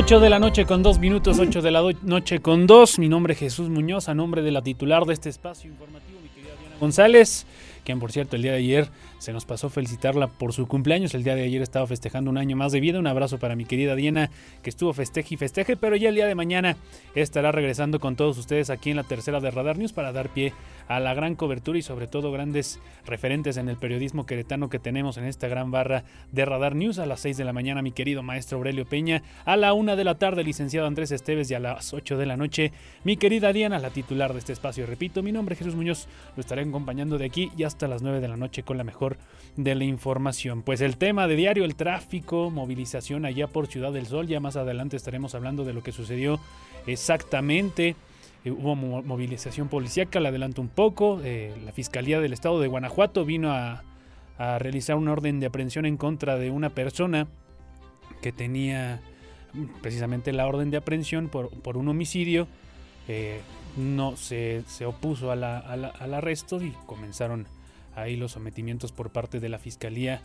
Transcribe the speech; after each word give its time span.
8 0.00 0.20
de 0.20 0.30
la 0.30 0.38
noche 0.38 0.64
con 0.64 0.84
dos 0.84 1.00
minutos, 1.00 1.40
8 1.40 1.60
de 1.60 1.72
la 1.72 1.82
noche 2.02 2.38
con 2.38 2.68
dos. 2.68 3.00
Mi 3.00 3.08
nombre 3.08 3.32
es 3.32 3.40
Jesús 3.40 3.68
Muñoz, 3.68 4.08
a 4.08 4.14
nombre 4.14 4.42
de 4.42 4.52
la 4.52 4.62
titular 4.62 5.04
de 5.04 5.12
este 5.12 5.28
espacio 5.28 5.68
informativo, 5.68 6.20
mi 6.22 6.28
querida 6.28 6.52
Diana 6.60 6.76
González, 6.78 7.46
quien 7.82 7.98
por 7.98 8.12
cierto 8.12 8.36
el 8.36 8.42
día 8.42 8.52
de 8.52 8.58
ayer 8.58 8.88
se 9.18 9.32
nos 9.32 9.44
pasó 9.44 9.68
felicitarla 9.68 10.28
por 10.28 10.52
su 10.52 10.66
cumpleaños. 10.66 11.14
El 11.14 11.24
día 11.24 11.34
de 11.34 11.42
ayer 11.42 11.62
estaba 11.62 11.86
festejando 11.86 12.30
un 12.30 12.38
año 12.38 12.56
más 12.56 12.72
de 12.72 12.80
vida. 12.80 12.98
Un 12.98 13.06
abrazo 13.06 13.38
para 13.38 13.56
mi 13.56 13.64
querida 13.64 13.94
Diana, 13.94 14.30
que 14.62 14.70
estuvo 14.70 14.92
festeje 14.92 15.34
y 15.34 15.36
festeje, 15.36 15.76
pero 15.76 15.96
ya 15.96 16.08
el 16.08 16.14
día 16.14 16.26
de 16.26 16.34
mañana 16.34 16.76
estará 17.14 17.52
regresando 17.52 18.00
con 18.00 18.16
todos 18.16 18.38
ustedes 18.38 18.70
aquí 18.70 18.90
en 18.90 18.96
la 18.96 19.04
tercera 19.04 19.40
de 19.40 19.50
Radar 19.50 19.78
News 19.78 19.92
para 19.92 20.12
dar 20.12 20.28
pie 20.28 20.52
a 20.88 21.00
la 21.00 21.14
gran 21.14 21.34
cobertura 21.34 21.78
y 21.78 21.82
sobre 21.82 22.06
todo 22.06 22.32
grandes 22.32 22.80
referentes 23.06 23.56
en 23.56 23.68
el 23.68 23.76
periodismo 23.76 24.26
queretano 24.26 24.68
que 24.68 24.78
tenemos 24.78 25.18
en 25.18 25.24
esta 25.24 25.48
gran 25.48 25.70
barra 25.70 26.04
de 26.32 26.44
Radar 26.44 26.74
News 26.74 26.98
a 26.98 27.06
las 27.06 27.20
6 27.20 27.36
de 27.36 27.44
la 27.44 27.52
mañana, 27.52 27.82
mi 27.82 27.92
querido 27.92 28.22
maestro 28.22 28.58
Aurelio 28.58 28.86
Peña, 28.86 29.22
a 29.44 29.56
la 29.56 29.74
1 29.74 29.96
de 29.96 30.04
la 30.04 30.16
tarde, 30.16 30.44
licenciado 30.44 30.86
Andrés 30.86 31.10
Esteves 31.10 31.50
y 31.50 31.54
a 31.54 31.60
las 31.60 31.92
8 31.92 32.16
de 32.16 32.26
la 32.26 32.36
noche, 32.36 32.72
mi 33.04 33.16
querida 33.16 33.52
Diana, 33.52 33.78
la 33.78 33.90
titular 33.90 34.32
de 34.32 34.38
este 34.38 34.52
espacio. 34.52 34.86
Repito, 34.86 35.22
mi 35.22 35.32
nombre 35.32 35.54
es 35.54 35.58
Jesús 35.58 35.74
Muñoz, 35.74 36.08
lo 36.36 36.40
estaré 36.40 36.62
acompañando 36.62 37.18
de 37.18 37.26
aquí 37.26 37.50
y 37.56 37.64
hasta 37.64 37.88
las 37.88 38.02
9 38.02 38.20
de 38.20 38.28
la 38.28 38.36
noche 38.36 38.62
con 38.62 38.78
la 38.78 38.84
mejor 38.84 39.07
de 39.58 39.74
la 39.74 39.84
información. 39.84 40.62
Pues 40.62 40.80
el 40.80 40.96
tema 40.96 41.26
de 41.26 41.34
diario, 41.34 41.64
el 41.64 41.74
tráfico, 41.74 42.48
movilización 42.48 43.24
allá 43.24 43.48
por 43.48 43.66
Ciudad 43.66 43.92
del 43.92 44.06
Sol, 44.06 44.28
ya 44.28 44.38
más 44.38 44.56
adelante 44.56 44.96
estaremos 44.96 45.34
hablando 45.34 45.64
de 45.64 45.72
lo 45.72 45.82
que 45.82 45.90
sucedió 45.90 46.38
exactamente. 46.86 47.96
Eh, 48.44 48.52
hubo 48.52 48.76
movilización 48.76 49.68
policíaca, 49.68 50.20
la 50.20 50.28
adelanto 50.28 50.62
un 50.62 50.68
poco. 50.68 51.20
Eh, 51.24 51.52
la 51.64 51.72
Fiscalía 51.72 52.20
del 52.20 52.32
Estado 52.32 52.60
de 52.60 52.68
Guanajuato 52.68 53.24
vino 53.24 53.52
a, 53.52 53.82
realizar 54.60 54.94
una 54.94 55.10
orden 55.10 55.40
de 55.40 55.46
aprehensión 55.46 55.84
en 55.84 55.96
contra 55.96 56.36
de 56.36 56.52
una 56.52 56.70
persona 56.70 57.26
que 58.22 58.30
tenía 58.30 59.00
precisamente 59.82 60.32
la 60.32 60.46
orden 60.46 60.70
de 60.70 60.76
aprehensión 60.76 61.28
por, 61.28 61.76
un 61.76 61.88
homicidio. 61.88 62.46
Eh, 63.08 63.40
no 63.76 64.16
se, 64.16 64.62
se 64.68 64.86
opuso 64.86 65.32
al 65.32 65.42
arresto 65.42 66.62
y 66.62 66.70
comenzaron 66.86 67.48
ahí 68.00 68.16
los 68.16 68.32
sometimientos 68.32 68.92
por 68.92 69.10
parte 69.10 69.40
de 69.40 69.48
la 69.48 69.58
Fiscalía, 69.58 70.22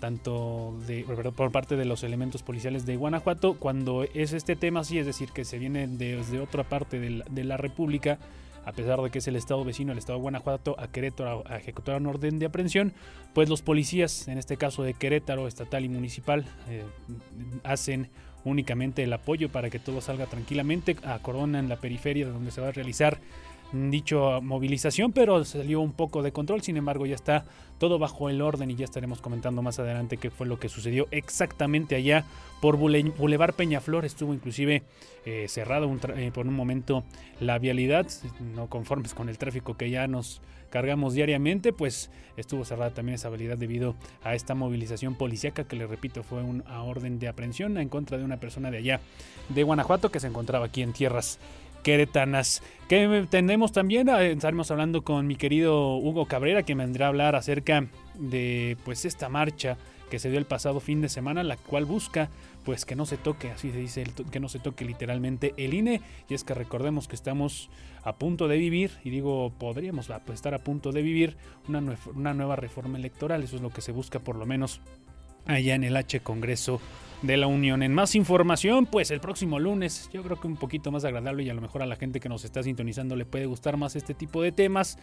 tanto 0.00 0.76
de, 0.86 1.04
por 1.34 1.52
parte 1.52 1.76
de 1.76 1.84
los 1.84 2.02
elementos 2.04 2.42
policiales 2.42 2.86
de 2.86 2.96
Guanajuato, 2.96 3.54
cuando 3.58 4.04
es 4.14 4.32
este 4.32 4.56
tema, 4.56 4.84
sí, 4.84 4.98
es 4.98 5.06
decir, 5.06 5.30
que 5.30 5.44
se 5.44 5.58
viene 5.58 5.86
desde 5.86 6.40
otra 6.40 6.64
parte 6.64 7.00
de 7.00 7.44
la, 7.44 7.56
República, 7.56 8.18
a 8.64 8.72
pesar 8.72 9.00
de 9.00 9.10
que 9.10 9.18
es 9.18 9.28
el 9.28 9.36
estado 9.36 9.64
vecino, 9.64 9.92
el 9.92 9.98
estado 9.98 10.18
de 10.18 10.22
Guanajuato, 10.22 10.76
a 10.78 10.88
Querétaro 10.88 11.44
a, 11.46 11.56
ejecutar 11.56 11.96
un 11.96 12.06
orden 12.06 12.38
de 12.38 12.46
aprehensión, 12.46 12.92
pues 13.32 13.48
los 13.48 13.62
policías, 13.62 14.28
en 14.28 14.38
este 14.38 14.56
caso 14.56 14.82
de 14.82 14.94
Querétaro, 14.94 15.48
estatal 15.48 15.84
y 15.84 15.88
municipal, 15.88 16.44
eh, 16.68 16.84
hacen 17.64 18.10
únicamente 18.44 19.02
el 19.02 19.12
apoyo 19.12 19.50
para 19.50 19.70
que 19.70 19.78
todo 19.78 20.00
salga 20.00 20.26
tranquilamente, 20.26 20.96
acoronan 21.04 21.68
la 21.68 21.76
periferia 21.76 22.28
donde 22.28 22.50
se 22.50 22.60
va 22.60 22.68
a 22.68 22.72
realizar 22.72 23.18
dicho 23.72 24.40
movilización, 24.42 25.12
pero 25.12 25.44
salió 25.44 25.80
un 25.80 25.92
poco 25.92 26.22
de 26.22 26.32
control. 26.32 26.62
Sin 26.62 26.76
embargo, 26.76 27.06
ya 27.06 27.14
está 27.14 27.44
todo 27.78 27.98
bajo 27.98 28.30
el 28.30 28.40
orden 28.40 28.70
y 28.70 28.76
ya 28.76 28.84
estaremos 28.84 29.20
comentando 29.20 29.62
más 29.62 29.78
adelante 29.78 30.16
qué 30.16 30.30
fue 30.30 30.46
lo 30.46 30.58
que 30.58 30.68
sucedió 30.68 31.08
exactamente 31.10 31.94
allá 31.94 32.24
por 32.60 32.76
Boulevard 32.76 33.54
Peñaflor. 33.54 34.04
Estuvo 34.04 34.32
inclusive 34.32 34.82
eh, 35.24 35.46
cerrado 35.48 35.90
eh, 36.16 36.30
por 36.32 36.46
un 36.46 36.54
momento 36.54 37.04
la 37.40 37.58
vialidad, 37.58 38.06
no 38.54 38.68
conformes 38.68 39.14
con 39.14 39.28
el 39.28 39.38
tráfico 39.38 39.76
que 39.76 39.90
ya 39.90 40.06
nos 40.06 40.40
cargamos 40.70 41.14
diariamente, 41.14 41.72
pues 41.72 42.10
estuvo 42.36 42.64
cerrada 42.64 42.90
también 42.90 43.14
esa 43.14 43.28
vialidad 43.28 43.56
debido 43.56 43.94
a 44.22 44.34
esta 44.34 44.54
movilización 44.54 45.14
policíaca 45.14 45.64
que 45.64 45.76
le 45.76 45.86
repito 45.86 46.22
fue 46.22 46.42
una 46.42 46.82
orden 46.82 47.18
de 47.18 47.28
aprehensión 47.28 47.78
en 47.78 47.88
contra 47.88 48.18
de 48.18 48.24
una 48.24 48.38
persona 48.38 48.70
de 48.70 48.78
allá 48.78 49.00
de 49.48 49.62
Guanajuato 49.62 50.10
que 50.10 50.20
se 50.20 50.26
encontraba 50.26 50.66
aquí 50.66 50.82
en 50.82 50.92
tierras 50.92 51.38
queretanas. 51.86 52.64
Que 52.88 53.28
tenemos 53.30 53.70
también, 53.70 54.08
eh, 54.08 54.32
estaremos 54.32 54.72
hablando 54.72 55.02
con 55.02 55.28
mi 55.28 55.36
querido 55.36 55.98
Hugo 55.98 56.26
Cabrera, 56.26 56.64
que 56.64 56.74
vendrá 56.74 57.06
a 57.06 57.08
hablar 57.10 57.36
acerca 57.36 57.86
de 58.14 58.76
pues 58.84 59.04
esta 59.04 59.28
marcha 59.28 59.78
que 60.10 60.18
se 60.18 60.28
dio 60.28 60.40
el 60.40 60.46
pasado 60.46 60.80
fin 60.80 61.00
de 61.00 61.08
semana, 61.08 61.44
la 61.44 61.56
cual 61.56 61.84
busca 61.84 62.28
pues 62.64 62.84
que 62.84 62.96
no 62.96 63.06
se 63.06 63.16
toque, 63.16 63.52
así 63.52 63.70
se 63.70 63.78
dice, 63.78 64.04
que 64.32 64.40
no 64.40 64.48
se 64.48 64.58
toque 64.58 64.84
literalmente 64.84 65.54
el 65.58 65.74
INE. 65.74 66.00
Y 66.28 66.34
es 66.34 66.42
que 66.42 66.54
recordemos 66.54 67.06
que 67.06 67.14
estamos 67.14 67.70
a 68.02 68.16
punto 68.16 68.48
de 68.48 68.58
vivir, 68.58 68.90
y 69.04 69.10
digo 69.10 69.52
podríamos 69.56 70.08
pues, 70.26 70.34
estar 70.34 70.54
a 70.54 70.58
punto 70.58 70.90
de 70.90 71.02
vivir 71.02 71.36
una 71.68 72.34
nueva 72.34 72.56
reforma 72.56 72.98
electoral, 72.98 73.44
eso 73.44 73.54
es 73.54 73.62
lo 73.62 73.70
que 73.70 73.80
se 73.80 73.92
busca 73.92 74.18
por 74.18 74.34
lo 74.34 74.44
menos 74.44 74.80
allá 75.46 75.74
en 75.74 75.84
el 75.84 75.96
H 75.96 76.20
Congreso 76.20 76.80
de 77.22 77.36
la 77.36 77.46
Unión. 77.46 77.82
En 77.82 77.94
más 77.94 78.14
información, 78.14 78.86
pues 78.86 79.10
el 79.10 79.20
próximo 79.20 79.58
lunes, 79.58 80.10
yo 80.12 80.22
creo 80.22 80.40
que 80.40 80.46
un 80.46 80.56
poquito 80.56 80.90
más 80.90 81.04
agradable 81.04 81.42
y 81.42 81.50
a 81.50 81.54
lo 81.54 81.60
mejor 81.60 81.82
a 81.82 81.86
la 81.86 81.96
gente 81.96 82.20
que 82.20 82.28
nos 82.28 82.44
está 82.44 82.62
sintonizando 82.62 83.16
le 83.16 83.24
puede 83.24 83.46
gustar 83.46 83.76
más 83.76 83.96
este 83.96 84.14
tipo 84.14 84.42
de 84.42 84.52
temas. 84.52 84.98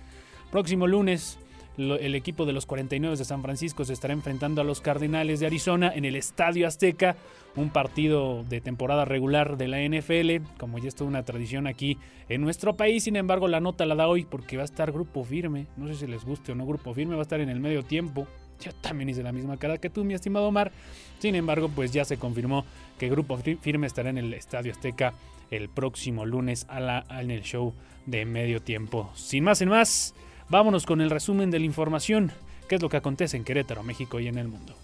Próximo 0.51 0.87
lunes, 0.87 1.39
el 1.77 2.13
equipo 2.13 2.45
de 2.45 2.53
los 2.53 2.65
49 2.65 3.17
de 3.17 3.25
San 3.25 3.41
Francisco 3.41 3.83
se 3.83 3.93
estará 3.93 4.13
enfrentando 4.13 4.61
a 4.61 4.63
los 4.63 4.79
Cardenales 4.79 5.39
de 5.39 5.47
Arizona 5.47 5.91
en 5.93 6.05
el 6.05 6.15
Estadio 6.15 6.67
Azteca, 6.67 7.15
un 7.55 7.71
partido 7.71 8.43
de 8.43 8.61
temporada 8.61 9.05
regular 9.05 9.57
de 9.57 9.67
la 9.67 9.81
NFL, 9.81 10.45
como 10.59 10.77
ya 10.77 10.89
es 10.89 10.95
toda 10.95 11.09
una 11.09 11.23
tradición 11.23 11.65
aquí 11.65 11.97
en 12.29 12.41
nuestro 12.41 12.77
país. 12.77 13.05
Sin 13.05 13.15
embargo, 13.15 13.47
la 13.47 13.59
nota 13.59 13.85
la 13.85 13.95
da 13.95 14.07
hoy 14.07 14.25
porque 14.25 14.57
va 14.57 14.63
a 14.63 14.65
estar 14.65 14.91
grupo 14.91 15.23
firme. 15.23 15.67
No 15.75 15.87
sé 15.87 15.95
si 15.95 16.07
les 16.07 16.25
guste 16.25 16.51
o 16.51 16.55
no 16.55 16.65
grupo 16.65 16.93
firme, 16.93 17.15
va 17.15 17.21
a 17.21 17.23
estar 17.23 17.41
en 17.41 17.49
el 17.49 17.59
medio 17.59 17.83
tiempo. 17.83 18.27
Yo 18.63 18.71
también 18.81 19.09
hice 19.09 19.23
la 19.23 19.31
misma 19.31 19.57
cara 19.57 19.77
que 19.77 19.89
tú, 19.89 20.03
mi 20.03 20.13
estimado 20.13 20.47
Omar. 20.47 20.71
Sin 21.19 21.35
embargo, 21.35 21.69
pues 21.69 21.91
ya 21.91 22.05
se 22.05 22.17
confirmó 22.17 22.65
que 22.97 23.09
Grupo 23.09 23.37
Firme 23.37 23.87
estará 23.87 24.09
en 24.09 24.17
el 24.17 24.33
Estadio 24.33 24.71
Azteca 24.71 25.13
el 25.51 25.69
próximo 25.69 26.25
lunes 26.25 26.65
a 26.69 26.79
la, 26.79 27.05
en 27.09 27.31
el 27.31 27.43
show 27.43 27.73
de 28.05 28.25
medio 28.25 28.61
tiempo. 28.61 29.11
Sin 29.15 29.43
más, 29.43 29.59
sin 29.59 29.69
más, 29.69 30.15
vámonos 30.49 30.85
con 30.85 31.01
el 31.01 31.09
resumen 31.09 31.51
de 31.51 31.59
la 31.59 31.65
información. 31.65 32.31
¿Qué 32.69 32.75
es 32.75 32.81
lo 32.81 32.89
que 32.89 32.97
acontece 32.97 33.35
en 33.37 33.43
Querétaro, 33.43 33.83
México 33.83 34.19
y 34.19 34.27
en 34.27 34.37
el 34.37 34.47
mundo? 34.47 34.75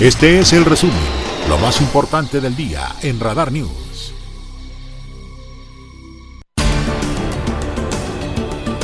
Este 0.00 0.38
es 0.38 0.52
el 0.52 0.66
resumen, 0.66 0.94
lo 1.48 1.56
más 1.56 1.80
importante 1.80 2.40
del 2.40 2.54
día 2.54 2.86
en 3.02 3.18
Radar 3.18 3.50
News. 3.50 4.15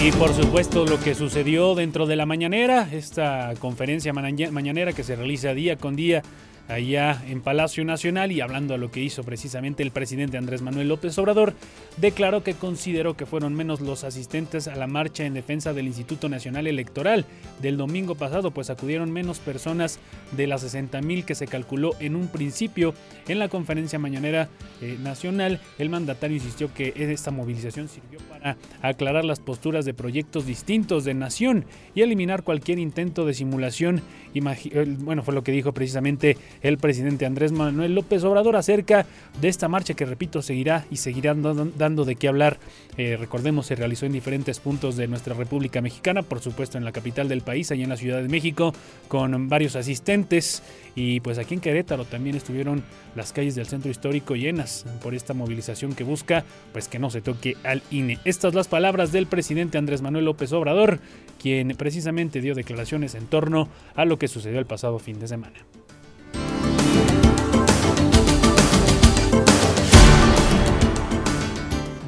Y 0.04 0.10
por 0.10 0.34
supuesto 0.34 0.84
lo 0.84 0.98
que 0.98 1.14
sucedió 1.14 1.76
dentro 1.76 2.06
de 2.06 2.16
la 2.16 2.26
mañanera, 2.26 2.88
esta 2.90 3.54
conferencia 3.60 4.12
mañanera 4.12 4.92
que 4.92 5.04
se 5.04 5.14
realiza 5.14 5.54
día 5.54 5.76
con 5.76 5.94
día 5.94 6.24
allá 6.68 7.22
en 7.28 7.40
Palacio 7.40 7.84
Nacional 7.84 8.32
y 8.32 8.40
hablando 8.40 8.74
a 8.74 8.78
lo 8.78 8.90
que 8.90 9.02
hizo 9.02 9.24
precisamente 9.24 9.82
el 9.82 9.90
presidente 9.90 10.38
Andrés 10.38 10.62
Manuel 10.62 10.88
López 10.88 11.16
Obrador, 11.18 11.54
declaró 11.96 12.42
que 12.42 12.54
consideró 12.54 13.16
que 13.16 13.26
fueron 13.26 13.54
menos 13.54 13.80
los 13.80 14.04
asistentes 14.04 14.68
a 14.68 14.76
la 14.76 14.86
marcha 14.86 15.24
en 15.24 15.34
defensa 15.34 15.72
del 15.72 15.86
Instituto 15.86 16.28
Nacional 16.28 16.66
Electoral 16.66 17.24
del 17.60 17.76
domingo 17.76 18.14
pasado, 18.14 18.50
pues 18.50 18.70
acudieron 18.70 19.12
menos 19.12 19.38
personas 19.38 19.98
de 20.36 20.46
las 20.46 20.62
60 20.62 21.00
mil 21.02 21.24
que 21.24 21.34
se 21.34 21.46
calculó 21.46 21.92
en 22.00 22.16
un 22.16 22.28
principio 22.28 22.94
en 23.28 23.38
la 23.38 23.48
conferencia 23.48 23.98
mañanera 23.98 24.48
eh, 24.80 24.96
nacional. 25.00 25.60
El 25.78 25.90
mandatario 25.90 26.36
insistió 26.36 26.72
que 26.72 26.92
esta 26.96 27.30
movilización 27.30 27.88
sirvió 27.88 28.20
para 28.28 28.56
aclarar 28.80 29.24
las 29.24 29.40
posturas 29.40 29.84
de 29.84 29.94
proyectos 29.94 30.46
distintos 30.46 31.04
de 31.04 31.14
nación 31.14 31.64
y 31.94 32.02
eliminar 32.02 32.42
cualquier 32.42 32.78
intento 32.78 33.26
de 33.26 33.34
simulación. 33.34 34.02
Eh, 34.34 34.96
bueno, 35.00 35.22
fue 35.22 35.34
lo 35.34 35.42
que 35.42 35.52
dijo 35.52 35.72
precisamente 35.72 36.36
el 36.62 36.78
presidente 36.78 37.26
Andrés 37.26 37.52
Manuel 37.52 37.94
López 37.94 38.24
Obrador 38.24 38.56
acerca 38.56 39.06
de 39.40 39.48
esta 39.48 39.68
marcha 39.68 39.94
que, 39.94 40.06
repito, 40.06 40.42
seguirá 40.42 40.86
y 40.90 40.96
seguirá 40.96 41.34
dando 41.34 42.04
de 42.04 42.16
qué 42.16 42.28
hablar. 42.28 42.58
Eh, 42.96 43.16
recordemos, 43.18 43.66
se 43.66 43.74
realizó 43.74 44.06
en 44.06 44.12
diferentes 44.12 44.60
puntos 44.60 44.96
de 44.96 45.08
nuestra 45.08 45.34
República 45.34 45.80
Mexicana, 45.80 46.22
por 46.22 46.40
supuesto 46.40 46.78
en 46.78 46.84
la 46.84 46.92
capital 46.92 47.28
del 47.28 47.42
país, 47.42 47.70
allá 47.70 47.82
en 47.82 47.90
la 47.90 47.96
Ciudad 47.96 48.22
de 48.22 48.28
México, 48.28 48.72
con 49.08 49.48
varios 49.48 49.76
asistentes. 49.76 50.62
Y 50.94 51.20
pues 51.20 51.38
aquí 51.38 51.54
en 51.54 51.60
Querétaro 51.60 52.04
también 52.04 52.36
estuvieron 52.36 52.82
las 53.16 53.32
calles 53.32 53.54
del 53.54 53.66
centro 53.66 53.90
histórico 53.90 54.36
llenas 54.36 54.84
por 55.02 55.14
esta 55.14 55.34
movilización 55.34 55.94
que 55.94 56.04
busca 56.04 56.44
pues 56.72 56.88
que 56.88 56.98
no 56.98 57.10
se 57.10 57.20
toque 57.20 57.56
al 57.64 57.82
INE. 57.90 58.18
Estas 58.24 58.54
las 58.54 58.68
palabras 58.68 59.12
del 59.12 59.26
presidente 59.26 59.78
Andrés 59.78 60.02
Manuel 60.02 60.26
López 60.26 60.52
Obrador, 60.52 61.00
quien 61.40 61.68
precisamente 61.76 62.40
dio 62.40 62.54
declaraciones 62.54 63.14
en 63.14 63.26
torno 63.26 63.68
a 63.94 64.04
lo 64.04 64.18
que 64.18 64.28
sucedió 64.28 64.58
el 64.58 64.66
pasado 64.66 64.98
fin 64.98 65.18
de 65.18 65.28
semana. 65.28 65.60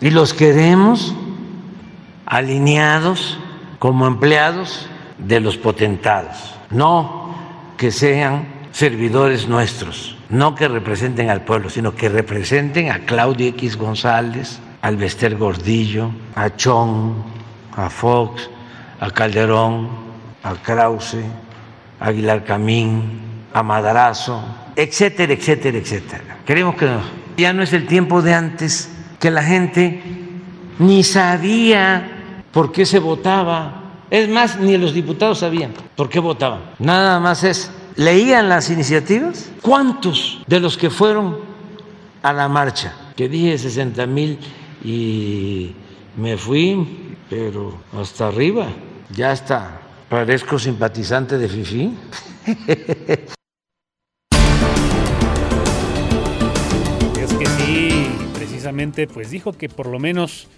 Y 0.04 0.10
los 0.10 0.34
queremos 0.34 1.14
alineados 2.26 3.38
como 3.78 4.06
empleados 4.06 4.86
de 5.16 5.40
los 5.40 5.56
potentados, 5.56 6.54
no 6.68 7.34
que 7.78 7.90
sean 7.90 8.46
servidores 8.70 9.48
nuestros, 9.48 10.18
no 10.28 10.54
que 10.56 10.68
representen 10.68 11.30
al 11.30 11.40
pueblo, 11.40 11.70
sino 11.70 11.94
que 11.94 12.10
representen 12.10 12.90
a 12.90 13.06
Claudia 13.06 13.48
X 13.48 13.78
González, 13.78 14.60
al 14.82 14.98
Bester 14.98 15.38
Gordillo, 15.38 16.10
a 16.34 16.54
Chong, 16.54 17.14
a 17.74 17.88
Fox, 17.88 18.50
a 19.00 19.10
Calderón, 19.10 19.88
a 20.42 20.52
Krause, 20.56 21.24
a 21.98 22.08
Aguilar 22.08 22.44
Camín, 22.44 23.22
a 23.54 23.62
Madrazo, 23.62 24.44
etcétera, 24.76 25.32
etcétera, 25.32 25.78
etcétera. 25.78 26.36
Queremos 26.44 26.74
que 26.74 26.90
ya 27.38 27.54
no 27.54 27.62
es 27.62 27.72
el 27.72 27.86
tiempo 27.86 28.20
de 28.20 28.34
antes 28.34 28.90
que 29.24 29.30
la 29.30 29.42
gente 29.42 30.02
ni 30.78 31.02
sabía 31.02 32.44
por 32.52 32.70
qué 32.72 32.84
se 32.84 32.98
votaba. 32.98 33.80
Es 34.10 34.28
más, 34.28 34.60
ni 34.60 34.76
los 34.76 34.92
diputados 34.92 35.38
sabían 35.38 35.72
por 35.96 36.10
qué 36.10 36.20
votaban. 36.20 36.60
Nada 36.78 37.18
más 37.20 37.42
es, 37.42 37.70
leían 37.96 38.50
las 38.50 38.68
iniciativas. 38.68 39.50
¿Cuántos 39.62 40.42
de 40.46 40.60
los 40.60 40.76
que 40.76 40.90
fueron 40.90 41.38
a 42.22 42.34
la 42.34 42.50
marcha? 42.50 42.92
Que 43.16 43.26
dije 43.30 43.56
60 43.56 44.06
mil 44.06 44.38
y 44.84 45.72
me 46.18 46.36
fui, 46.36 47.16
pero 47.30 47.78
hasta 47.98 48.28
arriba, 48.28 48.66
ya 49.08 49.32
está. 49.32 49.80
Parezco 50.10 50.58
simpatizante 50.58 51.38
de 51.38 51.48
FIFI. 51.48 51.94
precisamente, 58.64 59.06
pues 59.06 59.30
dijo 59.30 59.52
que 59.52 59.68
por 59.68 59.88
lo 59.88 59.98
menos 59.98 60.48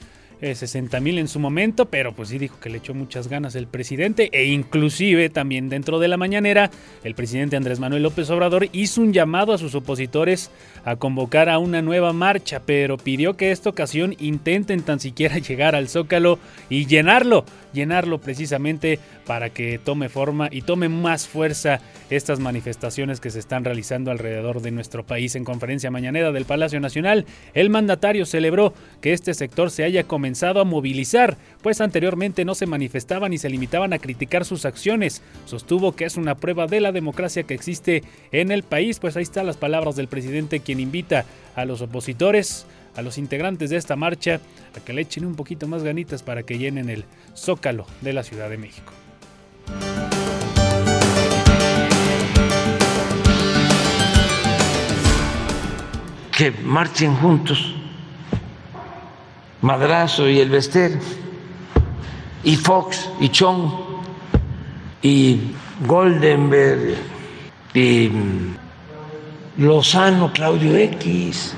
60 0.40 1.00
mil 1.00 1.18
en 1.18 1.28
su 1.28 1.40
momento, 1.40 1.86
pero 1.86 2.14
pues 2.14 2.28
sí 2.28 2.38
dijo 2.38 2.60
que 2.60 2.68
le 2.68 2.78
echó 2.78 2.94
muchas 2.94 3.26
ganas 3.26 3.54
el 3.54 3.66
presidente 3.66 4.28
e 4.32 4.44
inclusive 4.44 5.30
también 5.30 5.68
dentro 5.68 5.98
de 5.98 6.08
la 6.08 6.16
mañanera 6.16 6.70
el 7.04 7.14
presidente 7.14 7.56
Andrés 7.56 7.80
Manuel 7.80 8.02
López 8.02 8.28
Obrador 8.30 8.68
hizo 8.72 9.00
un 9.00 9.12
llamado 9.12 9.54
a 9.54 9.58
sus 9.58 9.74
opositores 9.74 10.50
a 10.84 10.96
convocar 10.96 11.48
a 11.48 11.58
una 11.58 11.80
nueva 11.82 12.12
marcha, 12.12 12.60
pero 12.64 12.98
pidió 12.98 13.36
que 13.36 13.50
esta 13.50 13.70
ocasión 13.70 14.14
intenten 14.18 14.82
tan 14.82 15.00
siquiera 15.00 15.38
llegar 15.40 15.74
al 15.74 15.88
Zócalo 15.88 16.38
y 16.68 16.86
llenarlo, 16.86 17.44
llenarlo 17.76 18.20
precisamente 18.20 18.98
para 19.24 19.50
que 19.50 19.78
tome 19.78 20.08
forma 20.08 20.48
y 20.50 20.62
tome 20.62 20.88
más 20.88 21.28
fuerza 21.28 21.80
estas 22.10 22.40
manifestaciones 22.40 23.20
que 23.20 23.30
se 23.30 23.38
están 23.38 23.64
realizando 23.64 24.10
alrededor 24.10 24.62
de 24.62 24.72
nuestro 24.72 25.06
país. 25.06 25.36
En 25.36 25.44
conferencia 25.44 25.90
mañanera 25.92 26.32
del 26.32 26.44
Palacio 26.44 26.80
Nacional, 26.80 27.26
el 27.54 27.70
mandatario 27.70 28.26
celebró 28.26 28.74
que 29.00 29.12
este 29.12 29.34
sector 29.34 29.70
se 29.70 29.84
haya 29.84 30.04
comenzado 30.04 30.60
a 30.60 30.64
movilizar, 30.64 31.36
pues 31.62 31.80
anteriormente 31.80 32.44
no 32.44 32.54
se 32.54 32.66
manifestaban 32.66 33.32
y 33.32 33.38
se 33.38 33.50
limitaban 33.50 33.92
a 33.92 33.98
criticar 33.98 34.44
sus 34.44 34.64
acciones. 34.64 35.22
Sostuvo 35.44 35.94
que 35.94 36.04
es 36.04 36.16
una 36.16 36.34
prueba 36.34 36.66
de 36.66 36.80
la 36.80 36.92
democracia 36.92 37.44
que 37.44 37.54
existe 37.54 38.02
en 38.32 38.50
el 38.50 38.62
país, 38.62 38.98
pues 38.98 39.16
ahí 39.16 39.22
están 39.22 39.46
las 39.46 39.56
palabras 39.56 39.96
del 39.96 40.08
presidente 40.08 40.60
quien 40.60 40.80
invita 40.80 41.24
a 41.54 41.64
los 41.64 41.82
opositores 41.82 42.66
a 42.96 43.02
los 43.02 43.18
integrantes 43.18 43.70
de 43.70 43.76
esta 43.76 43.96
marcha 43.96 44.40
a 44.76 44.80
que 44.80 44.92
le 44.92 45.02
echen 45.02 45.24
un 45.24 45.34
poquito 45.34 45.68
más 45.68 45.82
ganitas 45.82 46.22
para 46.22 46.42
que 46.42 46.58
llenen 46.58 46.90
el 46.90 47.04
zócalo 47.34 47.86
de 48.00 48.12
la 48.12 48.22
Ciudad 48.22 48.48
de 48.48 48.58
México. 48.58 48.92
Que 56.36 56.50
marchen 56.50 57.14
juntos 57.16 57.76
Madrazo 59.62 60.28
y 60.28 60.38
el 60.38 60.50
Vester, 60.50 60.98
y 62.44 62.56
Fox 62.56 63.10
y 63.20 63.28
Chong, 63.30 63.68
y 65.02 65.40
Goldenberg, 65.86 66.96
y 67.74 68.10
Lozano, 69.56 70.32
Claudio 70.32 70.76
X, 70.76 71.56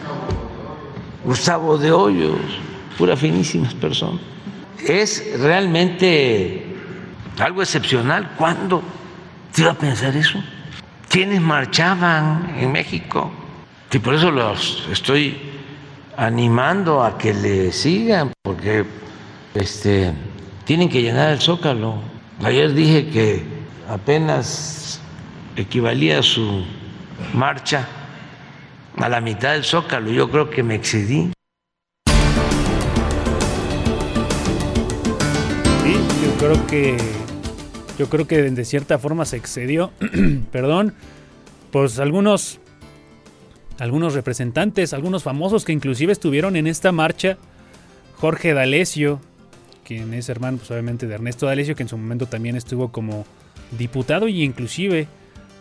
Gustavo 1.28 1.76
de 1.76 1.92
Hoyos, 1.92 2.40
pura 2.96 3.14
finísimas 3.14 3.74
personas. 3.74 4.22
Es 4.82 5.38
realmente 5.38 6.64
algo 7.38 7.60
excepcional. 7.60 8.30
¿Cuándo 8.38 8.82
se 9.52 9.60
iba 9.60 9.72
a 9.72 9.74
pensar 9.74 10.16
eso? 10.16 10.42
¿Quiénes 11.06 11.42
marchaban 11.42 12.56
en 12.58 12.72
México? 12.72 13.30
Y 13.92 13.98
por 13.98 14.14
eso 14.14 14.30
los 14.30 14.88
estoy 14.90 15.36
animando 16.16 17.04
a 17.04 17.18
que 17.18 17.34
le 17.34 17.72
sigan, 17.72 18.32
porque 18.42 18.86
este, 19.52 20.14
tienen 20.64 20.88
que 20.88 21.02
llenar 21.02 21.32
el 21.32 21.40
zócalo. 21.40 21.96
Ayer 22.42 22.72
dije 22.72 23.10
que 23.10 23.44
apenas 23.86 24.98
equivalía 25.56 26.22
su 26.22 26.64
marcha 27.34 27.86
a 29.00 29.08
la 29.08 29.20
mitad 29.20 29.52
del 29.52 29.64
zócalo. 29.64 30.10
Yo 30.10 30.30
creo 30.30 30.50
que 30.50 30.62
me 30.62 30.74
excedí. 30.74 31.32
Sí, 35.82 35.94
yo 36.24 36.32
creo 36.38 36.66
que 36.66 36.96
yo 37.98 38.08
creo 38.08 38.26
que 38.26 38.42
de 38.42 38.64
cierta 38.64 38.98
forma 38.98 39.24
se 39.24 39.36
excedió. 39.36 39.92
Perdón. 40.52 40.94
Pues 41.70 41.98
algunos 41.98 42.60
algunos 43.78 44.14
representantes, 44.14 44.92
algunos 44.92 45.22
famosos 45.22 45.64
que 45.64 45.72
inclusive 45.72 46.12
estuvieron 46.12 46.56
en 46.56 46.66
esta 46.66 46.92
marcha. 46.92 47.36
Jorge 48.16 48.52
D'Alessio, 48.52 49.20
quien 49.84 50.12
es 50.14 50.28
hermano 50.28 50.58
pues, 50.58 50.70
obviamente 50.70 51.06
de 51.06 51.14
Ernesto 51.14 51.46
D'Alessio, 51.46 51.76
que 51.76 51.84
en 51.84 51.88
su 51.88 51.96
momento 51.96 52.26
también 52.26 52.56
estuvo 52.56 52.90
como 52.90 53.24
diputado 53.78 54.26
y 54.26 54.42
inclusive 54.42 55.06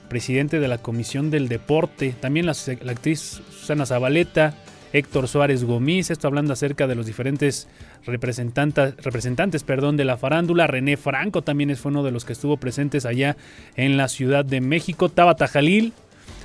presidente 0.07 0.59
de 0.59 0.68
la 0.68 0.77
Comisión 0.77 1.30
del 1.30 1.48
Deporte. 1.48 2.15
También 2.19 2.45
la, 2.45 2.51
actriz 2.51 3.42
Susana 3.51 3.86
Zabaleta, 3.86 4.56
Héctor 4.94 5.27
Suárez 5.27 5.63
Gómez, 5.63 6.12
esto 6.12 6.27
hablando 6.27 6.54
acerca 6.54 6.88
de 6.88 6.95
los 6.95 7.06
diferentes 7.06 7.68
representantes, 8.06 8.95
representantes 8.98 9.64
perdón, 9.64 9.97
de 9.97 10.06
la 10.06 10.18
farándula. 10.18 10.68
René 10.68 10.97
Franco 10.97 11.42
también 11.42 11.76
fue 11.76 11.92
uno 11.92 12.04
de 12.04 12.11
los 12.11 12.26
que 12.26 12.33
estuvo 12.33 12.57
presentes 12.57 13.06
allá 13.06 13.37
en 13.76 13.97
la 13.97 14.07
Ciudad 14.07 14.45
de 14.45 14.61
México. 14.61 15.09
Tabata 15.09 15.47
Jalil, 15.47 15.94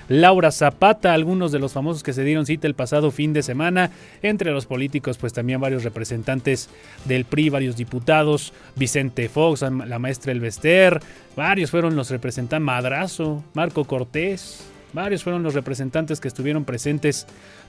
Laura 0.08 0.50
Zapata, 0.50 1.12
algunos 1.12 1.52
de 1.52 1.58
los 1.58 1.72
famosos 1.72 2.02
que 2.02 2.12
se 2.12 2.24
dieron 2.24 2.46
cita 2.46 2.66
el 2.66 2.74
pasado 2.74 3.10
fin 3.10 3.32
de 3.32 3.42
semana, 3.42 3.90
entre 4.22 4.50
los 4.52 4.66
políticos 4.66 5.18
pues 5.18 5.32
también 5.32 5.60
varios 5.60 5.84
representantes 5.84 6.68
del 7.04 7.24
PRI, 7.24 7.50
varios 7.50 7.76
diputados, 7.76 8.52
Vicente 8.76 9.28
Fox, 9.28 9.62
la 9.62 9.98
maestra 9.98 10.32
Elvester, 10.32 11.00
varios 11.36 11.70
fueron 11.70 11.96
los 11.96 12.10
representantes, 12.10 12.64
Madrazo, 12.64 13.42
Marco 13.54 13.84
Cortés, 13.84 14.64
varios 14.92 15.22
fueron 15.22 15.42
los 15.42 15.54
representantes 15.54 16.20
que 16.20 16.28
estuvieron 16.28 16.64
presentes 16.64 17.26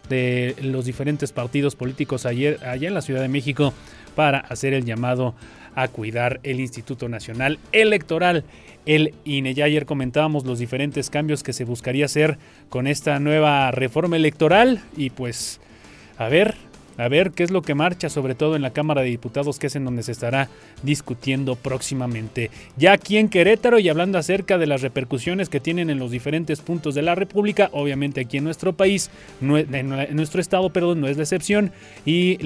de 0.09 0.55
los 0.61 0.85
diferentes 0.85 1.31
partidos 1.31 1.75
políticos 1.75 2.25
ayer, 2.25 2.59
allá 2.65 2.87
en 2.87 2.93
la 2.93 3.01
Ciudad 3.01 3.21
de 3.21 3.29
México 3.29 3.73
para 4.15 4.39
hacer 4.39 4.73
el 4.73 4.85
llamado 4.85 5.33
a 5.75 5.87
cuidar 5.87 6.39
el 6.43 6.59
Instituto 6.59 7.09
Nacional 7.09 7.59
Electoral, 7.71 8.43
el 8.85 9.13
INE. 9.25 9.53
Ya 9.53 9.65
ayer 9.65 9.85
comentábamos 9.85 10.45
los 10.45 10.59
diferentes 10.59 11.09
cambios 11.09 11.43
que 11.43 11.53
se 11.53 11.65
buscaría 11.65 12.05
hacer 12.05 12.37
con 12.69 12.87
esta 12.87 13.19
nueva 13.19 13.71
reforma 13.71 14.15
electoral 14.15 14.81
y 14.97 15.09
pues 15.09 15.59
a 16.17 16.29
ver 16.29 16.55
a 16.97 17.07
ver 17.07 17.31
qué 17.31 17.43
es 17.43 17.51
lo 17.51 17.61
que 17.61 17.75
marcha, 17.75 18.09
sobre 18.09 18.35
todo 18.35 18.55
en 18.55 18.61
la 18.61 18.71
Cámara 18.71 19.01
de 19.01 19.09
Diputados, 19.09 19.59
que 19.59 19.67
es 19.67 19.75
en 19.75 19.85
donde 19.85 20.03
se 20.03 20.11
estará 20.11 20.49
discutiendo 20.83 21.55
próximamente. 21.55 22.51
Ya 22.77 22.93
aquí 22.93 23.17
en 23.17 23.29
Querétaro 23.29 23.79
y 23.79 23.89
hablando 23.89 24.17
acerca 24.17 24.57
de 24.57 24.67
las 24.67 24.81
repercusiones 24.81 25.49
que 25.49 25.59
tienen 25.59 25.89
en 25.89 25.99
los 25.99 26.11
diferentes 26.11 26.61
puntos 26.61 26.95
de 26.95 27.01
la 27.01 27.15
República, 27.15 27.69
obviamente 27.71 28.21
aquí 28.21 28.37
en 28.37 28.43
nuestro 28.43 28.73
país, 28.73 29.09
en 29.41 30.15
nuestro 30.15 30.41
estado, 30.41 30.69
perdón, 30.71 31.01
no 31.01 31.07
es 31.07 31.17
la 31.17 31.23
excepción, 31.23 31.71
y 32.05 32.37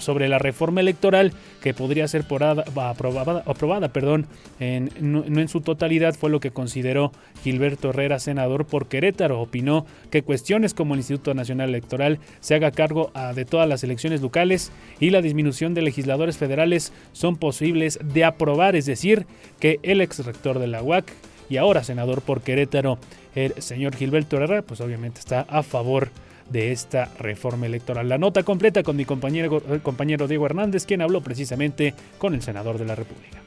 sobre 0.00 0.28
la 0.28 0.38
reforma 0.38 0.80
electoral 0.80 1.32
que 1.62 1.72
podría 1.72 2.06
ser 2.08 2.22
aprobada, 2.22 3.42
aprobada 3.46 3.88
perdón, 3.88 4.26
en, 4.60 4.90
no, 5.00 5.24
en 5.24 5.48
su 5.48 5.60
totalidad, 5.60 6.14
fue 6.14 6.30
lo 6.30 6.40
que 6.40 6.50
consideró 6.50 7.12
Gilberto 7.42 7.90
Herrera, 7.90 8.18
senador 8.18 8.66
por 8.66 8.86
Querétaro. 8.86 9.40
Opinó 9.40 9.86
que 10.10 10.22
cuestiones 10.22 10.74
como 10.74 10.94
el 10.94 11.00
Instituto 11.00 11.32
Nacional 11.34 11.70
Electoral 11.70 12.18
se 12.40 12.54
haga 12.54 12.70
cargo 12.70 13.10
ah, 13.14 13.32
de 13.32 13.44
todas 13.44 13.68
las 13.68 13.82
elecciones 13.82 13.93
locales 14.20 14.70
y 15.00 15.10
la 15.10 15.22
disminución 15.22 15.74
de 15.74 15.82
legisladores 15.82 16.36
federales 16.36 16.92
son 17.12 17.36
posibles 17.36 17.98
de 18.02 18.24
aprobar, 18.24 18.76
es 18.76 18.86
decir, 18.86 19.26
que 19.60 19.80
el 19.82 20.00
ex 20.00 20.24
rector 20.24 20.58
de 20.58 20.66
la 20.66 20.82
UAC 20.82 21.12
y 21.48 21.56
ahora 21.56 21.84
senador 21.84 22.22
por 22.22 22.42
Querétaro, 22.42 22.98
el 23.34 23.60
señor 23.60 23.96
Gilberto 23.96 24.36
Herrera, 24.36 24.62
pues 24.62 24.80
obviamente 24.80 25.20
está 25.20 25.42
a 25.42 25.62
favor 25.62 26.10
de 26.50 26.72
esta 26.72 27.10
reforma 27.18 27.66
electoral. 27.66 28.08
La 28.08 28.18
nota 28.18 28.42
completa 28.42 28.82
con 28.82 28.96
mi 28.96 29.04
compañero, 29.04 29.62
eh, 29.70 29.80
compañero 29.82 30.28
Diego 30.28 30.46
Hernández, 30.46 30.84
quien 30.84 31.02
habló 31.02 31.20
precisamente 31.22 31.94
con 32.18 32.34
el 32.34 32.42
senador 32.42 32.78
de 32.78 32.84
la 32.84 32.94
República. 32.94 33.43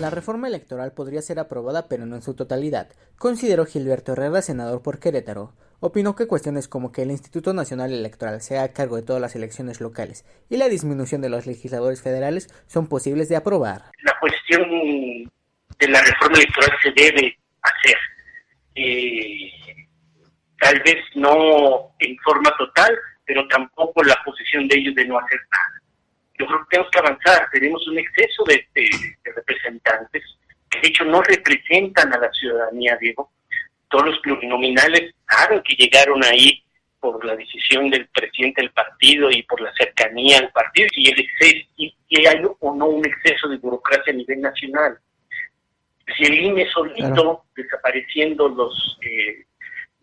La 0.00 0.08
reforma 0.08 0.48
electoral 0.48 0.92
podría 0.92 1.20
ser 1.20 1.38
aprobada 1.38 1.86
pero 1.86 2.06
no 2.06 2.16
en 2.16 2.22
su 2.22 2.32
totalidad, 2.32 2.88
consideró 3.18 3.66
Gilberto 3.66 4.12
Herrera, 4.12 4.40
senador 4.40 4.80
por 4.80 4.98
Querétaro. 4.98 5.52
Opinó 5.78 6.16
que 6.16 6.26
cuestiones 6.26 6.68
como 6.68 6.90
que 6.90 7.02
el 7.02 7.10
Instituto 7.10 7.52
Nacional 7.52 7.92
Electoral 7.92 8.40
sea 8.40 8.62
a 8.62 8.72
cargo 8.72 8.96
de 8.96 9.02
todas 9.02 9.20
las 9.20 9.36
elecciones 9.36 9.78
locales 9.78 10.24
y 10.48 10.56
la 10.56 10.70
disminución 10.70 11.20
de 11.20 11.28
los 11.28 11.46
legisladores 11.46 12.00
federales 12.00 12.48
son 12.66 12.88
posibles 12.88 13.28
de 13.28 13.36
aprobar. 13.36 13.90
La 14.02 14.18
cuestión 14.20 14.62
de 15.78 15.88
la 15.88 16.00
reforma 16.00 16.38
electoral 16.38 16.70
se 16.82 16.92
debe 16.92 17.38
hacer. 17.60 17.98
Eh, 18.76 19.52
tal 20.60 20.80
vez 20.82 20.96
no 21.14 21.94
en 21.98 22.16
forma 22.24 22.50
total, 22.56 22.96
pero 23.26 23.46
tampoco 23.48 24.02
la 24.02 24.16
posición 24.24 24.66
de 24.66 24.78
ellos 24.78 24.94
de 24.94 25.04
no 25.04 25.18
hacer 25.18 25.40
nada 25.52 25.79
yo 26.40 26.46
creo 26.46 26.60
que 26.60 26.66
tenemos 26.70 26.90
que 26.90 26.98
avanzar. 26.98 27.48
Tenemos 27.52 27.86
un 27.88 27.98
exceso 27.98 28.44
de, 28.44 28.66
representantes 29.24 30.22
que 30.70 30.80
de 30.80 30.88
hecho 30.88 31.04
no 31.04 31.20
representan 31.22 32.12
a 32.14 32.18
la 32.18 32.32
ciudadanía, 32.32 32.96
Diego. 32.96 33.30
Todos 33.88 34.06
los 34.06 34.18
plurinominales 34.20 35.14
saben 35.28 35.62
que 35.62 35.74
llegaron 35.74 36.24
ahí 36.24 36.62
por 36.98 37.24
la 37.24 37.34
decisión 37.36 37.90
del 37.90 38.06
presidente 38.08 38.62
del 38.62 38.70
partido 38.70 39.30
y 39.30 39.42
por 39.42 39.60
la 39.60 39.72
cercanía 39.74 40.38
al 40.38 40.50
partido 40.52 40.88
y 40.92 41.10
el 41.10 41.20
exceso, 41.20 41.66
y, 41.76 41.94
hay 42.26 42.42
o 42.60 42.74
no 42.74 42.86
un 42.86 43.04
exceso 43.04 43.48
de 43.48 43.56
burocracia 43.56 44.12
a 44.12 44.16
nivel 44.16 44.40
nacional. 44.40 44.98
Si 46.16 46.24
el 46.24 46.34
INE 46.34 46.70
solito, 46.70 47.44
desapareciendo 47.54 48.48
los 48.48 48.98
eh, 49.02 49.46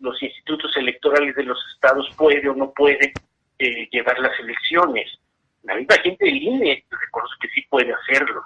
los 0.00 0.22
institutos 0.22 0.76
electorales 0.76 1.34
de 1.34 1.42
los 1.42 1.58
estados, 1.74 2.08
puede 2.16 2.48
o 2.48 2.54
no 2.54 2.72
puede 2.72 3.12
eh, 3.58 3.88
llevar 3.90 4.18
las 4.20 4.38
elecciones 4.38 5.18
la 5.68 5.76
misma 5.76 5.96
gente 6.02 6.24
del 6.24 6.40
reconoce 6.40 7.34
que 7.40 7.48
sí 7.54 7.62
puede 7.70 7.92
hacerlo. 7.92 8.42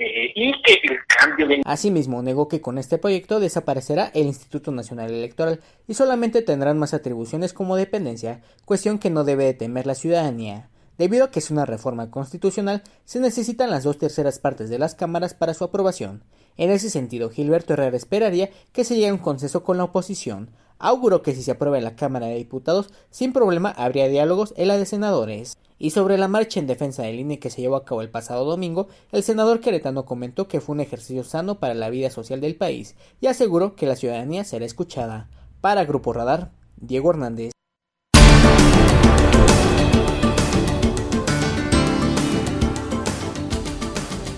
Eh, 0.00 0.30
y 0.36 0.52
que 0.62 0.74
el 0.84 0.98
cambio 1.08 1.48
de... 1.48 1.62
Asimismo, 1.64 2.22
negó 2.22 2.46
que 2.46 2.60
con 2.60 2.78
este 2.78 2.98
proyecto 2.98 3.40
desaparecerá 3.40 4.12
el 4.14 4.26
Instituto 4.26 4.70
Nacional 4.70 5.10
Electoral 5.10 5.60
y 5.88 5.94
solamente 5.94 6.42
tendrán 6.42 6.78
más 6.78 6.94
atribuciones 6.94 7.52
como 7.52 7.74
dependencia, 7.74 8.40
cuestión 8.64 9.00
que 9.00 9.10
no 9.10 9.24
debe 9.24 9.52
temer 9.54 9.86
la 9.86 9.96
ciudadanía. 9.96 10.70
Debido 10.98 11.24
a 11.24 11.30
que 11.32 11.40
es 11.40 11.50
una 11.50 11.66
reforma 11.66 12.12
constitucional, 12.12 12.82
se 13.04 13.18
necesitan 13.18 13.70
las 13.70 13.82
dos 13.82 13.98
terceras 13.98 14.38
partes 14.38 14.70
de 14.70 14.78
las 14.78 14.94
cámaras 14.94 15.34
para 15.34 15.54
su 15.54 15.64
aprobación. 15.64 16.22
En 16.56 16.70
ese 16.70 16.90
sentido, 16.90 17.30
Gilberto 17.30 17.72
Herrera 17.72 17.96
esperaría 17.96 18.50
que 18.72 18.84
se 18.84 18.94
llegue 18.94 19.08
a 19.08 19.14
un 19.14 19.20
consenso 19.20 19.64
con 19.64 19.78
la 19.78 19.84
oposición. 19.84 20.50
Auguró 20.78 21.22
que 21.22 21.34
si 21.34 21.42
se 21.42 21.52
aprueba 21.52 21.78
en 21.78 21.84
la 21.84 21.96
Cámara 21.96 22.26
de 22.26 22.34
Diputados, 22.34 22.92
sin 23.10 23.32
problema 23.32 23.70
habría 23.70 24.08
diálogos 24.08 24.54
en 24.56 24.68
la 24.68 24.76
de 24.76 24.86
senadores. 24.86 25.56
Y 25.80 25.90
sobre 25.90 26.18
la 26.18 26.26
marcha 26.26 26.58
en 26.58 26.66
defensa 26.66 27.04
del 27.04 27.20
INE 27.20 27.38
que 27.38 27.50
se 27.50 27.60
llevó 27.60 27.76
a 27.76 27.84
cabo 27.84 28.02
el 28.02 28.10
pasado 28.10 28.44
domingo, 28.44 28.88
el 29.12 29.22
senador 29.22 29.60
queretano 29.60 30.04
comentó 30.04 30.48
que 30.48 30.60
fue 30.60 30.74
un 30.74 30.80
ejercicio 30.80 31.22
sano 31.22 31.60
para 31.60 31.74
la 31.74 31.88
vida 31.88 32.10
social 32.10 32.40
del 32.40 32.56
país 32.56 32.96
y 33.20 33.28
aseguró 33.28 33.76
que 33.76 33.86
la 33.86 33.94
ciudadanía 33.94 34.42
será 34.42 34.64
escuchada. 34.64 35.30
Para 35.60 35.84
Grupo 35.84 36.12
Radar, 36.12 36.50
Diego 36.76 37.10
Hernández. 37.10 37.52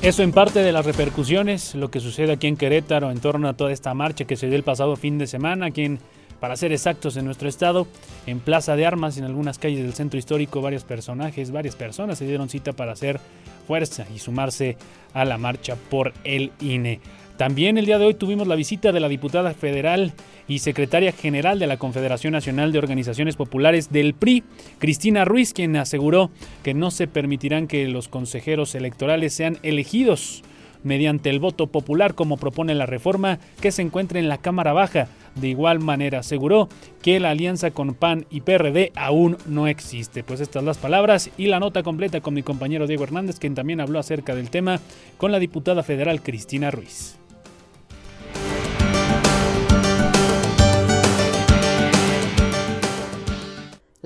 Eso 0.02 0.22
en 0.22 0.32
parte 0.32 0.60
de 0.60 0.72
las 0.72 0.84
repercusiones, 0.86 1.74
lo 1.74 1.90
que 1.90 2.00
sucede 2.00 2.32
aquí 2.32 2.46
en 2.46 2.56
Querétaro 2.56 3.10
en 3.10 3.20
torno 3.20 3.48
a 3.48 3.56
toda 3.56 3.72
esta 3.72 3.92
marcha 3.92 4.24
que 4.24 4.36
se 4.36 4.46
dio 4.46 4.56
el 4.56 4.62
pasado 4.62 4.96
fin 4.96 5.18
de 5.18 5.26
semana, 5.26 5.66
aquí 5.66 5.84
en, 5.84 6.00
para 6.40 6.56
ser 6.56 6.72
exactos 6.72 7.16
en 7.16 7.26
nuestro 7.26 7.48
estado, 7.48 7.86
en 8.26 8.40
Plaza 8.40 8.74
de 8.74 8.86
Armas, 8.86 9.18
en 9.18 9.24
algunas 9.24 9.58
calles 9.58 9.82
del 9.82 9.94
centro 9.94 10.18
histórico, 10.18 10.62
varios 10.62 10.84
personajes, 10.84 11.50
varias 11.50 11.76
personas 11.76 12.18
se 12.18 12.26
dieron 12.26 12.48
cita 12.48 12.72
para 12.72 12.92
hacer 12.92 13.20
fuerza 13.66 14.06
y 14.14 14.18
sumarse 14.18 14.76
a 15.12 15.24
la 15.24 15.38
marcha 15.38 15.76
por 15.90 16.12
el 16.24 16.50
INE. 16.60 17.00
También 17.36 17.78
el 17.78 17.86
día 17.86 17.98
de 17.98 18.04
hoy 18.04 18.14
tuvimos 18.14 18.46
la 18.46 18.54
visita 18.54 18.92
de 18.92 19.00
la 19.00 19.08
diputada 19.08 19.54
federal 19.54 20.12
y 20.46 20.58
secretaria 20.58 21.12
general 21.12 21.58
de 21.58 21.66
la 21.66 21.78
Confederación 21.78 22.32
Nacional 22.32 22.70
de 22.70 22.78
Organizaciones 22.78 23.36
Populares 23.36 23.90
del 23.90 24.12
PRI, 24.12 24.42
Cristina 24.78 25.24
Ruiz, 25.24 25.54
quien 25.54 25.76
aseguró 25.76 26.30
que 26.62 26.74
no 26.74 26.90
se 26.90 27.06
permitirán 27.06 27.66
que 27.66 27.88
los 27.88 28.08
consejeros 28.08 28.74
electorales 28.74 29.32
sean 29.32 29.58
elegidos 29.62 30.42
mediante 30.82 31.30
el 31.30 31.40
voto 31.40 31.66
popular 31.66 32.14
como 32.14 32.36
propone 32.36 32.74
la 32.74 32.86
reforma 32.86 33.38
que 33.60 33.72
se 33.72 33.82
encuentra 33.82 34.18
en 34.18 34.28
la 34.28 34.38
Cámara 34.38 34.72
Baja. 34.72 35.08
De 35.34 35.48
igual 35.48 35.78
manera 35.78 36.20
aseguró 36.20 36.68
que 37.02 37.20
la 37.20 37.30
alianza 37.30 37.70
con 37.70 37.94
PAN 37.94 38.26
y 38.30 38.40
PRD 38.40 38.92
aún 38.96 39.36
no 39.46 39.68
existe. 39.68 40.24
Pues 40.24 40.40
estas 40.40 40.64
las 40.64 40.78
palabras 40.78 41.30
y 41.38 41.46
la 41.46 41.60
nota 41.60 41.82
completa 41.82 42.20
con 42.20 42.34
mi 42.34 42.42
compañero 42.42 42.86
Diego 42.86 43.04
Hernández, 43.04 43.38
quien 43.38 43.54
también 43.54 43.80
habló 43.80 43.98
acerca 43.98 44.34
del 44.34 44.50
tema 44.50 44.80
con 45.18 45.32
la 45.32 45.38
diputada 45.38 45.82
federal 45.82 46.22
Cristina 46.22 46.70
Ruiz. 46.70 47.20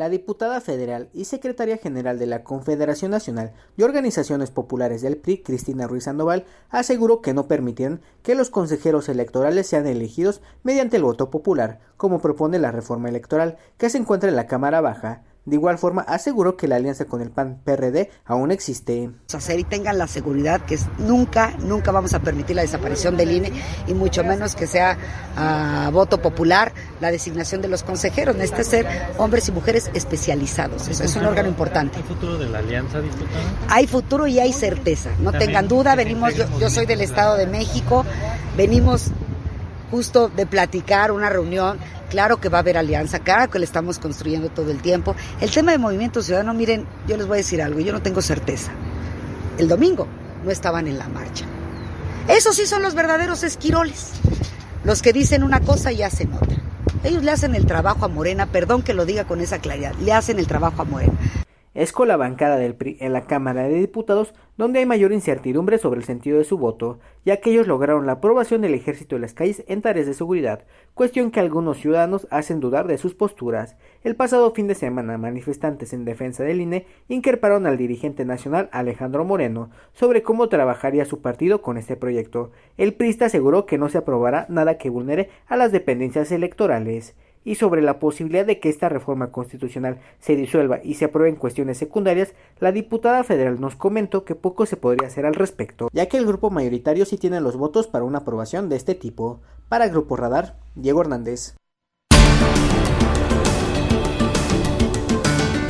La 0.05 0.11
diputada 0.11 0.61
federal 0.61 1.09
y 1.15 1.25
secretaria 1.25 1.79
general 1.79 2.19
de 2.19 2.27
la 2.27 2.45
Confederación 2.45 3.11
Nacional 3.11 3.55
de 3.79 3.85
Organizaciones 3.85 4.51
Populares 4.51 5.01
del 5.01 5.17
PRI, 5.17 5.43
Cristina 5.43 5.87
Ruiz 5.87 6.05
Sandoval, 6.05 6.45
aseguró 6.69 7.23
que 7.23 7.33
no 7.33 7.49
permitirán 7.49 8.03
que 8.23 8.35
los 8.35 8.51
consejeros 8.51 9.09
electorales 9.09 9.67
sean 9.67 9.87
elegidos 9.87 10.43
mediante 10.63 10.99
el 10.99 11.05
voto 11.05 11.31
popular, 11.31 11.81
como 11.97 12.21
propone 12.21 12.59
la 12.59 12.71
reforma 12.71 13.09
electoral 13.09 13.57
que 13.79 13.89
se 13.89 13.97
encuentra 13.97 14.29
en 14.29 14.37
la 14.37 14.47
Cámara 14.47 14.83
Baja, 14.83 15.23
de 15.47 15.57
igual 15.57 15.77
forma, 15.77 16.03
aseguró 16.03 16.57
que 16.57 16.67
la 16.69 16.77
alianza 16.77 17.05
con 17.05 17.21
el 17.21 17.31
PAN-PRD 17.31 18.11
aún 18.25 18.51
existe. 18.51 19.11
Hacer 19.33 19.59
y 19.59 19.65
tengan 19.65 19.99
la 19.99 20.07
seguridad 20.07 20.63
que 20.63 20.79
nunca, 20.99 21.55
nunca 21.59 21.93
vamos 21.93 22.15
a 22.15 22.21
permitir 22.21 22.57
la 22.57 22.63
desaparición 22.63 23.17
del 23.17 23.33
INE 23.33 23.53
y 23.87 23.93
mucho 23.93 24.25
menos 24.25 24.55
que 24.55 24.67
sea 24.67 24.97
a 25.37 25.91
voto 25.93 26.23
popular 26.23 26.73
la 27.01 27.11
designación 27.11 27.61
de 27.61 27.69
los 27.69 27.83
consejeros. 27.83 28.37
Necesita 28.37 28.65
ser 28.65 28.87
hombres 29.19 29.49
y 29.49 29.53
mujeres 29.53 29.91
especializados. 29.93 30.89
Eso 30.89 31.05
es 31.05 31.15
un 31.17 31.27
órgano 31.27 31.49
importante. 31.49 31.99
¿Hay 31.99 32.05
futuro 32.05 32.39
de 32.39 32.49
la 32.49 32.61
alianza, 32.61 33.01
diputada? 33.01 33.43
Hay 33.69 33.87
futuro 33.87 34.27
y 34.27 34.39
hay 34.39 34.53
certeza. 34.53 35.11
No 35.21 35.33
tengan 35.33 35.69
duda, 35.69 35.95
venimos, 35.95 36.35
yo, 36.35 36.45
yo 36.59 36.71
soy 36.71 36.87
del 36.87 37.03
Estado 37.03 37.37
de 37.37 37.47
México, 37.47 38.07
venimos 38.57 39.11
justo 39.95 40.29
de 40.29 40.45
platicar 40.45 41.13
una 41.13 41.31
reunión 41.31 41.79
Claro 42.11 42.41
que 42.41 42.49
va 42.49 42.59
a 42.59 42.61
haber 42.61 42.77
alianza, 42.77 43.19
claro 43.19 43.51
que 43.51 43.59
le 43.59 43.65
estamos 43.65 43.99
construyendo 43.99 44.49
todo 44.49 44.71
el 44.71 44.81
tiempo. 44.81 45.17
El 45.41 45.51
tema 45.51 45.73
de 45.73 45.79
Movimiento 45.79 46.23
Ciudadano, 46.23 46.55
miren, 46.55 46.87
yo 47.09 47.17
les 47.17 47.27
voy 47.27 47.37
a 47.37 47.39
decir 47.39 47.61
algo, 47.61 47.81
yo 47.81 47.93
no 47.93 48.03
tengo 48.03 48.23
certeza. 48.23 48.71
El 49.59 49.67
domingo 49.67 50.07
no 50.45 50.53
estaban 50.53 50.87
en 50.87 50.97
la 50.97 51.09
marcha. 51.09 51.45
Esos 52.29 52.55
sí 52.55 52.67
son 52.67 52.83
los 52.83 52.95
verdaderos 52.95 53.43
esquiroles, 53.43 54.13
los 54.85 55.03
que 55.03 55.13
dicen 55.13 55.43
una 55.43 55.59
cosa 55.59 55.91
y 55.91 56.05
hacen 56.05 56.33
otra. 56.35 56.57
Ellos 57.03 57.25
le 57.25 57.33
hacen 57.33 57.57
el 57.57 57.67
trabajo 57.67 58.05
a 58.05 58.09
Morena, 58.09 58.47
perdón 58.47 58.83
que 58.83 58.95
lo 58.95 59.07
diga 59.07 59.25
con 59.25 59.41
esa 59.41 59.59
claridad, 59.59 59.95
le 59.95 60.13
hacen 60.13 60.39
el 60.39 60.47
trabajo 60.47 60.83
a 60.83 60.85
Morena. 60.85 61.15
es 61.75 61.91
con 61.91 62.07
la 62.07 62.17
bancada 62.17 62.59
del 62.59 62.77
PRI 62.77 62.97
en 63.01 63.13
la 63.13 63.27
Cámara 63.27 63.65
de 63.65 63.75
Diputados 63.75 64.35
donde 64.57 64.79
hay 64.79 64.87
mayor 64.87 65.13
incertidumbre 65.13 65.79
sobre 65.79 66.01
el 66.01 66.07
sentido 66.07 66.39
de 66.39 66.45
su 66.45 66.59
voto, 66.59 66.99
ya 67.25 67.39
que 67.39 67.51
ellos 67.51 67.67
lograron 67.67 68.07
la 68.07 68.13
aprobación 68.13 68.61
del 68.61 68.75
ejército 68.75 69.17
de 69.17 69.21
las 69.21 69.35
calles 69.35 69.65
en 69.67 69.83
tareas 69.83 70.07
de 70.07 70.15
seguridad, 70.15 70.65
cuestión 70.95 71.31
que 71.31 71.41
algunos 71.41 71.79
ciudadanos 71.79 72.29
hacen 72.31 72.61
dudar 72.61 72.87
de 72.87 72.99
sus 72.99 73.15
posturas. 73.15 73.77
El 74.03 74.17
pasado 74.17 74.53
fin 74.53 74.69
de 74.69 74.75
semana, 74.75 75.19
manifestantes 75.19 75.93
en 75.93 76.05
defensa 76.05 76.45
del 76.45 76.61
INE 76.61 76.87
increparon 77.09 77.67
al 77.67 77.77
dirigente 77.77 78.25
nacional 78.25 78.69
Alejandro 78.73 79.25
Moreno 79.25 79.71
sobre 79.93 80.23
cómo 80.23 80.49
trabajaría 80.49 81.05
su 81.05 81.21
partido 81.21 81.63
con 81.63 81.77
este 81.77 81.97
proyecto. 81.97 82.53
El 82.77 82.95
PRIsta 82.95 83.27
aseguró 83.27 83.67
que 83.67 83.79
no 83.79 83.89
se 83.89 83.99
aprobará 83.99 84.47
nada 84.49 84.79
que 84.79 84.91
vulnere 84.91 85.31
a 85.47 85.57
las 85.57 85.73
dependencias 85.73 86.31
electorales 86.31 87.15
y 87.45 87.57
sobre 87.57 87.83
la 87.83 87.99
posibilidad 87.99 88.47
de 88.47 88.59
que 88.59 88.69
esta 88.69 88.89
reforma 88.89 89.31
constitucional 89.31 90.01
se 90.19 90.35
disuelva 90.35 90.81
y 90.83 90.95
se 90.95 91.05
apruebe 91.05 91.31
en 91.31 91.37
cuestiones 91.37 91.79
secundarias, 91.79 92.35
la 92.59 92.73
diputada 92.73 93.23
federal 93.23 93.61
nos 93.61 93.77
comentó 93.77 94.25
que 94.25 94.35
poco 94.35 94.67
se 94.67 94.77
podría 94.77 95.09
hacer 95.09 95.27
al 95.27 95.35
respecto, 95.35 95.89
ya 95.93 96.07
que 96.07 96.17
el 96.17 96.27
grupo 96.27 96.51
mayoritario 96.51 97.05
sí 97.05 97.19
tiene 97.19 97.41
los 97.41 97.57
votos 97.57 97.87
para 97.87 98.05
una 98.05 98.19
aprobación 98.19 98.69
de 98.69 98.77
este 98.77 98.95
tipo. 98.95 99.41
Para 99.69 99.89
Grupo 99.89 100.17
Radar, 100.17 100.57
Diego 100.75 101.01
Hernández. 101.01 101.57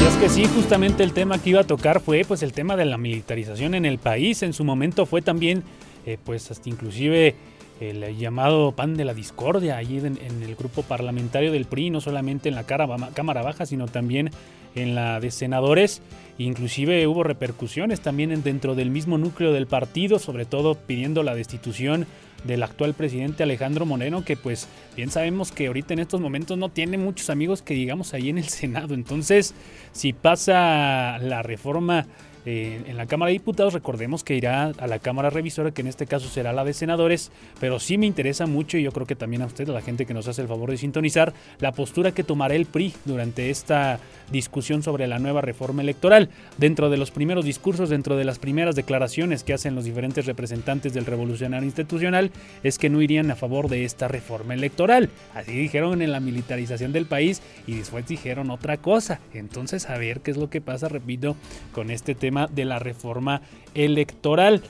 Y 0.00 0.04
es 0.04 0.16
que 0.16 0.28
sí, 0.28 0.46
justamente 0.46 1.02
el 1.02 1.12
tema 1.12 1.38
que 1.38 1.50
iba 1.50 1.60
a 1.60 1.64
tocar 1.64 2.00
fue 2.00 2.24
pues 2.26 2.42
el 2.42 2.52
tema 2.52 2.76
de 2.76 2.84
la 2.84 2.98
militarización 2.98 3.74
en 3.74 3.84
el 3.84 3.98
país. 3.98 4.42
En 4.42 4.52
su 4.52 4.64
momento 4.64 5.06
fue 5.06 5.22
también, 5.22 5.62
eh, 6.06 6.18
pues 6.22 6.50
hasta 6.50 6.68
inclusive 6.68 7.34
el 7.80 8.16
llamado 8.16 8.72
pan 8.72 8.96
de 8.96 9.04
la 9.04 9.14
discordia 9.14 9.76
allí 9.76 9.98
en, 9.98 10.18
el 10.42 10.54
grupo 10.56 10.82
parlamentario 10.82 11.52
del 11.52 11.64
PRI, 11.64 11.90
no 11.90 12.00
solamente 12.00 12.48
en 12.48 12.54
la 12.54 12.64
Cámara 12.64 13.42
Baja, 13.42 13.66
sino 13.66 13.86
también 13.88 14.30
en 14.74 14.94
la 14.94 15.20
de 15.20 15.30
senadores. 15.30 16.02
Inclusive 16.38 17.06
hubo 17.06 17.22
repercusiones 17.22 18.00
también 18.00 18.42
dentro 18.42 18.74
del 18.74 18.90
mismo 18.90 19.18
núcleo 19.18 19.52
del 19.52 19.66
partido, 19.66 20.18
sobre 20.18 20.44
todo 20.44 20.74
pidiendo 20.74 21.22
la 21.22 21.34
destitución 21.34 22.06
del 22.44 22.62
actual 22.62 22.94
presidente 22.94 23.42
Alejandro 23.42 23.86
Moreno, 23.86 24.24
que 24.24 24.36
pues 24.36 24.68
bien 24.96 25.10
sabemos 25.10 25.50
que 25.50 25.68
ahorita 25.68 25.94
en 25.94 26.00
estos 26.00 26.20
momentos 26.20 26.58
no 26.58 26.68
tiene 26.68 26.98
muchos 26.98 27.30
amigos 27.30 27.62
que 27.62 27.74
digamos 27.74 28.14
ahí 28.14 28.28
en 28.28 28.38
el 28.38 28.48
Senado. 28.48 28.94
Entonces, 28.94 29.54
si 29.92 30.12
pasa 30.12 31.18
la 31.18 31.42
reforma 31.42 32.06
en 32.46 32.96
la 32.96 33.06
Cámara 33.06 33.28
de 33.28 33.34
Diputados 33.34 33.72
recordemos 33.72 34.22
que 34.22 34.34
irá 34.34 34.64
a 34.66 34.86
la 34.86 34.98
Cámara 34.98 35.30
Revisora, 35.30 35.70
que 35.70 35.80
en 35.80 35.86
este 35.86 36.06
caso 36.06 36.28
será 36.28 36.52
la 36.52 36.64
de 36.64 36.74
senadores, 36.74 37.30
pero 37.58 37.80
sí 37.80 37.96
me 37.96 38.06
interesa 38.06 38.46
mucho 38.46 38.76
y 38.76 38.82
yo 38.82 38.92
creo 38.92 39.06
que 39.06 39.16
también 39.16 39.42
a 39.42 39.46
usted, 39.46 39.68
a 39.68 39.72
la 39.72 39.80
gente 39.80 40.04
que 40.04 40.14
nos 40.14 40.28
hace 40.28 40.42
el 40.42 40.48
favor 40.48 40.70
de 40.70 40.76
sintonizar, 40.76 41.32
la 41.58 41.72
postura 41.72 42.12
que 42.12 42.24
tomará 42.24 42.54
el 42.54 42.66
PRI 42.66 42.92
durante 43.04 43.50
esta 43.50 43.98
discusión 44.30 44.82
sobre 44.82 45.06
la 45.06 45.18
nueva 45.18 45.40
reforma 45.40 45.82
electoral. 45.82 46.28
Dentro 46.58 46.90
de 46.90 46.96
los 46.96 47.10
primeros 47.10 47.44
discursos, 47.44 47.88
dentro 47.88 48.16
de 48.16 48.24
las 48.24 48.38
primeras 48.38 48.74
declaraciones 48.74 49.44
que 49.44 49.54
hacen 49.54 49.74
los 49.74 49.84
diferentes 49.84 50.26
representantes 50.26 50.92
del 50.92 51.06
revolucionario 51.06 51.66
institucional, 51.66 52.30
es 52.62 52.78
que 52.78 52.90
no 52.90 53.00
irían 53.00 53.30
a 53.30 53.36
favor 53.36 53.68
de 53.68 53.84
esta 53.84 54.08
reforma 54.08 54.54
electoral. 54.54 55.08
Así 55.34 55.52
dijeron 55.52 56.02
en 56.02 56.12
la 56.12 56.20
militarización 56.20 56.92
del 56.92 57.06
país 57.06 57.42
y 57.66 57.76
después 57.76 58.06
dijeron 58.06 58.50
otra 58.50 58.76
cosa. 58.76 59.20
Entonces, 59.32 59.88
a 59.88 59.96
ver 59.96 60.20
qué 60.20 60.30
es 60.30 60.36
lo 60.36 60.50
que 60.50 60.60
pasa, 60.60 60.88
repito, 60.88 61.36
con 61.72 61.90
este 61.90 62.14
tema 62.14 62.33
de 62.50 62.64
la 62.64 62.78
reforma 62.78 63.42
electoral. 63.74 64.62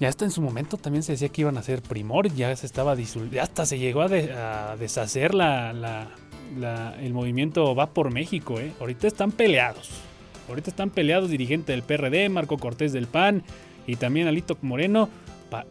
Ya 0.00 0.08
hasta 0.08 0.24
en 0.24 0.30
su 0.30 0.40
momento 0.40 0.76
también 0.76 1.02
se 1.02 1.12
decía 1.12 1.28
que 1.28 1.40
iban 1.40 1.58
a 1.58 1.62
ser 1.62 1.82
primor, 1.82 2.32
ya 2.32 2.54
se 2.54 2.66
estaba 2.66 2.94
ya 2.94 3.42
hasta 3.42 3.66
se 3.66 3.78
llegó 3.78 4.02
a, 4.02 4.76
deshacer 4.78 5.34
la, 5.34 6.08
el 7.02 7.12
movimiento 7.12 7.74
Va 7.74 7.90
por 7.90 8.12
México. 8.12 8.60
¿eh? 8.60 8.72
Ahorita 8.78 9.08
están 9.08 9.32
peleados. 9.32 9.90
Ahorita 10.48 10.70
están 10.70 10.90
peleados 10.90 11.30
dirigente 11.30 11.72
del 11.72 11.82
PRD, 11.82 12.28
Marco 12.28 12.58
Cortés 12.58 12.92
del 12.92 13.06
PAN 13.06 13.42
y 13.86 13.96
también 13.96 14.28
Alito 14.28 14.56
Moreno. 14.62 15.08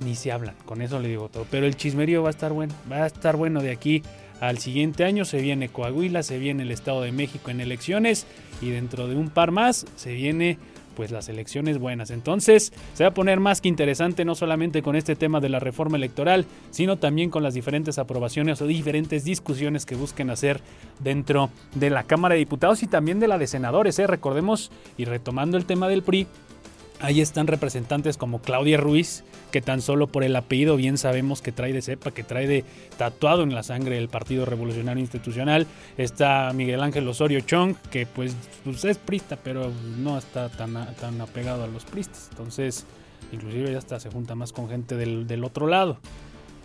ni 0.02 0.16
se 0.16 0.32
hablan, 0.32 0.56
con 0.66 0.82
eso 0.82 1.00
le 1.00 1.08
digo 1.08 1.30
todo. 1.30 1.46
Pero 1.50 1.66
el 1.66 1.78
chismerío 1.78 2.22
va 2.22 2.30
a 2.30 2.32
estar 2.32 2.52
bueno, 2.52 2.74
va 2.92 3.04
a 3.04 3.08
estar 3.08 3.38
bueno 3.38 3.62
de 3.62 3.72
aquí 3.72 4.04
al 4.42 4.58
siguiente 4.58 5.06
año. 5.06 5.24
Se 5.24 5.40
viene 5.42 5.70
Coahuila, 5.70 6.22
se 6.22 6.38
viene 6.38 6.64
el 6.64 6.72
Estado 6.72 7.02
de 7.02 7.14
México 7.14 7.50
en 7.50 7.62
elecciones 7.62 8.28
y 8.62 8.70
dentro 8.70 9.08
de 9.08 9.16
un 9.16 9.30
par 9.30 9.52
más 9.52 9.86
se 9.96 10.14
viene 10.14 10.58
pues 10.98 11.12
las 11.12 11.30
elecciones 11.30 11.78
buenas. 11.78 12.10
Entonces 12.10 12.74
se 12.96 13.04
va 13.04 13.10
a 13.10 13.14
poner 13.14 13.40
más 13.40 13.62
que 13.62 13.70
interesante 13.70 14.26
no 14.26 14.34
solamente 14.34 14.82
con 14.82 14.96
este 14.96 15.16
tema 15.16 15.40
de 15.40 15.48
la 15.48 15.60
reforma 15.60 15.96
electoral, 15.96 16.48
sino 16.72 16.98
también 16.98 17.30
con 17.30 17.44
las 17.44 17.54
diferentes 17.54 18.00
aprobaciones 18.00 18.60
o 18.64 18.66
diferentes 18.66 19.24
discusiones 19.24 19.86
que 19.86 19.96
busquen 19.96 20.32
hacer 20.32 20.60
dentro 21.00 21.52
de 21.76 21.92
la 21.92 22.02
Cámara 22.02 22.34
de 22.34 22.40
Diputados 22.40 22.82
y 22.82 22.88
también 22.88 23.20
de 23.20 23.28
la 23.28 23.38
de 23.38 23.46
senadores. 23.46 24.00
¿eh? 24.00 24.08
Recordemos, 24.08 24.72
y 24.98 25.06
retomando 25.06 25.58
el 25.58 25.66
tema 25.66 25.88
del 25.88 26.02
PRI, 26.02 26.26
Ahí 27.00 27.22
están 27.22 27.46
representantes 27.46 28.18
como 28.18 28.42
Claudia 28.42 28.78
Ruiz, 28.78 29.24
que 29.52 29.62
tan 29.62 29.82
solo 29.82 30.08
por 30.08 30.24
el 30.24 30.36
apellido 30.36 30.76
bien 30.78 30.98
sabemos 30.98 31.44
que 31.44 31.52
trae 31.52 31.72
de 31.72 31.84
cepa, 31.84 32.10
que 32.10 32.24
trae 32.24 32.48
de 32.48 32.66
tatuado 32.98 33.44
en 33.44 33.54
la 33.54 33.62
sangre 33.62 34.00
el 34.00 34.10
Partido 34.10 34.46
Revolucionario 34.46 35.02
Institucional. 35.02 35.68
Está 35.98 36.52
Miguel 36.54 36.82
Ángel 36.82 37.08
Osorio 37.08 37.42
Chong, 37.42 37.76
que 37.92 38.08
pues, 38.08 38.36
pues 38.64 38.84
es 38.84 38.98
prista, 38.98 39.38
pero 39.44 39.72
no 40.00 40.18
está 40.18 40.50
tan, 40.50 40.74
tan 40.96 41.22
apegado 41.22 41.64
a 41.64 41.68
los 41.68 41.86
pristas. 41.86 42.30
Entonces, 42.32 42.86
inclusive 43.32 43.72
ya 43.72 43.78
hasta 43.78 44.00
se 44.00 44.10
junta 44.10 44.34
más 44.34 44.52
con 44.52 44.68
gente 44.68 44.96
del, 44.96 45.28
del 45.28 45.44
otro 45.44 45.68
lado. 45.68 46.00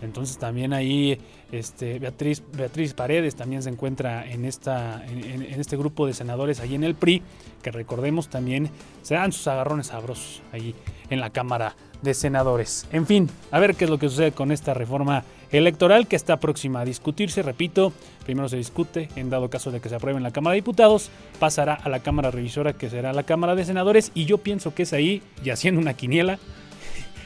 Entonces 0.03 0.37
también 0.37 0.73
ahí 0.73 1.17
este, 1.51 1.99
Beatriz, 1.99 2.43
Beatriz 2.51 2.93
Paredes 2.93 3.35
también 3.35 3.63
se 3.63 3.69
encuentra 3.69 4.29
en, 4.29 4.45
esta, 4.45 5.03
en, 5.05 5.41
este 5.59 5.77
grupo 5.77 6.05
de 6.05 6.13
senadores 6.13 6.59
ahí 6.59 6.75
en 6.75 6.83
el 6.83 6.95
PRI, 6.95 7.21
que 7.61 7.71
recordemos 7.71 8.27
también 8.27 8.69
se 9.01 9.15
dan 9.15 9.31
sus 9.31 9.47
agarrones 9.47 9.87
sabrosos 9.87 10.41
ahí 10.51 10.75
en 11.09 11.19
la 11.19 11.29
Cámara 11.29 11.75
de 12.01 12.13
Senadores. 12.13 12.87
En 12.91 13.05
fin, 13.05 13.29
a 13.51 13.59
ver 13.59 13.75
qué 13.75 13.85
es 13.85 13.89
lo 13.89 13.97
que 13.97 14.09
sucede 14.09 14.31
con 14.33 14.51
esta 14.51 14.73
reforma 14.73 15.23
electoral 15.51 16.07
que 16.07 16.15
está 16.15 16.39
próxima 16.39 16.81
a 16.81 16.85
discutirse. 16.85 17.41
Repito, 17.41 17.93
primero 18.25 18.49
se 18.49 18.57
discute, 18.57 19.09
en 19.15 19.29
dado 19.29 19.49
caso 19.49 19.71
de 19.71 19.79
que 19.79 19.89
se 19.89 19.95
apruebe 19.95 20.17
en 20.17 20.23
la 20.23 20.31
Cámara 20.31 20.53
de 20.53 20.61
Diputados, 20.61 21.11
pasará 21.39 21.75
a 21.75 21.89
la 21.89 21.99
Cámara 21.99 22.31
Revisora 22.31 22.73
que 22.73 22.89
será 22.89 23.13
la 23.13 23.23
Cámara 23.23 23.55
de 23.55 23.63
Senadores 23.63 24.11
y 24.13 24.25
yo 24.25 24.39
pienso 24.39 24.73
que 24.73 24.83
es 24.83 24.93
ahí, 24.93 25.21
y 25.43 25.51
haciendo 25.51 25.79
una 25.79 25.93
quiniela, 25.93 26.39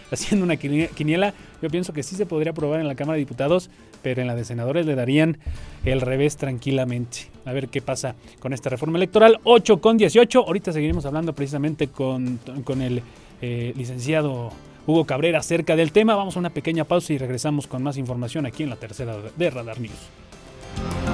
haciendo 0.12 0.46
una 0.46 0.58
quiniela, 0.58 1.34
yo 1.62 1.70
pienso 1.70 1.94
que 1.94 2.04
sí 2.04 2.16
se 2.16 2.26
podría 2.26 2.52
aprobar 2.52 2.80
en 2.80 2.88
la 2.88 2.96
Cámara 2.96 3.16
de 3.16 3.20
Diputados, 3.20 3.70
pero 4.02 4.22
en 4.22 4.28
la 4.28 4.36
de 4.36 4.46
senadores 4.46 4.86
le 4.86 4.96
darían 4.96 5.38
el 5.86 6.02
revés 6.02 6.38
tranquilamente. 6.38 7.30
A 7.46 7.54
ver 7.54 7.70
qué 7.70 7.82
pasa 7.82 8.16
con 8.40 8.54
esta 8.54 8.70
reforma 8.70 8.98
electoral. 8.98 9.40
8 9.44 9.80
con 9.80 9.98
18. 9.98 10.46
Ahorita 10.46 10.72
seguiremos 10.72 11.06
hablando 11.06 11.34
precisamente 11.34 11.88
con, 11.88 12.40
el 12.82 13.02
eh, 13.42 13.74
licenciado 13.76 14.52
Hugo 14.86 15.06
Cabrera 15.06 15.40
acerca 15.40 15.76
del 15.76 15.92
tema. 15.92 16.16
Vamos 16.16 16.36
a 16.36 16.40
una 16.40 16.50
pequeña 16.50 16.84
pausa 16.84 17.14
y 17.14 17.18
regresamos 17.18 17.68
con 17.68 17.84
más 17.84 17.98
información 17.98 18.46
aquí 18.46 18.64
en 18.64 18.70
la 18.70 18.76
tercera 18.76 19.18
de 19.36 19.50
Radar 19.50 19.80
News. 19.80 21.07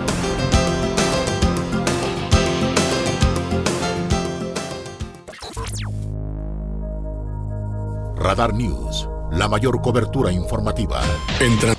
Radar 8.23 8.53
News, 8.53 9.09
la 9.33 9.49
mayor 9.49 9.81
cobertura 9.81 10.31
informativa. 10.31 11.01
Entra. 11.41 11.73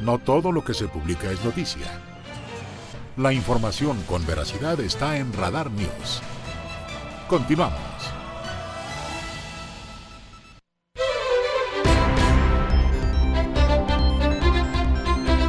No 0.00 0.18
todo 0.18 0.52
lo 0.52 0.62
que 0.62 0.74
se 0.74 0.86
publica 0.86 1.28
es 1.28 1.44
noticia. 1.44 1.86
La 3.16 3.32
información 3.32 4.00
con 4.08 4.24
veracidad 4.24 4.78
está 4.78 5.16
en 5.18 5.32
Radar 5.32 5.72
News. 5.72 6.22
Continuamos. 7.26 7.80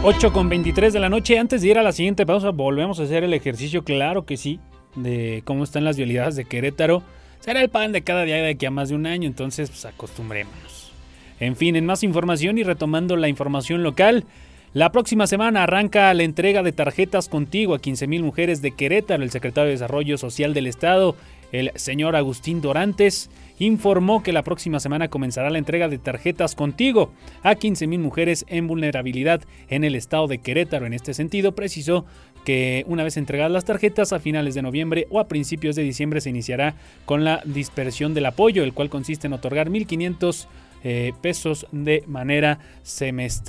8 0.02 0.34
con 0.34 0.50
23 0.50 0.94
de 0.94 1.00
la 1.00 1.10
noche. 1.10 1.38
Antes 1.38 1.62
de 1.62 1.68
ir 1.68 1.78
a 1.78 1.84
la 1.84 1.92
siguiente 1.92 2.26
pausa, 2.26 2.50
volvemos 2.50 3.00
a 3.00 3.04
hacer 3.04 3.24
el 3.24 3.36
ejercicio, 3.36 3.84
claro 3.84 4.26
que 4.26 4.36
sí, 4.36 4.60
de 4.96 5.44
cómo 5.46 5.64
están 5.64 5.84
las 5.84 5.96
vialidades 5.96 6.36
de 6.36 6.46
Querétaro. 6.46 7.04
Será 7.48 7.62
el 7.62 7.70
pan 7.70 7.94
de 7.94 8.02
cada 8.02 8.26
día 8.26 8.36
de 8.36 8.50
aquí 8.50 8.66
a 8.66 8.72
más 8.72 8.90
de 8.90 8.96
un 8.96 9.06
año, 9.06 9.26
entonces 9.26 9.70
pues 9.70 9.86
acostumbrémonos. 9.86 10.92
En 11.40 11.56
fin, 11.56 11.78
en 11.78 11.86
más 11.86 12.04
información 12.04 12.58
y 12.58 12.64
retomando 12.64 13.16
la 13.16 13.30
información 13.30 13.84
local, 13.84 14.26
la 14.74 14.92
próxima 14.92 15.28
semana 15.28 15.64
arranca 15.64 16.14
la 16.14 16.24
entrega 16.24 16.62
de 16.62 16.74
tarjetas 16.74 17.30
contigo 17.30 17.74
a 17.74 17.80
15.000 17.80 18.22
mujeres 18.22 18.62
de 18.62 18.72
Querétaro. 18.72 19.24
El 19.24 19.32
secretario 19.32 19.68
de 19.68 19.76
Desarrollo 19.76 20.18
Social 20.18 20.54
del 20.54 20.68
Estado, 20.68 21.16
el 21.54 21.72
señor 21.76 22.18
Agustín 22.18 22.60
Dorantes, 22.60 23.30
informó 23.60 24.24
que 24.24 24.34
la 24.34 24.44
próxima 24.44 24.80
semana 24.80 25.08
comenzará 25.08 25.50
la 25.50 25.58
entrega 25.58 25.88
de 25.88 25.98
tarjetas 25.98 26.56
contigo 26.56 27.12
a 27.44 27.56
15.000 27.56 28.00
mujeres 28.00 28.46
en 28.48 28.68
vulnerabilidad 28.68 29.42
en 29.70 29.84
el 29.84 29.96
estado 29.96 30.28
de 30.28 30.40
Querétaro. 30.40 30.86
En 30.86 30.94
este 30.94 31.14
sentido, 31.14 31.54
precisó 31.54 32.06
que 32.46 32.86
una 32.88 33.04
vez 33.04 33.18
entregadas 33.18 33.52
las 33.52 33.66
tarjetas 33.66 34.14
a 34.14 34.20
finales 34.20 34.56
de 34.56 34.62
noviembre 34.62 35.08
o 35.10 35.20
a 35.20 35.28
principios 35.28 35.76
de 35.76 35.84
diciembre 35.84 36.22
se 36.22 36.30
iniciará 36.30 36.76
con 37.06 37.26
la 37.26 37.42
dispersión 37.44 38.14
del 38.14 38.26
apoyo, 38.26 38.64
el 38.64 38.74
cual 38.74 38.90
consiste 38.90 39.28
en 39.28 39.34
otorgar 39.34 39.70
1.500 39.70 40.48
eh, 40.84 41.12
pesos 41.22 41.68
de 41.72 42.04
manera 42.08 42.60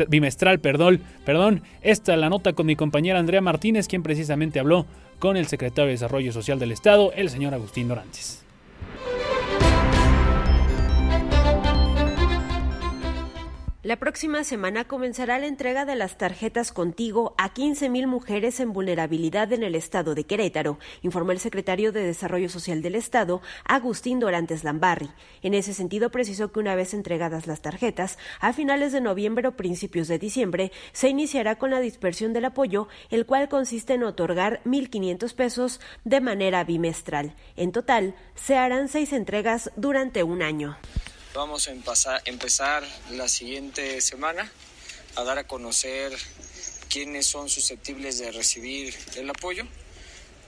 bimestral. 0.09 0.59
Perdón, 0.59 1.01
perdón. 1.25 1.63
Esta 1.83 2.15
es 2.15 2.19
la 2.19 2.31
nota 2.31 2.55
con 2.55 2.67
mi 2.67 2.75
compañera 2.75 3.19
Andrea 3.19 3.41
Martínez, 3.41 3.87
quien 3.87 4.03
precisamente 4.03 4.59
habló 4.59 4.87
con 5.19 5.37
el 5.37 5.47
secretario 5.47 5.87
de 5.87 5.93
Desarrollo 5.93 6.33
Social 6.33 6.59
del 6.59 6.73
Estado, 6.73 7.13
el 7.13 7.29
señor 7.29 7.55
Agustín 7.55 7.87
Dorantes. 7.89 8.48
La 13.89 13.97
próxima 13.97 14.45
semana 14.45 14.85
comenzará 14.85 15.39
la 15.39 15.47
entrega 15.47 15.87
de 15.87 15.97
las 15.97 16.19
tarjetas 16.19 16.73
Contigo 16.73 17.35
a 17.39 17.55
15.000 17.55 18.07
mujeres 18.07 18.61
en 18.61 18.75
vulnerabilidad 18.75 19.51
en 19.55 19.63
el 19.63 19.75
estado 19.75 20.15
de 20.15 20.25
Querétaro, 20.25 20.79
informó 21.01 21.33
el 21.33 21.39
secretario 21.39 21.91
de 21.91 22.03
Desarrollo 22.03 22.51
Social 22.51 22.83
del 22.83 22.97
Estado, 22.97 23.41
Agustín 23.65 24.21
Dorantes 24.21 24.63
Lambarri. 24.63 25.09
En 25.41 25.55
ese 25.55 25.73
sentido, 25.73 26.11
precisó 26.11 26.53
que 26.53 26.61
una 26.61 26.75
vez 26.75 26.93
entregadas 26.93 27.47
las 27.47 27.63
tarjetas, 27.63 28.19
a 28.41 28.53
finales 28.53 28.93
de 28.93 29.01
noviembre 29.01 29.49
o 29.49 29.57
principios 29.57 30.07
de 30.07 30.19
diciembre, 30.19 30.71
se 30.93 31.09
iniciará 31.09 31.57
con 31.57 31.71
la 31.71 31.81
dispersión 31.81 32.35
del 32.35 32.45
apoyo, 32.45 32.89
el 33.09 33.25
cual 33.25 33.49
consiste 33.49 33.95
en 33.95 34.03
otorgar 34.03 34.61
1.500 34.67 35.35
pesos 35.35 35.81
de 36.05 36.21
manera 36.21 36.63
bimestral. 36.63 37.35
En 37.57 37.73
total, 37.73 38.15
se 38.35 38.55
harán 38.55 38.89
seis 38.89 39.15
entregas 39.15 39.71
durante 39.77 40.25
un 40.25 40.43
año. 40.43 40.77
Vamos 41.39 41.69
a 41.69 42.21
empezar, 42.25 42.85
la 43.13 43.29
siguiente 43.29 44.01
semana 44.01 44.51
a 45.15 45.23
dar 45.23 45.39
a 45.39 45.47
conocer 45.47 46.13
quiénes 46.89 47.27
son 47.27 47.49
susceptibles 47.49 48.19
de 48.19 48.33
recibir 48.33 48.93
el 49.15 49.31
apoyo 49.31 49.63